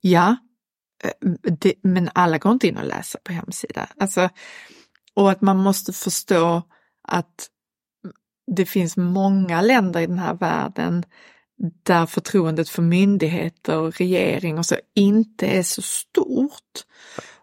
Ja, 0.00 0.36
eh, 1.04 1.30
det, 1.42 1.74
men 1.82 2.10
alla 2.14 2.38
går 2.38 2.52
inte 2.52 2.68
in 2.68 2.76
och 2.76 2.86
läser 2.86 3.20
på 3.24 3.32
hemsidan. 3.32 3.86
Alltså, 4.00 4.28
och 5.14 5.30
att 5.30 5.40
man 5.40 5.56
måste 5.56 5.92
förstå 5.92 6.62
att 7.08 7.48
det 8.56 8.66
finns 8.66 8.96
många 8.96 9.62
länder 9.62 10.00
i 10.00 10.06
den 10.06 10.18
här 10.18 10.34
världen 10.34 11.04
där 11.82 12.06
förtroendet 12.06 12.68
för 12.68 12.82
myndigheter 12.82 13.78
och 13.78 13.96
regering 13.96 14.58
och 14.58 14.66
så 14.66 14.76
inte 14.94 15.46
är 15.46 15.62
så 15.62 15.82
stort. 15.82 16.84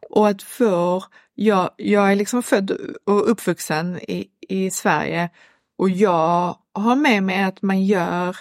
Och 0.09 0.27
att 0.27 0.41
vår, 0.59 1.03
jag, 1.33 1.69
jag 1.77 2.11
är 2.11 2.15
liksom 2.15 2.43
född 2.43 2.71
och 3.05 3.31
uppvuxen 3.31 3.99
i, 3.99 4.27
i 4.49 4.71
Sverige 4.71 5.29
och 5.77 5.89
jag 5.89 6.57
har 6.73 6.95
med 6.95 7.23
mig 7.23 7.43
att 7.43 7.61
man 7.61 7.83
gör 7.83 8.37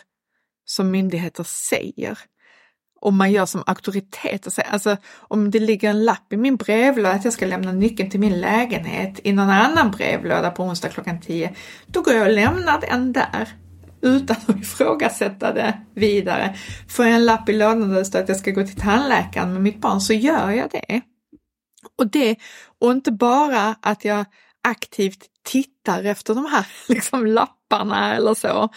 som 0.65 0.91
myndigheter 0.91 1.45
säger. 1.45 2.19
Och 3.01 3.13
man 3.13 3.33
gör 3.33 3.47
som 3.47 3.63
auktoriteter 3.67 4.51
säger. 4.51 4.71
Alltså 4.71 4.97
om 5.19 5.51
det 5.51 5.61
ligger 5.61 5.91
en 5.91 6.05
lapp 6.05 6.33
i 6.33 6.37
min 6.37 6.57
brevlåda 6.57 7.11
att 7.11 7.25
jag 7.25 7.33
ska 7.33 7.47
lämna 7.47 7.73
nyckeln 7.73 8.11
till 8.11 8.21
min 8.21 8.41
lägenhet 8.41 9.21
i 9.25 9.33
någon 9.33 9.51
annan 9.51 9.91
brevlåda 9.91 10.51
på 10.51 10.63
onsdag 10.63 10.89
klockan 10.89 11.21
10. 11.21 11.55
Då 11.87 12.03
går 12.03 12.15
jag 12.15 12.27
och 12.27 12.33
lämnar 12.33 12.81
den 12.81 13.13
där 13.13 13.49
utan 14.05 14.37
att 14.47 14.61
ifrågasätta 14.61 15.53
det 15.53 15.81
vidare. 15.95 16.57
Får 16.89 17.05
jag 17.05 17.15
en 17.15 17.25
lapp 17.25 17.49
i 17.49 17.53
lådan 17.53 17.89
där 17.89 17.99
det 17.99 18.05
står 18.05 18.19
att 18.19 18.29
jag 18.29 18.39
ska 18.39 18.51
gå 18.51 18.67
till 18.67 18.81
tandläkaren 18.81 19.53
med 19.53 19.63
mitt 19.63 19.81
barn 19.81 20.01
så 20.01 20.13
gör 20.13 20.51
jag 20.51 20.71
det. 20.71 21.01
Och 21.99 22.07
det, 22.07 22.37
och 22.81 22.93
inte 22.93 23.13
bara 23.13 23.77
att 23.81 24.05
jag 24.05 24.25
aktivt 24.69 25.27
tittar 25.45 26.05
efter 26.05 26.35
de 26.35 26.47
här 26.47 26.67
liksom, 26.89 27.27
lapparna 27.27 28.15
eller 28.15 28.35
så 28.35 28.69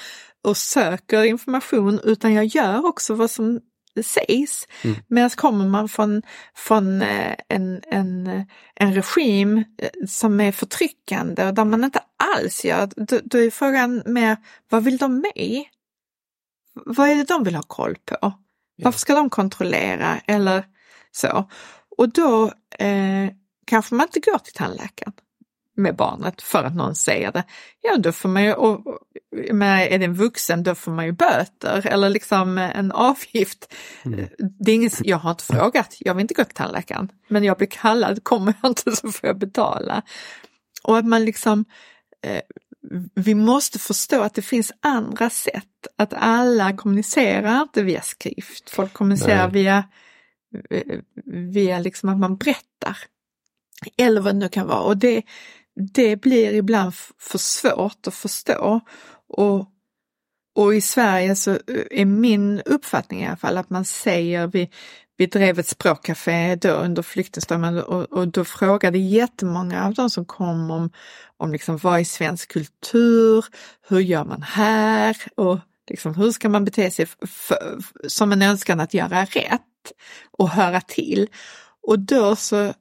och 0.43 0.57
söker 0.57 1.23
information 1.23 1.99
utan 2.03 2.33
jag 2.33 2.45
gör 2.45 2.85
också 2.85 3.13
vad 3.13 3.31
som 3.31 3.59
sägs. 4.03 4.67
Mm. 4.81 4.95
Medan 5.07 5.29
kommer 5.29 5.65
man 5.65 5.89
från, 5.89 6.21
från 6.55 7.01
eh, 7.01 7.35
en, 7.49 7.81
en, 7.87 8.45
en 8.75 8.93
regim 8.93 9.57
eh, 9.57 9.89
som 10.07 10.39
är 10.39 10.51
förtryckande 10.51 11.45
och 11.45 11.53
där 11.53 11.65
man 11.65 11.83
inte 11.83 12.01
alls 12.35 12.65
gör, 12.65 12.89
då, 12.95 13.19
då 13.23 13.37
är 13.37 13.49
frågan 13.49 14.03
mer, 14.05 14.37
vad 14.69 14.83
vill 14.83 14.97
de 14.97 15.19
med? 15.19 15.63
Vad 16.85 17.09
är 17.09 17.15
det 17.15 17.23
de 17.23 17.43
vill 17.43 17.55
ha 17.55 17.63
koll 17.63 17.95
på? 17.95 18.17
Ja. 18.21 18.39
Varför 18.83 18.99
ska 18.99 19.15
de 19.15 19.29
kontrollera 19.29 20.19
eller 20.27 20.65
så? 21.11 21.49
Och 21.97 22.09
då 22.09 22.51
eh, 22.79 23.29
kanske 23.65 23.95
man 23.95 24.07
inte 24.07 24.31
går 24.31 24.37
till 24.37 24.53
tandläkaren 24.53 25.13
med 25.77 25.95
barnet 25.95 26.41
för 26.41 26.63
att 26.63 26.75
någon 26.75 26.95
säger 26.95 27.31
det. 27.31 27.43
Ja, 27.81 27.97
då 27.97 28.11
får 28.11 28.29
man 28.29 28.43
ju, 28.43 28.53
och, 28.53 28.99
med, 29.51 29.93
är 29.93 29.99
det 29.99 30.05
en 30.05 30.13
vuxen, 30.13 30.63
då 30.63 30.75
får 30.75 30.91
man 30.91 31.05
ju 31.05 31.11
böter 31.11 31.87
eller 31.87 32.09
liksom 32.09 32.57
en 32.57 32.91
avgift. 32.91 33.73
Mm. 34.05 34.27
Det 34.59 34.71
är 34.71 34.75
inget, 34.75 35.05
jag 35.05 35.17
har 35.17 35.31
inte 35.31 35.43
frågat, 35.43 35.95
jag 35.99 36.13
vill 36.13 36.21
inte 36.21 36.33
gå 36.33 36.43
till 36.43 36.55
tandläkaren, 36.55 37.11
men 37.27 37.43
jag 37.43 37.57
blir 37.57 37.67
kallad, 37.67 38.23
kommer 38.23 38.53
jag 38.61 38.71
inte 38.71 38.95
så 38.95 39.11
får 39.11 39.27
jag 39.27 39.37
betala. 39.37 40.01
Och 40.83 40.97
att 40.97 41.05
man 41.05 41.25
liksom, 41.25 41.65
eh, 42.25 42.41
vi 43.15 43.35
måste 43.35 43.79
förstå 43.79 44.21
att 44.21 44.33
det 44.33 44.41
finns 44.41 44.71
andra 44.81 45.29
sätt, 45.29 45.87
att 45.97 46.13
alla 46.13 46.77
kommunicerar 46.77 47.61
inte 47.61 47.83
via 47.83 48.01
skrift, 48.01 48.69
folk 48.69 48.93
kommunicerar 48.93 49.43
Nej. 49.43 49.51
via, 49.51 49.83
eh, 50.69 50.99
via 51.25 51.79
liksom 51.79 52.09
att 52.09 52.17
man 52.17 52.37
berättar. 52.37 52.97
Eller 53.97 54.21
vad 54.21 54.35
det 54.35 54.39
nu 54.39 54.49
kan 54.49 54.67
vara. 54.67 54.81
Och 54.81 54.97
det, 54.97 55.23
det 55.77 56.15
blir 56.15 56.53
ibland 56.53 56.93
för 57.19 57.37
svårt 57.37 58.07
att 58.07 58.13
förstå. 58.13 58.79
Och, 59.27 59.65
och 60.55 60.75
i 60.75 60.81
Sverige 60.81 61.35
så 61.35 61.51
eh, 61.51 61.59
är 61.91 62.05
min 62.05 62.61
uppfattning 62.61 63.21
i 63.21 63.27
alla 63.27 63.37
fall 63.37 63.57
att 63.57 63.69
man 63.69 63.85
säger, 63.85 64.47
vi, 64.47 64.69
vi 65.17 65.25
drev 65.25 65.59
ett 65.59 65.67
språkcafé 65.67 66.55
då 66.55 66.69
under 66.69 67.01
flyktingströmmen 67.01 67.77
och, 67.77 68.03
och 68.03 68.27
då 68.27 68.45
frågade 68.45 68.97
jättemånga 68.97 69.85
av 69.85 69.93
de 69.93 70.09
som 70.09 70.25
kom 70.25 70.71
om, 70.71 70.89
om 71.37 71.51
liksom, 71.51 71.77
vad 71.77 71.99
är 71.99 72.03
svensk 72.03 72.51
kultur, 72.51 73.45
hur 73.87 73.99
gör 73.99 74.25
man 74.25 74.41
här 74.41 75.17
och 75.35 75.59
liksom, 75.89 76.15
hur 76.15 76.31
ska 76.31 76.49
man 76.49 76.65
bete 76.65 76.91
sig 76.91 77.05
för, 77.27 77.77
som 78.07 78.31
en 78.31 78.41
önskan 78.41 78.79
att 78.79 78.93
göra 78.93 79.25
rätt 79.25 79.61
och 80.31 80.49
höra 80.49 80.81
till. 80.81 81.27
Och 81.87 81.99
då 81.99 82.35
så 82.35 82.73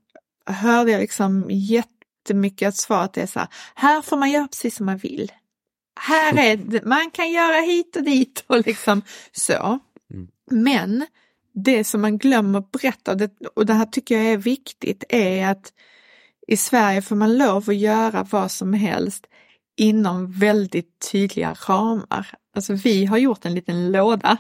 hörde 0.47 0.91
jag 0.91 1.01
liksom 1.01 1.47
jätte 1.49 1.96
jättemycket 2.27 2.69
att 2.69 2.77
svaret 2.77 3.17
är 3.17 3.27
så 3.27 3.39
här, 3.39 3.49
här 3.75 4.03
får 4.03 4.17
man 4.17 4.31
göra 4.31 4.49
precis 4.49 4.77
som 4.77 4.87
man 4.87 4.99
vill. 4.99 5.33
Här 6.01 6.39
är 6.39 6.57
det, 6.57 6.85
man 6.85 7.11
kan 7.11 7.31
göra 7.31 7.61
hit 7.61 7.97
och 7.97 8.03
dit 8.03 8.45
och 8.47 8.67
liksom 8.67 9.03
så. 9.33 9.79
Mm. 10.13 10.29
Men 10.51 11.07
det 11.55 11.85
som 11.85 12.01
man 12.01 12.19
glömmer 12.19 12.63
berätta, 12.73 13.13
och 13.13 13.17
det, 13.17 13.31
och 13.55 13.67
det 13.67 13.75
här 13.75 13.87
tycker 13.87 14.17
jag 14.17 14.33
är 14.33 14.37
viktigt, 14.37 15.05
är 15.09 15.47
att 15.47 15.73
i 16.49 16.57
Sverige 16.57 17.03
får 17.03 17.17
man 17.17 17.39
lov 17.39 17.71
att 17.71 17.77
göra 17.77 18.27
vad 18.31 18.51
som 18.51 18.75
helst 18.75 19.27
inom 19.77 20.33
väldigt 20.33 21.11
tydliga 21.11 21.57
ramar. 21.69 22.27
Alltså 22.57 22.73
vi 22.73 23.07
har 23.07 23.19
gjort 23.19 23.45
en 23.45 23.55
liten 23.55 23.93
låda 23.93 24.37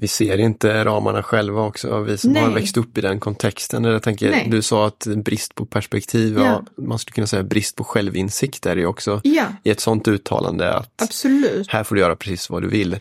vi 0.00 0.08
ser 0.08 0.38
inte 0.38 0.84
ramarna 0.84 1.22
själva 1.22 1.62
också, 1.62 2.00
vi 2.00 2.18
som 2.18 2.32
Nej. 2.32 2.42
har 2.42 2.50
växt 2.50 2.76
upp 2.76 2.98
i 2.98 3.00
den 3.00 3.20
kontexten. 3.20 3.84
Jag 3.84 4.02
tänker, 4.02 4.44
du 4.50 4.62
sa 4.62 4.86
att 4.86 5.06
brist 5.06 5.54
på 5.54 5.66
perspektiv, 5.66 6.38
ja. 6.38 6.44
ja. 6.44 6.82
man 6.82 6.98
skulle 6.98 7.14
kunna 7.14 7.26
säga 7.26 7.42
brist 7.42 7.76
på 7.76 7.84
självinsikt 7.84 8.66
är 8.66 8.76
det 8.76 8.86
också 8.86 9.20
ja. 9.24 9.44
i 9.64 9.70
ett 9.70 9.80
sånt 9.80 10.08
uttalande 10.08 10.74
att 10.74 11.02
Absolut. 11.02 11.68
här 11.68 11.84
får 11.84 11.94
du 11.94 12.00
göra 12.00 12.16
precis 12.16 12.50
vad 12.50 12.62
du 12.62 12.68
vill. 12.68 13.00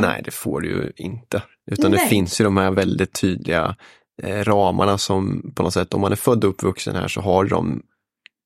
Nej, 0.00 0.22
det 0.24 0.30
får 0.30 0.60
du 0.60 0.68
ju 0.68 0.92
inte. 0.96 1.42
Utan 1.70 1.90
Nej. 1.90 2.00
det 2.00 2.06
finns 2.08 2.40
ju 2.40 2.44
de 2.44 2.56
här 2.56 2.70
väldigt 2.70 3.12
tydliga 3.12 3.76
eh, 4.22 4.44
ramarna 4.44 4.98
som 4.98 5.52
på 5.54 5.62
något 5.62 5.74
sätt, 5.74 5.94
om 5.94 6.00
man 6.00 6.12
är 6.12 6.16
född 6.16 6.44
och 6.44 6.50
uppvuxen 6.50 6.96
här 6.96 7.08
så 7.08 7.20
har 7.20 7.44
de 7.44 7.82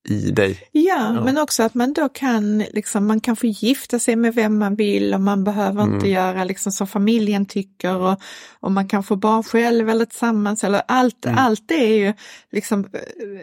i 0.09 0.31
dig. 0.31 0.69
Ja, 0.73 1.13
men 1.25 1.39
också 1.39 1.63
att 1.63 1.75
man 1.75 1.93
då 1.93 2.09
kan, 2.09 2.59
liksom, 2.59 3.07
man 3.07 3.21
kan 3.21 3.37
få 3.37 3.47
gifta 3.47 3.99
sig 3.99 4.17
med 4.17 4.35
vem 4.35 4.59
man 4.59 4.75
vill 4.77 5.15
och 5.15 5.21
man 5.21 5.45
behöver 5.45 5.83
Mm. 5.83 5.95
inte 5.95 6.09
göra 6.09 6.45
liksom 6.45 6.73
som 6.73 6.87
familjen 6.87 7.47
tycker 7.47 7.97
och, 7.97 8.21
och 8.61 8.73
man 8.73 8.89
kan 8.89 9.03
få 9.03 9.17
barn 9.17 9.43
själv 9.43 9.89
eller 9.91 10.05
tillsammans. 10.05 10.65
Eller 10.65 10.83
allt, 10.89 11.27
Mm. 11.27 11.39
allt 11.39 11.69
det 11.69 11.75
är 11.75 11.97
ju 12.07 12.13
liksom 12.53 12.87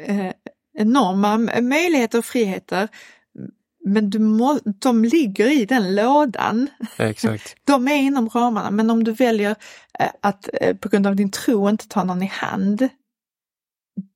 eh, 0.06 0.32
enorma 0.78 1.38
möjligheter 1.62 2.18
och 2.18 2.26
friheter. 2.26 2.88
Men 3.86 4.10
du 4.10 4.20
må, 4.20 4.60
de 4.80 5.06
ligger 5.06 5.52
i 5.62 5.66
den 5.66 5.96
lådan. 5.96 6.68
Exakt. 6.98 7.56
De 7.64 7.88
är 7.88 7.96
inom 7.96 8.30
ramarna, 8.30 8.72
men 8.72 8.90
om 8.90 9.04
du 9.04 9.12
väljer 9.12 9.56
eh, 10.00 10.10
att 10.22 10.50
eh, 10.62 10.76
på 10.76 10.90
grund 10.90 11.08
av 11.08 11.16
din 11.16 11.32
tro 11.32 11.70
inte 11.70 11.88
ta 11.88 12.04
någon 12.04 12.24
i 12.24 12.28
hand, 12.34 12.90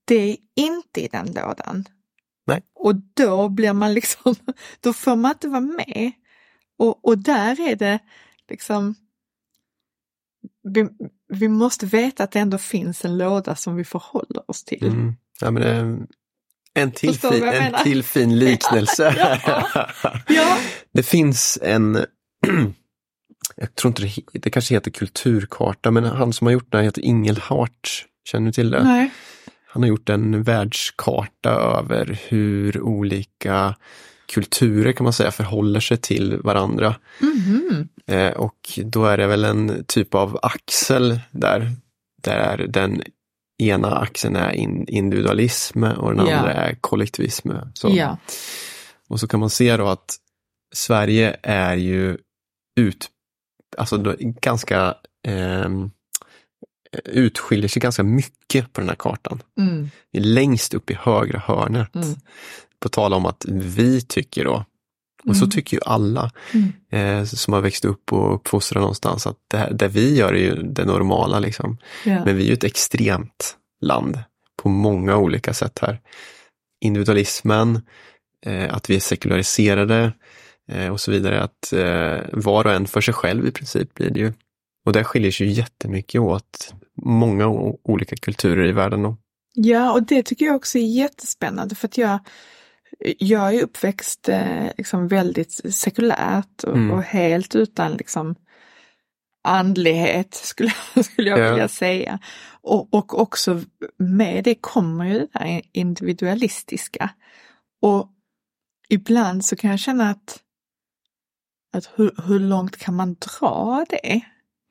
det 0.05 0.15
är 0.31 0.37
inte 0.55 1.01
i 1.01 1.07
den 1.11 1.25
lådan. 1.25 1.85
Nej. 2.45 2.61
Och 2.75 2.95
då 3.13 3.49
blir 3.49 3.73
man 3.73 3.93
liksom, 3.93 4.35
då 4.79 4.93
får 4.93 5.15
man 5.15 5.31
inte 5.31 5.47
vara 5.47 5.61
med. 5.61 6.11
Och, 6.79 7.05
och 7.05 7.17
där 7.17 7.69
är 7.69 7.75
det 7.75 7.99
liksom, 8.49 8.95
vi, 10.63 10.87
vi 11.27 11.47
måste 11.47 11.85
veta 11.85 12.23
att 12.23 12.31
det 12.31 12.39
ändå 12.39 12.57
finns 12.57 13.05
en 13.05 13.17
låda 13.17 13.55
som 13.55 13.75
vi 13.75 13.83
förhåller 13.83 14.51
oss 14.51 14.63
till. 14.63 14.87
Mm. 14.87 15.13
Ja, 15.41 15.51
men, 15.51 15.63
eh, 15.63 16.07
en, 16.73 16.91
till 16.91 17.19
fin, 17.19 17.43
en 17.43 17.83
till 17.83 18.03
fin 18.03 18.39
liknelse. 18.39 19.15
Ja. 19.17 19.89
Ja, 20.27 20.57
Det 20.91 21.03
finns 21.03 21.59
en, 21.61 22.05
jag 23.55 23.75
tror 23.75 23.89
inte 23.89 24.01
det, 24.01 24.39
det 24.39 24.49
kanske 24.49 24.73
heter 24.73 24.91
kulturkarta, 24.91 25.91
men 25.91 26.03
han 26.03 26.33
som 26.33 26.47
har 26.47 26.51
gjort 26.51 26.71
den 26.71 26.83
heter 26.83 27.01
Ingelhart. 27.01 28.05
Känner 28.31 28.45
du 28.45 28.51
till 28.51 28.71
det? 28.71 28.83
nej. 28.83 29.11
Han 29.75 29.83
har 29.83 29.89
gjort 29.89 30.09
en 30.09 30.43
världskarta 30.43 31.49
över 31.49 32.19
hur 32.27 32.81
olika 32.81 33.75
kulturer 34.33 34.91
kan 34.91 35.03
man 35.03 35.13
säga 35.13 35.31
förhåller 35.31 35.79
sig 35.79 35.97
till 35.97 36.37
varandra. 36.37 36.95
Mhm. 37.21 37.87
Eh, 38.07 38.31
och 38.31 38.79
då 38.85 39.05
är 39.05 39.17
det 39.17 39.27
väl 39.27 39.43
en 39.43 39.83
typ 39.87 40.15
av 40.15 40.39
axel 40.41 41.19
där, 41.31 41.71
där 42.23 42.57
den 42.69 43.03
ena 43.63 43.95
axeln 43.95 44.35
är 44.35 44.51
in, 44.51 44.87
individualism 44.87 45.83
och 45.83 46.15
den 46.15 46.27
Ja. 46.27 46.37
andra 46.37 46.53
är 46.53 46.75
kollektivism. 46.81 47.49
Så. 47.73 47.89
Ja. 47.95 48.17
Och 49.07 49.19
så 49.19 49.27
kan 49.27 49.39
man 49.39 49.49
se 49.49 49.77
då 49.77 49.87
att 49.87 50.15
Sverige 50.75 51.35
är 51.43 51.75
ju 51.75 52.17
ut, 52.79 53.07
alltså 53.77 54.15
ganska 54.19 54.95
ehm, 55.27 55.91
utskiljer 57.05 57.67
sig 57.67 57.79
ganska 57.79 58.03
mycket 58.03 58.73
på 58.73 58.81
den 58.81 58.89
här 58.89 58.95
kartan. 58.95 59.41
Mm. 59.59 59.89
Längst 60.13 60.73
upp 60.73 60.89
i 60.91 60.93
högra 61.01 61.39
hörnet. 61.39 61.95
Mm. 61.95 62.15
På 62.79 62.89
tal 62.89 63.13
om 63.13 63.25
att 63.25 63.45
vi 63.47 64.01
tycker 64.01 64.45
då, 64.45 64.65
och 65.23 65.35
så 65.35 65.43
Mm. 65.43 65.51
tycker 65.51 65.77
ju 65.77 65.81
alla 65.85 66.31
Mm. 66.53 67.21
eh, 67.21 67.25
som 67.25 67.53
har 67.53 67.61
växt 67.61 67.85
upp 67.85 68.13
och 68.13 68.35
uppfostrade 68.35 68.81
någonstans, 68.81 69.27
att 69.27 69.37
det, 69.47 69.57
här, 69.57 69.73
det 69.73 69.87
vi 69.87 70.15
gör 70.17 70.33
är 70.33 70.39
ju 70.39 70.63
det 70.63 70.85
normala. 70.85 71.39
Liksom. 71.39 71.77
Ja. 72.05 72.25
Men 72.25 72.37
vi 72.37 72.43
är 72.43 72.47
ju 72.47 72.53
ett 72.53 72.63
extremt 72.63 73.57
land 73.81 74.19
på 74.57 74.69
många 74.69 75.17
olika 75.17 75.53
sätt 75.53 75.79
här. 75.81 76.01
Individualismen, 76.81 77.81
eh, 78.45 78.73
att 78.75 78.89
vi 78.89 78.95
är 78.95 78.99
sekulariserade 78.99 80.13
eh, 80.71 80.87
och 80.89 81.01
så 81.01 81.11
vidare. 81.11 81.41
Att 81.43 81.73
eh, 81.73 82.17
var 82.33 82.65
och 82.65 82.73
en 82.73 82.87
för 82.87 83.01
sig 83.01 83.13
själv 83.13 83.47
i 83.47 83.51
princip 83.51 83.93
blir 83.93 84.09
det 84.09 84.19
ju. 84.19 84.33
Och 84.85 84.93
där 84.93 85.03
skiljer 85.03 85.31
sig 85.31 85.47
ju 85.47 85.53
jättemycket 85.53 86.21
åt 86.21 86.73
många 87.05 87.47
olika 87.83 88.15
kulturer 88.15 88.65
i 88.67 88.71
världen. 88.71 89.03
Då. 89.03 89.17
Ja, 89.53 89.91
och 89.93 90.03
det 90.03 90.23
tycker 90.23 90.45
jag 90.45 90.55
också 90.55 90.77
är 90.77 90.85
jättespännande 90.85 91.75
för 91.75 91.87
att 91.87 91.97
jag, 91.97 92.19
jag 93.17 93.55
är 93.55 93.63
uppväxt 93.63 94.29
eh, 94.29 94.67
liksom 94.77 95.07
väldigt 95.07 95.51
sekulärt 95.75 96.63
och, 96.63 96.75
Mm. 96.75 96.91
och 96.91 97.03
helt 97.03 97.55
utan 97.55 97.91
liksom 97.93 98.35
andlighet 99.43 100.33
skulle, 100.43 100.71
skulle 101.03 101.29
jag 101.29 101.39
Ja. 101.39 101.49
vilja 101.51 101.67
säga. 101.67 102.19
Och, 102.61 102.93
och 102.93 103.19
också 103.19 103.61
med 103.97 104.43
det 104.43 104.55
kommer 104.55 105.05
ju 105.05 105.13
det 105.19 105.27
där 105.33 105.61
individualistiska. 105.71 107.09
Och 107.81 108.09
ibland 108.89 109.45
så 109.45 109.55
kan 109.55 109.69
jag 109.69 109.79
känna 109.79 110.09
att, 110.09 110.39
att 111.73 111.89
hur, 111.95 112.15
hur 112.27 112.39
långt 112.39 112.77
kan 112.77 112.95
man 112.95 113.13
dra 113.13 113.85
det? 113.89 114.21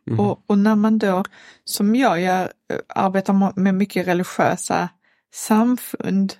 Mm. 0.06 0.20
Och, 0.20 0.44
och 0.46 0.58
när 0.58 0.76
man 0.76 0.98
då, 0.98 1.24
som 1.64 1.96
jag 1.96 2.20
gör, 2.20 2.52
eh, 2.72 2.78
arbetar 2.88 3.60
med 3.60 3.74
mycket 3.74 4.06
religiösa 4.06 4.88
samfund, 5.34 6.34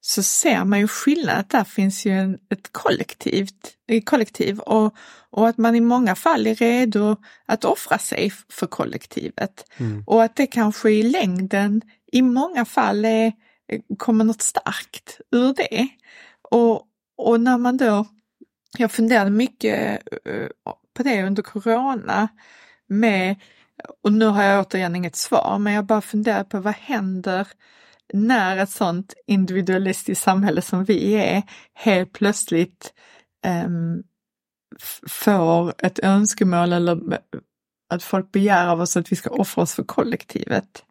så 0.00 0.22
ser 0.22 0.64
man 0.64 0.78
ju 0.78 0.88
skillnad, 0.88 1.38
att 1.38 1.50
där 1.50 1.64
finns 1.64 2.06
ju 2.06 2.12
en, 2.12 2.38
ett 2.50 2.72
kollektivt, 2.72 3.74
ett 3.88 4.06
kollektiv 4.06 4.58
och, 4.58 4.94
och 5.30 5.48
att 5.48 5.58
man 5.58 5.74
i 5.74 5.80
många 5.80 6.14
fall 6.14 6.46
är 6.46 6.54
redo 6.54 7.16
att 7.46 7.64
offra 7.64 7.98
sig 7.98 8.32
för 8.48 8.66
kollektivet. 8.66 9.64
Mm. 9.76 10.04
Och 10.06 10.22
att 10.22 10.36
det 10.36 10.46
kanske 10.46 10.90
i 10.90 11.02
längden 11.02 11.82
i 12.12 12.22
många 12.22 12.64
fall 12.64 13.04
är, 13.04 13.32
kommer 13.98 14.24
något 14.24 14.42
starkt 14.42 15.20
ur 15.30 15.54
det. 15.54 15.88
Och, 16.50 16.82
och 17.16 17.40
när 17.40 17.58
man 17.58 17.76
då, 17.76 18.06
jag 18.78 18.92
funderade 18.92 19.30
mycket 19.30 20.02
eh, 20.24 20.48
på 20.94 21.02
det 21.02 21.22
under 21.22 21.42
corona 21.42 22.28
med, 22.90 23.36
och 24.02 24.12
nu 24.12 24.26
har 24.26 24.42
jag 24.42 24.66
återigen 24.66 24.96
inget 24.96 25.16
svar, 25.16 25.58
men 25.58 25.72
jag 25.72 25.84
bara 25.84 26.00
funderar 26.00 26.44
på 26.44 26.60
vad 26.60 26.74
händer 26.74 27.46
när 28.12 28.56
ett 28.56 28.70
sånt 28.70 29.14
individualistiskt 29.26 30.24
samhälle 30.24 30.62
som 30.62 30.84
vi 30.84 31.12
är 31.14 31.42
helt 31.74 32.12
plötsligt 32.12 32.92
f- 34.80 35.00
får 35.08 35.74
ett 35.78 35.98
önskemål 35.98 36.72
eller 36.72 36.98
att 37.94 38.02
folk 38.02 38.32
begär 38.32 38.68
av 38.68 38.80
oss 38.80 38.96
att 38.96 39.12
vi 39.12 39.16
ska 39.16 39.30
offra 39.30 39.62
oss 39.62 39.74
för 39.74 39.84
kollektivet. 39.84 40.84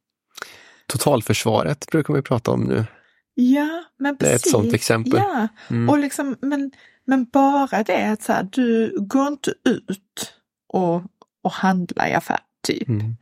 Totalförsvaret 0.87 1.87
brukar 1.91 2.13
vi 2.13 2.21
prata 2.21 2.51
om 2.51 2.61
nu. 2.63 2.85
Ja, 3.33 3.83
men 3.97 4.15
Det 4.19 4.25
är 4.27 4.31
precis. 4.31 4.45
ett 4.45 4.51
sånt 4.51 4.73
exempel. 4.73 5.13
Ja, 5.19 5.47
Mm. 5.69 5.89
och 5.89 5.97
liksom, 5.99 6.35
men, 6.41 6.71
men 7.05 7.25
bara 7.25 7.83
det 7.83 8.05
att 8.11 8.21
så 8.23 8.33
här, 8.33 8.43
du 8.51 8.97
går 8.99 9.27
inte 9.27 9.53
ut 9.65 10.33
och, 10.73 11.01
och 11.43 11.51
handlar 11.51 12.07
i 12.07 12.13
affär, 12.13 12.39
typ. 12.67 12.87
Mm. 12.87 13.17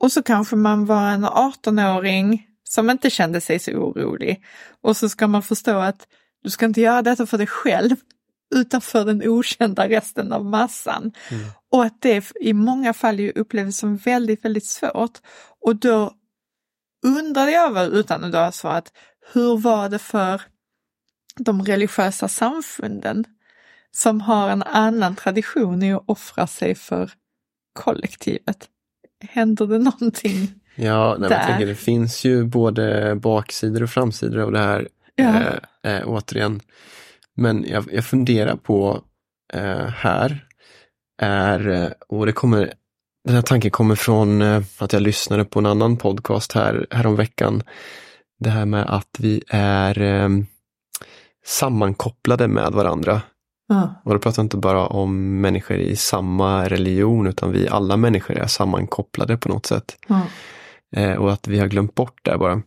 Och 0.00 0.12
så 0.12 0.22
kanske 0.22 0.56
man 0.56 0.86
var 0.86 1.10
en 1.10 1.24
18-åring 1.24 2.46
som 2.64 2.90
inte 2.90 3.10
kände 3.10 3.40
sig 3.40 3.58
så 3.58 3.72
orolig. 3.72 4.44
Och 4.82 4.96
så 4.96 5.08
ska 5.08 5.26
man 5.26 5.42
förstå 5.42 5.78
att 5.78 6.06
du 6.42 6.50
ska 6.50 6.66
inte 6.66 6.80
göra 6.80 7.02
detta 7.02 7.26
för 7.26 7.38
dig 7.38 7.46
själv, 7.46 7.96
utan 8.54 8.80
för 8.80 9.04
den 9.04 9.28
okända 9.28 9.88
resten 9.88 10.32
av 10.32 10.44
massan. 10.44 11.12
Mm. 11.30 11.44
Och 11.70 11.84
att 11.84 12.02
det 12.02 12.32
i 12.40 12.52
många 12.52 12.92
fall 12.92 13.32
upplevs 13.34 13.76
som 13.76 13.96
väldigt, 13.96 14.44
väldigt 14.44 14.66
svårt. 14.66 15.18
Och 15.60 15.76
då 15.76 16.12
undrade 17.06 17.50
jag 17.50 17.72
väl, 17.72 17.92
utan 17.92 18.24
att 18.24 18.32
då 18.32 18.38
ha 18.38 18.52
svarat, 18.52 18.92
hur 19.32 19.56
var 19.58 19.88
det 19.88 19.98
för 19.98 20.42
de 21.36 21.64
religiösa 21.64 22.28
samfunden 22.28 23.24
som 23.90 24.20
har 24.20 24.50
en 24.50 24.62
annan 24.62 25.16
tradition 25.16 25.82
i 25.82 25.92
att 25.92 26.04
offra 26.06 26.46
sig 26.46 26.74
för 26.74 27.10
kollektivet? 27.74 28.68
Händer 29.28 29.66
det 29.66 29.78
någonting? 29.78 30.48
Ja, 30.76 31.16
nej, 31.18 31.30
jag 31.30 31.46
tänker, 31.46 31.66
det 31.66 31.74
finns 31.74 32.24
ju 32.24 32.44
både 32.44 33.14
baksidor 33.14 33.82
och 33.82 33.90
framsidor 33.90 34.40
av 34.40 34.52
det 34.52 34.58
här. 34.58 34.88
Ja. 35.14 35.42
Eh, 35.82 35.92
eh, 35.92 36.02
återigen. 36.08 36.60
Men 37.36 37.64
jag, 37.68 37.88
jag 37.92 38.04
funderar 38.04 38.56
på 38.56 39.02
eh, 39.52 39.86
här, 39.86 40.46
är, 41.22 41.68
eh, 41.68 41.90
och 42.08 42.26
det 42.26 42.32
kommer, 42.32 42.72
den 43.24 43.34
här 43.34 43.42
tanken 43.42 43.70
kommer 43.70 43.94
från 43.94 44.42
eh, 44.42 44.62
att 44.78 44.92
jag 44.92 45.02
lyssnade 45.02 45.44
på 45.44 45.58
en 45.58 45.66
annan 45.66 45.96
podcast 45.96 46.52
här, 46.52 46.86
här 46.90 47.08
veckan. 47.08 47.62
Det 48.38 48.50
här 48.50 48.66
med 48.66 48.94
att 48.94 49.16
vi 49.18 49.42
är 49.48 50.00
eh, 50.00 50.28
sammankopplade 51.44 52.48
med 52.48 52.72
varandra. 52.72 53.22
Ja. 53.68 53.94
Och 54.04 54.12
då 54.12 54.18
pratar 54.18 54.42
jag 54.42 54.44
inte 54.44 54.56
bara 54.56 54.86
om 54.86 55.40
människor 55.40 55.76
i 55.76 55.96
samma 55.96 56.68
religion 56.68 57.26
utan 57.26 57.52
vi 57.52 57.68
alla 57.68 57.96
människor 57.96 58.38
är 58.38 58.46
sammankopplade 58.46 59.36
på 59.36 59.48
något 59.48 59.66
sätt. 59.66 59.96
Ja. 60.08 60.20
Eh, 60.96 61.12
och 61.12 61.32
att 61.32 61.48
vi 61.48 61.58
har 61.58 61.66
glömt 61.66 61.94
bort 61.94 62.20
det 62.22 62.38
bara. 62.38 62.62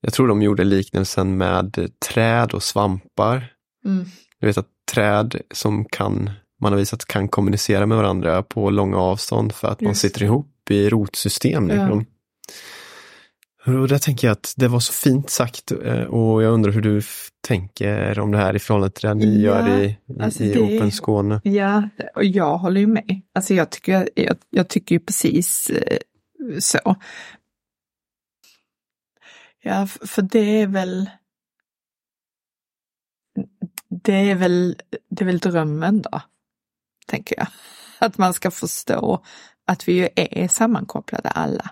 Jag 0.00 0.12
tror 0.12 0.28
de 0.28 0.42
gjorde 0.42 0.64
liknelsen 0.64 1.36
med 1.36 1.90
träd 2.08 2.52
och 2.52 2.62
svampar. 2.62 3.52
Mm. 3.84 4.04
Du 4.40 4.46
vet 4.46 4.58
att 4.58 4.68
träd 4.92 5.40
som 5.54 5.84
kan, 5.84 6.30
man 6.60 6.72
har 6.72 6.78
visat 6.78 7.04
kan 7.04 7.28
kommunicera 7.28 7.86
med 7.86 7.96
varandra 7.98 8.42
på 8.42 8.70
långa 8.70 8.96
avstånd 8.96 9.52
för 9.52 9.68
att 9.68 9.80
man 9.80 9.90
Just 9.90 10.00
sitter 10.00 10.20
det. 10.20 10.26
ihop 10.26 10.70
i 10.70 10.88
rotsystem. 10.88 11.68
Liksom. 11.68 12.04
Och 13.66 13.88
där 13.88 13.98
tänker 13.98 14.26
jag 14.26 14.32
att 14.32 14.54
det 14.56 14.68
var 14.68 14.80
så 14.80 14.92
fint 14.92 15.30
sagt 15.30 15.72
eh, 15.72 16.02
och 16.02 16.42
jag 16.42 16.52
undrar 16.54 16.72
hur 16.72 16.80
du 16.80 17.02
tänker 17.40 18.18
om 18.20 18.30
det 18.32 18.38
här 18.38 18.56
i 18.56 18.58
förhållande 18.58 18.94
till 18.94 19.08
det 19.08 19.14
ni 19.14 19.42
Ja, 19.42 19.68
gör 19.68 19.82
i, 19.82 19.98
alltså 20.20 20.42
i 20.44 20.52
det- 20.52 20.60
Open 20.76 20.92
Skåne. 20.92 21.40
Ja, 21.44 21.88
och 22.14 22.24
jag 22.24 22.58
håller 22.58 22.80
ju 22.80 22.86
med. 22.86 23.20
Alltså 23.34 23.54
jag 23.54 23.70
tycker, 23.70 24.08
jag, 24.14 24.36
jag 24.50 24.68
tycker 24.68 24.94
ju 24.94 25.00
precis 25.00 25.70
eh, 25.70 25.98
så. 26.60 26.96
Ja, 29.62 29.86
för 29.86 30.22
det 30.22 30.60
är 30.60 30.66
väl, 30.66 31.10
det 34.04 34.30
är 34.30 34.34
väl, 34.34 34.76
det 35.10 35.24
är 35.24 35.26
väl 35.26 35.38
drömmen 35.38 36.02
då, 36.02 36.20
tänker 37.06 37.34
jag. 37.38 37.46
Att 37.98 38.18
man 38.18 38.34
ska 38.34 38.50
förstå 38.50 39.24
att 39.66 39.88
vi 39.88 39.92
ju 39.92 40.08
är 40.16 40.48
sammankopplade 40.48 41.28
alla 41.28 41.70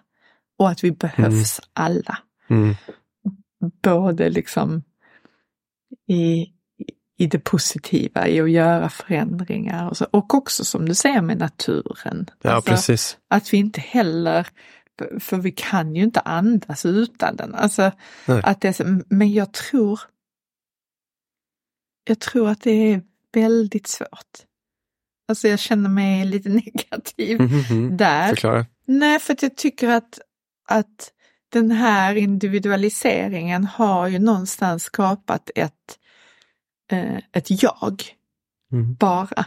och 0.61 0.71
att 0.71 0.85
vi 0.85 0.91
behövs 0.93 1.59
mm. 1.59 1.69
alla. 1.73 2.19
Mm. 2.51 2.75
Både 3.83 4.31
liksom 4.31 4.83
i, 6.09 6.53
i 7.19 7.27
det 7.27 7.39
positiva, 7.39 8.29
i 8.29 8.41
att 8.41 8.51
göra 8.51 8.89
förändringar 8.89 9.89
och, 9.89 9.97
så, 9.97 10.07
och 10.11 10.35
också 10.35 10.65
som 10.65 10.87
du 10.89 10.95
säger 10.95 11.23
med 11.23 11.39
naturen. 11.39 12.27
Ja, 12.43 12.51
alltså, 12.51 12.71
precis. 12.71 13.19
Att 13.29 13.53
vi 13.53 13.57
inte 13.57 13.81
heller, 13.81 14.47
för 15.19 15.37
vi 15.37 15.53
kan 15.53 15.95
ju 15.97 16.03
inte 16.03 16.21
andas 16.21 16.87
utan 16.87 17.37
den. 17.37 17.55
Alltså, 17.55 17.93
att 18.27 18.61
det, 18.61 18.81
men 19.09 19.33
jag 19.33 19.53
tror, 19.53 20.01
jag 22.05 22.19
tror 22.19 22.49
att 22.49 22.61
det 22.61 22.93
är 22.93 23.03
väldigt 23.33 23.87
svårt. 23.87 24.47
Alltså 25.29 25.49
jag 25.49 25.59
känner 25.59 25.91
mig 25.91 26.25
lite 26.25 26.49
negativ 26.65 27.41
mm 27.41 27.49
-hmm. 27.49 27.97
där. 27.97 28.29
Förklara. 28.29 28.67
Nej, 28.87 29.19
för 29.19 29.33
att 29.33 29.43
jag 29.43 29.57
tycker 29.57 29.89
att, 29.89 30.21
att 30.71 31.12
den 31.49 31.71
här 31.71 32.14
individualiseringen 32.14 33.64
har 33.64 34.09
ju 34.09 34.18
någonstans 34.18 34.83
skapat 34.83 35.51
ett, 35.55 35.99
eh, 36.93 37.16
ett 37.33 37.62
jag. 37.62 38.03
Mm. 38.73 38.95
Bara. 38.95 39.47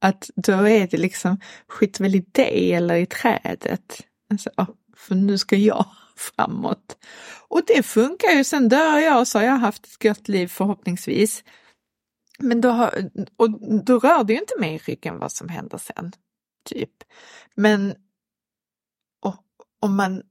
Att 0.00 0.30
då 0.34 0.68
är 0.68 0.86
det 0.86 0.96
liksom, 0.96 1.40
skit 1.68 2.00
väl 2.00 2.14
i 2.14 2.20
dig 2.32 2.72
eller 2.72 2.94
i 2.94 3.06
trädet. 3.06 4.00
Alltså, 4.30 4.50
för 4.96 5.14
nu 5.14 5.38
ska 5.38 5.56
jag 5.56 5.86
framåt. 6.16 6.96
Och 7.48 7.62
det 7.66 7.82
funkar 7.82 8.28
ju, 8.28 8.44
sen 8.44 8.68
dör 8.68 8.98
jag 8.98 9.20
och 9.20 9.28
så 9.28 9.38
har 9.38 9.44
jag 9.44 9.58
haft 9.58 9.86
ett 9.86 10.02
gott 10.02 10.28
liv 10.28 10.48
förhoppningsvis. 10.48 11.44
Men 12.38 12.60
då, 12.60 12.70
har, 12.70 13.10
och 13.36 13.50
då 13.84 13.98
rör 13.98 14.24
det 14.24 14.32
ju 14.32 14.38
inte 14.38 14.60
mig 14.60 14.74
i 14.74 14.78
ryggen 14.78 15.18
vad 15.18 15.32
som 15.32 15.48
händer 15.48 15.78
sen. 15.78 16.12
Typ. 16.64 16.90
Men 17.54 17.94
om 19.84 19.96
man 19.96 20.22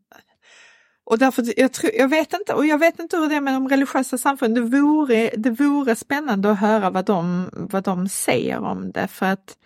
och 1.06 1.18
därför, 1.18 1.60
jag, 1.60 1.74
tror, 1.74 1.92
jag, 1.94 2.08
vet 2.08 2.34
inte, 2.34 2.54
och 2.54 2.66
jag 2.66 2.78
vet 2.78 3.00
inte 3.00 3.18
hur 3.18 3.30
det 3.30 3.36
är 3.36 3.42
med 3.42 3.54
de 3.54 3.70
religiösa 3.70 4.18
samfunden. 4.18 4.72
Det 4.72 4.80
vore, 4.82 5.30
det 5.38 5.50
vore 5.50 5.96
spännande 5.96 6.52
att 6.52 6.60
höra 6.60 6.90
vad 6.90 7.06
de, 7.06 7.50
vad 7.54 7.84
de 7.84 8.10
säger 8.10 8.60
om 8.60 8.92
det. 8.92 9.08
För 9.08 9.26
att, 9.26 9.58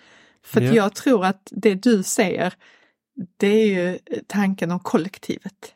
för 0.45 0.61
att 0.61 0.73
jag 0.73 0.95
tror 0.95 1.25
att 1.25 1.47
det 1.51 1.75
du 1.75 2.03
säger, 2.03 2.53
det 3.37 3.47
är 3.47 3.67
ju 3.67 3.99
tanken 4.27 4.71
om 4.71 4.79
kollektivet. 4.79 5.73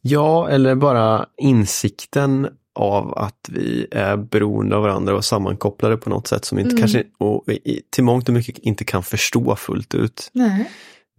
Ja, 0.00 0.48
eller 0.48 0.74
bara 0.74 1.26
insikten 1.36 2.48
av 2.74 3.18
att 3.18 3.48
vi 3.48 3.86
är 3.90 4.16
beroende 4.16 4.76
av 4.76 4.82
varandra 4.82 5.16
och 5.16 5.24
sammankopplade 5.24 5.96
på 5.96 6.10
något 6.10 6.26
sätt 6.26 6.44
som 6.44 6.58
inte 6.58 6.70
mm. 6.70 6.80
kanske 6.80 7.04
och 7.18 7.44
till 7.90 8.04
mångt 8.04 8.28
och 8.28 8.34
mycket 8.34 8.58
inte 8.58 8.84
kan 8.84 9.02
förstå 9.02 9.56
fullt 9.56 9.94
ut. 9.94 10.30
Nej. 10.32 10.70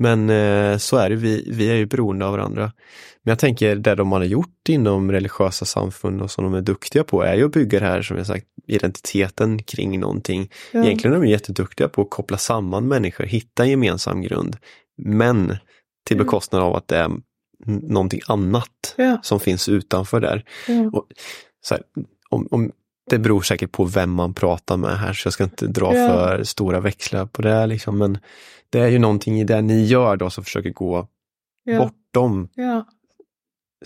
Men 0.02 0.30
eh, 0.30 0.78
så 0.78 0.98
är 0.98 1.10
det, 1.10 1.16
vi, 1.16 1.50
vi 1.52 1.72
är 1.72 1.76
ju 1.76 1.86
beroende 1.86 2.26
av 2.26 2.32
varandra. 2.32 2.72
Men 3.24 3.32
jag 3.32 3.40
tänker 3.40 3.76
det 3.76 3.96
de 3.96 4.12
har 4.12 4.24
gjort 4.24 4.70
inom 4.70 5.12
religiösa 5.12 5.66
samfund 5.66 6.22
och 6.22 6.32
som 6.32 6.44
de 6.44 6.54
är 6.54 6.62
duktiga 6.62 7.04
på 7.04 7.24
är 7.24 7.36
ju 7.36 7.46
att 7.46 7.52
bygga 7.52 7.80
det 7.80 7.86
här, 7.86 8.02
som 8.02 8.18
jag 8.18 8.28
sagt, 8.28 8.46
identiteten 8.68 9.64
kring 9.64 10.00
någonting. 10.00 10.52
Ja. 10.72 10.84
Egentligen 10.84 11.16
är 11.16 11.22
de 11.22 11.28
jätteduktiga 11.28 11.90
på 11.90 12.02
att 12.02 12.10
koppla 12.10 12.38
samman 12.38 12.88
människor, 12.88 13.24
hitta 13.24 13.64
en 13.64 13.70
gemensam 13.70 14.22
grund. 14.22 14.58
Men 14.98 15.58
till 16.06 16.18
bekostnad 16.18 16.62
av 16.62 16.76
att 16.76 16.88
det 16.88 16.98
är 16.98 17.12
någonting 17.66 18.22
annat 18.28 18.94
ja. 18.98 19.20
som 19.24 19.40
finns 19.40 19.70
utanför 19.70 20.20
där. 20.20 20.44
Ja. 20.68 20.90
Och, 20.94 21.08
här, 21.72 21.82
om, 22.30 22.48
om, 22.52 22.72
det 23.10 23.20
beror 23.20 23.42
säkert 23.42 23.72
på 23.72 23.86
vem 23.86 24.12
man 24.12 24.34
pratar 24.34 24.78
med 24.78 25.00
här, 25.00 25.14
så 25.14 25.28
jag 25.28 25.34
ska 25.34 25.44
inte 25.44 25.68
dra 25.68 25.92
för 25.92 26.44
stora 26.44 26.80
växlar 26.80 27.26
på 27.26 27.42
det. 27.42 27.66
Liksom. 27.66 27.98
Men 27.98 28.18
det 28.70 28.80
är 28.80 28.88
ju 28.88 29.00
någonting 29.00 29.40
i 29.40 29.44
det 29.44 29.62
ni 29.62 29.86
gör 29.86 30.18
då 30.18 30.30
som 30.30 30.44
försöker 30.44 30.70
gå 30.70 31.08
bortom 31.78 32.50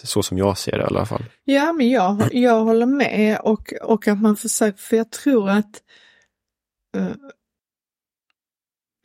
så 0.03 0.23
som 0.23 0.37
jag 0.37 0.57
ser 0.57 0.71
det 0.71 0.83
i 0.83 0.87
alla 0.87 1.05
fall. 1.05 1.25
Ja, 1.43 1.73
men 1.73 1.89
jag, 1.89 2.33
jag 2.33 2.63
håller 2.63 2.85
med 2.85 3.39
och, 3.39 3.73
och 3.81 4.07
att 4.07 4.21
man 4.21 4.35
försöker, 4.35 4.77
för 4.77 4.97
jag 4.97 5.11
tror 5.11 5.49
att 5.49 5.81
uh, 6.97 7.15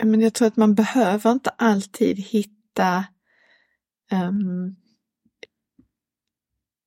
men 0.03 0.21
jag 0.21 0.35
tror 0.35 0.49
att 0.49 0.57
man 0.57 0.75
behöver 0.75 1.33
inte 1.33 1.51
alltid 1.51 2.19
hitta 2.19 3.05
um, 4.13 4.77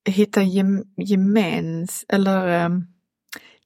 hitta 0.05 0.43
gem, 0.43 0.83
gemens 0.97 2.05
eller 2.07 2.65
um, 2.65 2.87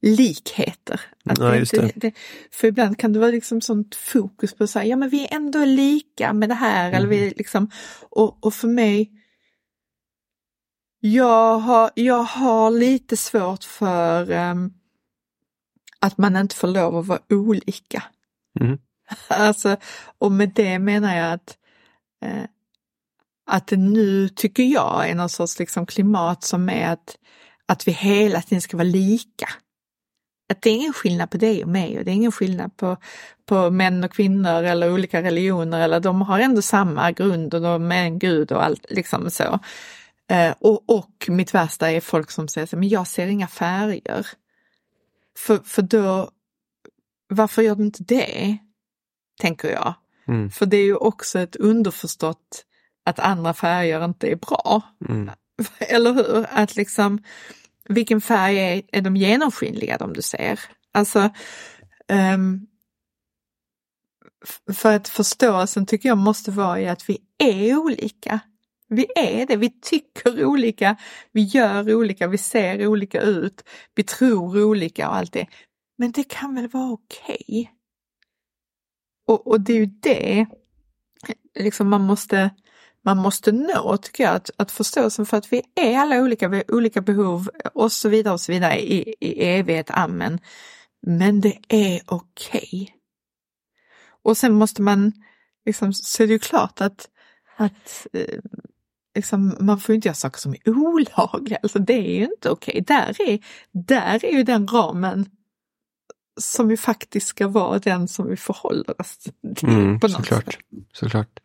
likheter. 0.05 1.01
Att 1.25 1.39
ja, 1.39 1.45
det, 1.45 1.71
det. 1.71 1.91
Det, 1.95 2.13
för 2.51 2.67
ibland 2.67 2.99
kan 2.99 3.13
det 3.13 3.19
vara 3.19 3.31
liksom 3.31 3.61
sånt 3.61 3.95
fokus 3.95 4.53
på 4.53 4.63
att 4.63 4.69
säga, 4.69 4.85
ja 4.85 4.95
men 4.95 5.09
vi 5.09 5.23
är 5.27 5.35
ändå 5.35 5.65
lika 5.65 6.33
med 6.33 6.49
det 6.49 6.55
här. 6.55 6.87
Mm. 6.87 6.97
Eller 6.97 7.07
vi 7.07 7.33
liksom, 7.37 7.71
och, 8.09 8.45
och 8.45 8.53
för 8.53 8.67
mig 8.67 9.11
jag 10.99 11.59
har, 11.59 11.91
jag 11.95 12.23
har 12.23 12.71
lite 12.71 13.17
svårt 13.17 13.63
för 13.63 14.31
um, 14.31 14.73
att 15.99 16.17
man 16.17 16.35
inte 16.35 16.55
får 16.55 16.67
lov 16.67 16.97
att 16.97 17.07
vara 17.07 17.19
olika. 17.29 18.03
Mm. 18.59 18.77
Alltså, 19.27 19.77
och 20.17 20.31
med 20.31 20.51
det 20.55 20.79
menar 20.79 21.15
jag 21.15 21.33
att, 21.33 21.57
eh, 22.21 22.43
att 23.45 23.67
det 23.67 23.77
nu 23.77 24.29
tycker 24.29 24.63
jag 24.63 25.09
är 25.09 25.15
någon 25.15 25.29
sorts 25.29 25.59
liksom 25.59 25.85
klimat 25.85 26.43
som 26.43 26.69
är 26.69 26.93
att, 26.93 27.17
att 27.65 27.87
vi 27.87 27.91
hela 27.91 28.41
tiden 28.41 28.61
ska 28.61 28.77
vara 28.77 28.87
lika. 28.87 29.49
Att 30.49 30.61
det 30.61 30.69
är 30.69 30.73
ingen 30.73 30.93
skillnad 30.93 31.29
på 31.29 31.37
dig 31.37 31.63
och 31.63 31.69
mig 31.69 31.97
och 31.97 32.05
det 32.05 32.11
är 32.11 32.15
ingen 32.15 32.31
skillnad 32.31 32.77
på, 32.77 32.97
på 33.45 33.69
män 33.69 34.03
och 34.03 34.11
kvinnor 34.11 34.63
eller 34.63 34.93
olika 34.93 35.23
religioner 35.23 35.81
eller 35.81 35.99
de 35.99 36.21
har 36.21 36.39
ändå 36.39 36.61
samma 36.61 37.11
grund 37.11 37.53
och 37.53 37.61
de 37.61 37.91
är 37.91 38.03
en 38.03 38.19
gud 38.19 38.51
och 38.51 38.63
allt 38.63 38.85
liksom 38.89 39.29
så. 39.29 39.59
Eh, 40.29 40.53
och, 40.59 40.89
och 40.89 41.25
mitt 41.27 41.53
värsta 41.53 41.91
är 41.91 42.01
folk 42.01 42.31
som 42.31 42.47
säger 42.47 42.67
så 42.67 42.77
men 42.77 42.89
jag 42.89 43.07
ser 43.07 43.27
inga 43.27 43.47
färger. 43.47 44.27
För, 45.37 45.57
för 45.57 45.81
då, 45.81 46.29
varför 47.29 47.61
gör 47.61 47.75
du 47.75 47.83
inte 47.83 48.03
det? 48.03 48.57
Tänker 49.41 49.71
jag. 49.71 49.93
Mm. 50.27 50.51
För 50.51 50.65
det 50.65 50.77
är 50.77 50.83
ju 50.83 50.95
också 50.95 51.39
ett 51.39 51.55
underförstått 51.55 52.65
att 53.05 53.19
andra 53.19 53.53
färger 53.53 54.05
inte 54.05 54.27
är 54.27 54.35
bra. 54.35 54.81
Mm. 55.09 55.31
Eller 55.79 56.13
hur? 56.13 56.45
Att 56.49 56.75
liksom, 56.75 57.23
vilken 57.89 58.21
färg 58.21 58.57
är, 58.57 58.81
är 58.91 59.01
de 59.01 59.15
genomskinliga 59.15 59.97
de 59.97 60.13
du 60.13 60.21
ser? 60.21 60.59
Alltså, 60.91 61.29
um, 62.33 62.67
för 64.73 64.95
att 64.95 65.07
förståelsen 65.07 65.85
tycker 65.85 66.09
jag 66.09 66.17
måste 66.17 66.51
vara 66.51 66.81
i 66.81 66.87
att 66.87 67.09
vi 67.09 67.17
är 67.37 67.77
olika. 67.77 68.39
Vi 68.87 69.07
är 69.15 69.45
det, 69.45 69.55
vi 69.55 69.81
tycker 69.81 70.45
olika, 70.45 70.95
vi 71.31 71.41
gör 71.41 71.95
olika, 71.95 72.27
vi 72.27 72.37
ser 72.37 72.87
olika 72.87 73.21
ut, 73.21 73.63
vi 73.95 74.03
tror 74.03 74.63
olika 74.63 75.09
och 75.09 75.15
allt 75.15 75.33
det. 75.33 75.47
Men 75.97 76.11
det 76.11 76.23
kan 76.23 76.55
väl 76.55 76.67
vara 76.67 76.91
okej? 76.91 77.45
Okay? 77.47 77.67
Och, 79.27 79.47
och 79.47 79.61
det 79.61 79.73
är 79.73 79.77
ju 79.77 79.85
det 79.85 80.45
liksom 81.59 81.89
man 81.89 82.01
måste 82.01 82.49
man 83.05 83.17
måste 83.17 83.51
nå, 83.51 83.97
tycker 83.97 84.23
jag, 84.23 84.35
att, 84.35 84.49
att 84.57 84.71
förståelsen 84.71 85.25
för 85.25 85.37
att 85.37 85.53
vi 85.53 85.61
är 85.75 85.97
alla 85.97 86.21
olika, 86.21 86.47
vi 86.47 86.57
har 86.57 86.75
olika 86.75 87.01
behov 87.01 87.49
och 87.73 87.91
så 87.91 88.09
vidare 88.09 88.33
och 88.33 88.41
så 88.41 88.51
vidare 88.51 88.79
i, 88.81 89.15
i 89.19 89.43
evighet, 89.43 89.91
amen. 89.91 90.39
Men 91.07 91.41
det 91.41 91.57
är 91.67 92.01
okej. 92.05 92.69
Okay. 92.71 92.87
Och 94.23 94.37
sen 94.37 94.53
måste 94.53 94.81
man, 94.81 95.11
liksom, 95.65 95.93
så 95.93 96.23
är 96.23 96.27
det 96.27 96.33
ju 96.33 96.39
klart 96.39 96.81
att, 96.81 97.09
att 97.57 98.07
eh, 98.13 98.39
liksom, 99.15 99.57
man 99.59 99.79
får 99.79 99.95
inte 99.95 100.07
göra 100.07 100.15
saker 100.15 100.39
som 100.39 100.53
är 100.53 100.69
olagliga, 100.69 101.59
alltså 101.63 101.79
det 101.79 101.93
är 101.93 102.17
ju 102.17 102.25
inte 102.25 102.49
okej. 102.49 102.81
Okay. 102.81 102.81
Där, 102.81 103.21
är, 103.21 103.39
där 103.71 104.25
är 104.25 104.31
ju 104.31 104.43
den 104.43 104.67
ramen 104.67 105.29
som 106.41 106.71
ju 106.71 106.77
faktiskt 106.77 107.27
ska 107.27 107.47
vara 107.47 107.79
den 107.79 108.07
som 108.07 108.29
vi 108.29 108.37
förhåller 108.37 109.01
oss 109.01 109.17
till. 109.55 109.69
Mm, 109.69 109.99
på 109.99 110.07
något 110.07 110.15
såklart, 110.15 110.53
sätt. 110.53 110.61
såklart. 110.93 111.39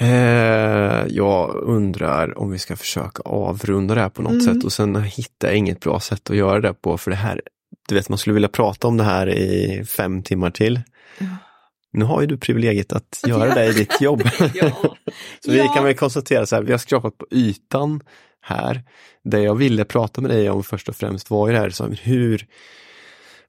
Eh, 0.00 1.06
jag 1.08 1.54
undrar 1.54 2.38
om 2.38 2.50
vi 2.50 2.58
ska 2.58 2.76
försöka 2.76 3.22
avrunda 3.22 3.94
det 3.94 4.00
här 4.00 4.08
på 4.08 4.22
något 4.22 4.32
mm. 4.32 4.44
sätt 4.54 4.64
och 4.64 4.72
sen 4.72 5.02
hittar 5.02 5.48
jag 5.48 5.56
inget 5.56 5.80
bra 5.80 6.00
sätt 6.00 6.30
att 6.30 6.36
göra 6.36 6.60
det 6.60 6.74
på 6.74 6.98
för 6.98 7.10
det 7.10 7.16
här, 7.16 7.40
du 7.88 7.94
vet 7.94 8.08
man 8.08 8.18
skulle 8.18 8.34
vilja 8.34 8.48
prata 8.48 8.88
om 8.88 8.96
det 8.96 9.04
här 9.04 9.28
i 9.28 9.84
fem 9.84 10.22
timmar 10.22 10.50
till. 10.50 10.80
Ja. 11.18 11.26
Nu 11.92 12.04
har 12.04 12.20
ju 12.20 12.26
du 12.26 12.38
privilegiet 12.38 12.92
att 12.92 13.22
göra 13.26 13.54
det 13.54 13.66
i 13.66 13.72
ditt 13.72 14.00
jobb. 14.00 14.22
ja. 14.54 14.70
så 15.44 15.50
vi 15.50 15.68
kan 15.74 15.84
väl 15.84 15.94
konstatera 15.94 16.46
så 16.46 16.56
här, 16.56 16.62
vi 16.62 16.72
har 16.72 16.78
skrapat 16.78 17.18
på 17.18 17.26
ytan 17.30 18.00
här. 18.40 18.82
Det 19.24 19.40
jag 19.40 19.54
ville 19.54 19.84
prata 19.84 20.20
med 20.20 20.30
dig 20.30 20.50
om 20.50 20.64
först 20.64 20.88
och 20.88 20.96
främst 20.96 21.30
var 21.30 21.48
ju 21.48 21.54
det 21.54 21.60
här, 21.60 21.70
så 21.70 21.86
hur, 21.86 22.46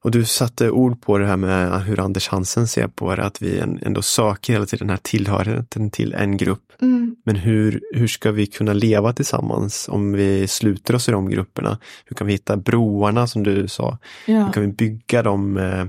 Och 0.04 0.10
du 0.10 0.24
satte 0.24 0.70
ord 0.70 1.02
på 1.02 1.18
det 1.18 1.26
här 1.26 1.36
med 1.36 1.82
hur 1.82 2.00
Anders 2.00 2.28
Hansen 2.28 2.66
ser 2.68 2.86
på 2.88 3.16
det, 3.16 3.24
att 3.24 3.42
vi 3.42 3.58
ändå 3.58 4.02
söker 4.02 4.52
hela 4.52 4.66
tiden 4.66 4.86
den 4.86 4.90
här 4.90 5.00
tillhörigheten 5.02 5.90
till 5.90 6.14
en 6.14 6.36
grupp. 6.36 6.72
Mm. 6.82 7.16
Men 7.24 7.36
hur, 7.36 7.80
hur 7.94 8.06
ska 8.06 8.32
vi 8.32 8.46
kunna 8.46 8.72
leva 8.72 9.12
tillsammans 9.12 9.88
om 9.88 10.12
vi 10.12 10.48
sluter 10.48 10.94
oss 10.94 11.08
i 11.08 11.12
de 11.12 11.30
grupperna? 11.30 11.78
Hur 12.04 12.16
kan 12.16 12.26
vi 12.26 12.32
hitta 12.32 12.56
broarna 12.56 13.26
som 13.26 13.42
du 13.42 13.68
sa? 13.68 13.98
Hur 14.26 14.34
Ja. 14.34 14.52
kan 14.52 14.62
vi 14.62 14.68
bygga 14.68 15.22
dem, 15.22 15.56
eh, 15.56 15.84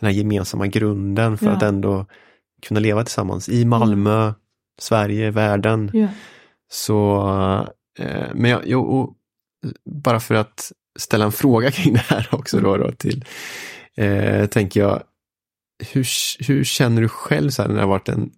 den 0.00 0.06
här 0.06 0.10
gemensamma 0.10 0.66
grunden 0.66 1.38
för 1.38 1.46
Ja. 1.46 1.52
att 1.52 1.62
ändå 1.62 2.06
kunna 2.62 2.80
leva 2.80 3.04
tillsammans 3.04 3.48
i 3.48 3.64
Malmö, 3.64 4.32
Sverige, 4.80 5.30
världen. 5.30 5.90
Ja. 5.92 6.08
Så, 6.70 7.16
eh, 7.98 8.28
men 8.34 8.50
jag, 8.66 8.88
och 8.88 9.14
bara 9.84 10.20
för 10.20 10.34
att 10.34 10.72
ställa 10.98 11.24
en 11.24 11.32
fråga 11.32 11.70
kring 11.70 11.94
det 11.94 12.00
här 12.00 12.28
också 12.32 12.60
då, 12.60 12.76
då 12.76 12.92
till, 12.92 13.24
eh, 13.96 14.46
tänker 14.46 14.80
jag, 14.80 15.02
hur, 15.92 16.06
hur 16.48 16.64
känner 16.64 17.02
du 17.02 17.08
själv 17.08 17.50
så 17.50 17.62
här, 17.62 17.68
när 17.68 17.76
det 17.76 17.82
har 17.82 17.88
varit 17.88 18.08
en 18.08 18.30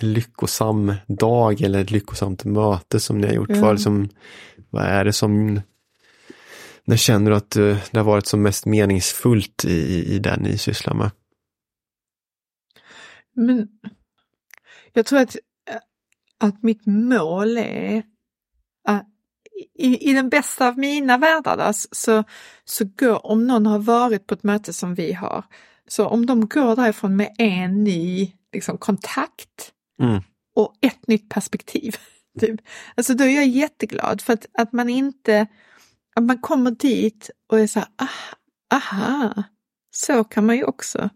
lyckosam 0.00 0.94
dag 1.06 1.60
eller 1.60 1.80
ett 1.80 1.90
lyckosamt 1.90 2.44
möte 2.44 3.00
som 3.00 3.18
ni 3.18 3.26
har 3.26 3.34
gjort? 3.34 3.50
Ja. 3.50 3.60
Vad, 3.60 3.74
liksom, 3.74 4.08
vad 4.70 4.84
är 4.84 5.04
det 5.04 5.12
som, 5.12 5.60
när 6.84 6.96
känner 6.96 7.30
du 7.30 7.36
att 7.36 7.56
eh, 7.56 7.78
det 7.90 7.98
har 7.98 8.04
varit 8.04 8.26
som 8.26 8.42
mest 8.42 8.66
meningsfullt 8.66 9.64
i, 9.64 10.04
i 10.14 10.18
det 10.18 10.36
ni 10.36 10.58
sysslar 10.58 10.94
med? 10.94 11.10
Men 13.34 13.68
jag 14.92 15.06
tror 15.06 15.18
att, 15.18 15.36
att 16.38 16.62
mitt 16.62 16.86
mål 16.86 17.58
är 17.58 18.02
att 18.88 19.08
i, 19.78 20.10
i 20.10 20.12
den 20.12 20.28
bästa 20.28 20.68
av 20.68 20.78
mina 20.78 21.18
världar 21.18 21.56
då, 21.56 21.72
så, 21.92 22.24
så 22.64 22.84
går, 22.84 23.26
om 23.26 23.46
någon 23.46 23.66
har 23.66 23.78
varit 23.78 24.26
på 24.26 24.34
ett 24.34 24.42
möte 24.42 24.72
som 24.72 24.94
vi 24.94 25.12
har, 25.12 25.44
så 25.88 26.06
om 26.06 26.26
de 26.26 26.48
går 26.48 26.76
därifrån 26.76 27.16
med 27.16 27.34
en 27.38 27.84
ny 27.84 28.32
liksom, 28.52 28.78
kontakt 28.78 29.72
Mm. 30.02 30.22
och 30.54 30.74
ett 30.80 31.06
nytt 31.06 31.28
perspektiv. 31.28 31.96
Typ. 32.40 32.60
Alltså 32.94 33.14
då 33.14 33.24
är 33.24 33.28
jag 33.28 33.46
jätteglad 33.46 34.20
för 34.20 34.32
att, 34.32 34.46
att 34.58 34.72
man 34.72 34.88
inte, 34.88 35.46
att 36.16 36.22
man 36.22 36.38
kommer 36.38 36.70
dit 36.70 37.30
och 37.48 37.60
är 37.60 37.66
så 37.66 37.78
här, 37.78 37.88
ah, 37.96 38.76
aha, 38.76 39.42
så 39.90 40.24
kan 40.24 40.46
man 40.46 40.56
ju 40.56 40.64
också. 40.64 41.10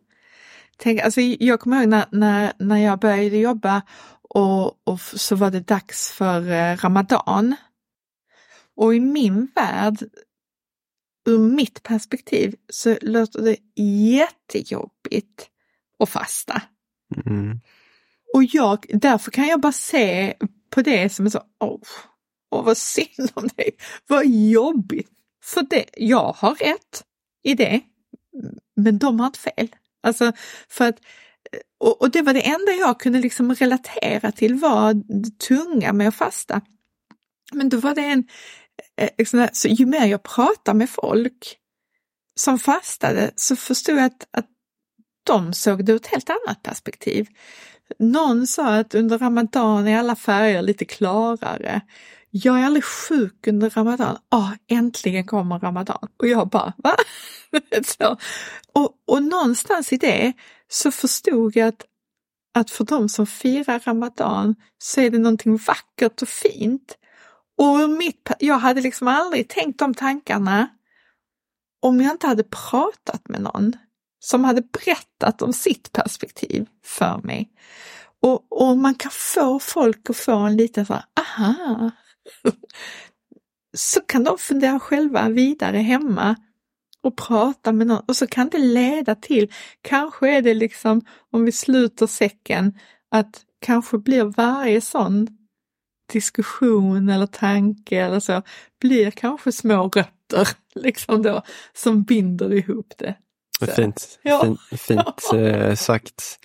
Tänk, 0.76 1.00
alltså 1.00 1.20
jag 1.20 1.60
kommer 1.60 1.80
ihåg 1.80 1.88
när, 1.88 2.06
när, 2.10 2.52
när 2.58 2.76
jag 2.76 2.98
började 2.98 3.36
jobba 3.36 3.82
och, 4.22 4.88
och 4.88 5.00
så 5.00 5.36
var 5.36 5.50
det 5.50 5.60
dags 5.60 6.12
för 6.12 6.50
eh, 6.50 6.76
Ramadan. 6.76 7.56
Och 8.76 8.94
i 8.94 9.00
min 9.00 9.48
värld, 9.54 9.98
ur 11.26 11.38
mitt 11.38 11.82
perspektiv, 11.82 12.54
så 12.68 12.96
låter 13.02 13.42
det 13.42 13.82
jättejobbigt 13.82 15.48
att 15.98 16.08
fasta. 16.08 16.62
Mm. 17.26 17.60
Och 18.34 18.44
jag, 18.44 18.86
därför 18.88 19.30
kan 19.30 19.46
jag 19.46 19.60
bara 19.60 19.72
se 19.72 20.34
på 20.70 20.82
det 20.82 21.08
som 21.08 21.26
är 21.26 21.30
så, 21.30 21.42
åh, 21.60 21.80
åh 22.50 22.64
vad 22.64 22.76
synd 22.76 23.30
om 23.34 23.48
dig, 23.56 23.70
vad 24.06 24.26
jobbigt. 24.26 25.10
För 25.44 25.62
det, 25.62 25.84
jag 25.96 26.32
har 26.32 26.54
rätt 26.54 27.04
i 27.42 27.54
det, 27.54 27.80
men 28.76 28.98
de 28.98 29.20
har 29.20 29.26
inte 29.26 29.38
fel. 29.38 29.68
Alltså 30.02 30.32
för 30.68 30.88
att, 30.88 30.98
och, 31.78 32.02
och 32.02 32.10
det 32.10 32.22
var 32.22 32.34
det 32.34 32.40
enda 32.40 32.72
jag 32.72 33.00
kunde 33.00 33.20
liksom 33.20 33.54
relatera 33.54 34.32
till 34.32 34.54
var 34.54 35.02
tunga 35.38 35.92
med 35.92 36.08
att 36.08 36.14
fasta. 36.14 36.60
Men 37.52 37.68
då 37.68 37.76
var 37.76 37.94
det 37.94 38.02
en, 38.02 38.28
Eh, 38.96 39.04
eh, 39.04 39.10
liksom 39.18 39.48
så 39.52 39.68
ju 39.68 39.86
mer 39.86 40.06
jag 40.06 40.22
pratar 40.22 40.74
med 40.74 40.90
folk 40.90 41.58
som 42.40 42.58
fastade 42.58 43.30
så 43.36 43.56
förstod 43.56 43.96
jag 43.96 44.04
att, 44.04 44.28
att 44.30 44.46
de 45.24 45.52
såg 45.52 45.84
det 45.84 45.92
ur 45.92 45.96
ett 45.96 46.06
helt 46.06 46.30
annat 46.30 46.62
perspektiv. 46.62 47.26
Någon 47.98 48.46
sa 48.46 48.74
att 48.74 48.94
under 48.94 49.18
Ramadan 49.18 49.88
är 49.88 49.98
alla 49.98 50.16
färger 50.16 50.62
lite 50.62 50.84
klarare. 50.84 51.80
Jag 52.30 52.60
är 52.60 52.64
aldrig 52.64 52.84
sjuk 52.84 53.46
under 53.46 53.70
Ramadan. 53.70 54.18
Ah, 54.28 54.50
äntligen 54.68 55.26
kommer 55.26 55.58
Ramadan. 55.58 56.08
Och 56.16 56.28
jag 56.28 56.48
bara, 56.48 56.72
va? 56.76 56.96
så. 57.84 58.16
Och, 58.72 58.94
och 59.06 59.22
någonstans 59.22 59.92
i 59.92 59.96
det 59.96 60.32
så 60.68 60.90
förstod 60.90 61.56
jag 61.56 61.68
att, 61.68 61.84
att 62.54 62.70
för 62.70 62.84
de 62.84 63.08
som 63.08 63.26
firar 63.26 63.78
Ramadan 63.78 64.54
så 64.78 65.00
är 65.00 65.10
det 65.10 65.18
någonting 65.18 65.56
vackert 65.56 66.22
och 66.22 66.28
fint. 66.28 66.96
Och 67.58 67.90
mitt, 67.90 68.30
jag 68.38 68.58
hade 68.58 68.80
liksom 68.80 69.08
aldrig 69.08 69.48
tänkt 69.48 69.78
de 69.78 69.94
tankarna 69.94 70.68
om 71.82 72.00
jag 72.00 72.12
inte 72.12 72.26
hade 72.26 72.44
pratat 72.44 73.28
med 73.28 73.40
någon 73.42 73.72
som 74.20 74.44
hade 74.44 74.62
berättat 74.62 75.42
om 75.42 75.52
sitt 75.52 75.92
perspektiv 75.92 76.66
för 76.84 77.20
mig. 77.24 77.50
Och, 78.20 78.46
och 78.68 78.78
man 78.78 78.94
kan 78.94 79.10
få 79.14 79.58
folk 79.58 80.10
att 80.10 80.16
få 80.16 80.36
en 80.36 80.56
liten 80.56 80.86
så 80.86 80.92
här, 80.94 81.04
aha. 81.20 81.90
Så 83.74 84.00
kan 84.00 84.24
de 84.24 84.38
fundera 84.38 84.80
själva 84.80 85.28
vidare 85.28 85.78
hemma 85.78 86.36
och 87.02 87.16
prata 87.16 87.72
med 87.72 87.86
någon 87.86 88.04
och 88.08 88.16
så 88.16 88.26
kan 88.26 88.48
det 88.48 88.58
leda 88.58 89.14
till, 89.14 89.52
kanske 89.82 90.30
är 90.30 90.42
det 90.42 90.54
liksom 90.54 91.00
om 91.30 91.44
vi 91.44 91.52
sluter 91.52 92.06
säcken, 92.06 92.78
att 93.10 93.44
kanske 93.60 93.98
blir 93.98 94.24
varje 94.24 94.80
sån 94.80 95.28
diskussion 96.12 97.08
eller 97.08 97.26
tanke 97.26 98.00
eller 98.04 98.20
så, 98.20 98.42
blir 98.80 99.10
kanske 99.10 99.52
små 99.52 99.88
rötter 99.88 100.48
liksom 100.74 101.22
då 101.22 101.42
som 101.74 102.02
binder 102.02 102.52
ihop 102.52 102.92
det. 102.98 103.14
Så. 103.60 103.66
Fint, 103.66 104.18
Ja. 104.22 104.42
fint, 104.44 104.80
fint 104.80 105.32
eh, 105.34 105.74
sagt. 105.74 106.38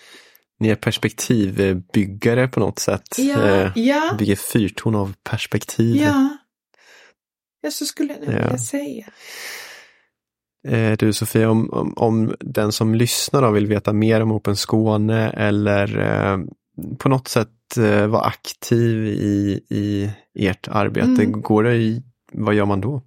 Ni 0.60 0.70
är 0.70 0.76
perspektivbyggare 0.76 2.48
på 2.48 2.60
något 2.60 2.80
sätt. 2.80 3.16
Ja, 3.18 3.42
Eh, 3.42 3.72
ja, 3.76 4.16
bygger 4.20 4.36
fyrtorn 4.36 4.96
av 4.96 5.14
perspektiv. 5.24 5.96
ja. 5.96 6.38
Ja, 7.62 7.72
så 7.72 7.86
skulle 7.86 8.14
jag 8.14 8.22
nog 8.22 8.36
Ja. 8.36 8.44
vilja 8.44 8.58
säga. 8.58 9.06
Eh, 10.68 10.98
Du 10.98 11.14
Sofia, 11.14 11.50
om, 11.50 11.70
om, 11.74 11.94
om 11.96 12.36
den 12.40 12.72
som 12.72 12.96
lyssnar 12.96 13.42
då 13.42 13.52
vill 13.52 13.68
veta 13.68 13.94
mer 13.94 14.22
om 14.22 14.32
Open 14.32 14.56
Skåne 14.56 15.30
eller 15.30 15.98
eh, 16.00 16.38
på 16.98 17.10
något 17.10 17.28
sätt 17.28 17.50
vara 18.08 18.22
aktiv 18.22 19.06
i, 19.06 19.62
i 19.70 20.10
ert 20.48 20.68
arbete, 20.68 21.24
Mm. 21.24 21.42
går 21.42 21.64
det 21.64 21.76
i, 21.76 22.04
vad 22.32 22.56
gör 22.56 22.66
man 22.66 22.82
då? 22.82 23.02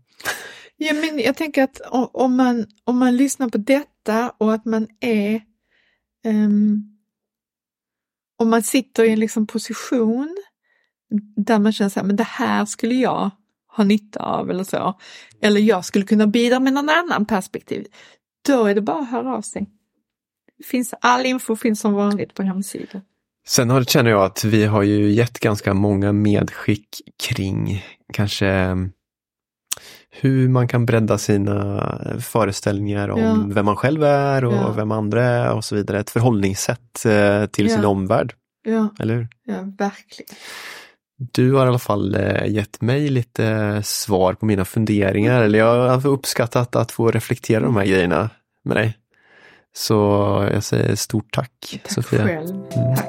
Ja, 0.76 0.94
men 0.94 1.18
jag 1.18 1.36
tänker 1.36 1.62
att 1.62 1.80
om 2.12 2.36
man, 2.36 2.66
om 2.84 2.98
man 2.98 3.16
lyssnar 3.16 3.48
på 3.48 3.58
detta 3.58 4.30
och 4.38 4.54
att 4.54 4.64
man 4.64 4.88
är 5.00 5.42
ehm, 6.24 6.82
om 8.38 8.50
man 8.50 8.62
sitter 8.62 9.04
i 9.04 9.10
en 9.10 9.20
liksom 9.20 9.46
position 9.46 10.36
där 11.36 11.58
man 11.58 11.72
känner 11.72 11.88
så 11.88 12.00
här, 12.00 12.06
men 12.06 12.16
det 12.16 12.24
här 12.24 12.64
skulle 12.64 12.94
jag 12.94 13.30
ha 13.76 13.84
nytta 13.84 14.20
av 14.22 14.50
eller 14.50 14.64
så. 14.64 14.98
Eller 15.40 15.60
jag 15.60 15.84
skulle 15.84 16.04
kunna 16.04 16.26
bidra 16.26 16.60
med 16.60 16.72
någon 16.72 16.88
annan 16.88 17.26
perspektiv. 17.26 17.86
Då 18.46 18.64
är 18.64 18.74
det 18.74 18.80
bara 18.80 18.98
att 18.98 19.10
höra 19.10 19.34
av 19.36 19.42
sig. 19.42 19.66
Finns, 20.64 20.94
all 21.00 21.26
info 21.26 21.56
finns 21.56 21.80
som 21.80 21.92
vanligt 21.92 22.34
på 22.34 22.42
hemsidan. 22.42 23.02
Sen 23.50 23.70
har, 23.70 23.84
känner 23.84 24.10
jag 24.10 24.22
att 24.24 24.44
vi 24.44 24.64
har 24.64 24.82
ju 24.82 25.10
gett 25.10 25.38
ganska 25.38 25.74
många 25.74 26.12
medskick 26.12 26.88
kring 27.22 27.84
kanske 28.12 28.46
eh, 28.48 28.76
hur 30.10 30.48
man 30.48 30.68
kan 30.68 30.86
bredda 30.86 31.18
sina 31.18 31.98
föreställningar 32.20 33.08
om 33.08 33.20
Ja. 33.48 33.54
vem 33.54 33.64
man 33.64 33.76
själv 33.76 34.02
är 34.04 34.44
och 34.44 34.52
Ja. 34.54 34.72
vem 34.72 34.90
andra 34.92 35.24
är 35.24 35.52
och 35.52 35.64
så 35.64 35.74
vidare. 35.76 36.00
Ett 36.00 36.10
förhållningssätt 36.10 37.04
eh, 37.06 37.46
till 37.46 37.70
sin 37.70 37.82
Ja. 37.82 37.88
omvärld, 37.88 38.32
Ja, 38.64 38.88
eller 38.98 39.14
hur? 39.14 39.28
ja 39.46 39.54
verkligen. 39.78 40.28
Du 41.32 41.52
har 41.52 41.66
i 41.66 41.68
alla 41.68 41.78
fall 41.78 42.14
eh, 42.14 42.46
gett 42.46 42.80
mig 42.80 43.08
lite 43.08 43.80
svar 43.84 44.34
på 44.34 44.46
mina 44.46 44.64
funderingar, 44.64 45.42
eller 45.42 45.58
jag 45.58 45.88
har 45.98 46.06
uppskattat 46.06 46.76
att 46.76 46.92
få 46.92 47.10
reflektera 47.10 47.60
de 47.62 47.76
här 47.76 47.86
grejerna 47.86 48.30
med 48.64 48.76
dig. 48.76 48.96
Så 49.76 49.94
jag 50.52 50.64
säger 50.64 50.94
stort 50.94 51.32
tack, 51.32 51.80
Tack 51.82 51.92
Sofia. 51.92 52.24
själv. 52.26 52.48
Mm. 52.50 52.96
Tack. 52.96 53.06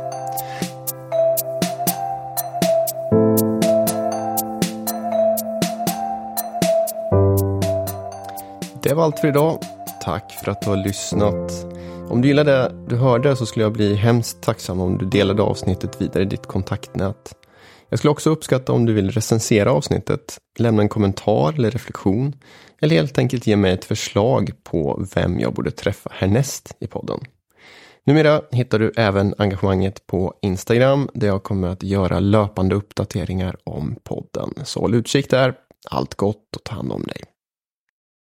Det 8.83 8.93
var 8.93 9.03
allt 9.03 9.19
för 9.19 9.27
idag. 9.27 9.59
Tack 10.01 10.31
för 10.31 10.51
att 10.51 10.61
du 10.61 10.69
har 10.69 10.77
lyssnat. 10.77 11.65
Om 12.09 12.21
du 12.21 12.27
gillade 12.27 12.51
det 12.51 12.71
du 12.87 12.95
hörde 12.95 13.35
så 13.35 13.45
skulle 13.45 13.65
jag 13.65 13.73
bli 13.73 13.95
hemskt 13.95 14.41
tacksam 14.41 14.79
om 14.81 14.97
du 14.97 15.05
delade 15.05 15.41
avsnittet 15.41 16.01
vidare 16.01 16.23
i 16.23 16.25
ditt 16.25 16.45
kontaktnät. 16.47 17.35
Jag 17.89 17.99
skulle 17.99 18.11
också 18.11 18.29
uppskatta 18.29 18.71
om 18.71 18.85
du 18.85 18.93
vill 18.93 19.11
recensera 19.11 19.71
avsnittet, 19.71 20.37
lämna 20.59 20.81
en 20.81 20.89
kommentar 20.89 21.53
eller 21.53 21.71
reflektion 21.71 22.33
eller 22.81 22.95
helt 22.95 23.17
enkelt 23.17 23.47
ge 23.47 23.55
mig 23.55 23.71
ett 23.71 23.85
förslag 23.85 24.51
på 24.63 25.05
vem 25.15 25.39
jag 25.39 25.53
borde 25.53 25.71
träffa 25.71 26.09
härnäst 26.13 26.75
i 26.79 26.87
podden. 26.87 27.19
Numera 28.03 28.41
hittar 28.51 28.79
du 28.79 28.91
även 28.97 29.35
engagemanget 29.37 30.07
på 30.07 30.33
Instagram 30.41 31.09
där 31.13 31.27
jag 31.27 31.43
kommer 31.43 31.67
att 31.67 31.83
göra 31.83 32.19
löpande 32.19 32.75
uppdateringar 32.75 33.55
om 33.63 33.95
podden. 34.03 34.53
Så 34.63 34.79
håll 34.79 34.95
utkik 34.95 35.29
där. 35.29 35.53
Allt 35.89 36.15
gott 36.15 36.55
och 36.55 36.63
ta 36.63 36.75
hand 36.75 36.91
om 36.91 37.03
dig. 37.03 37.23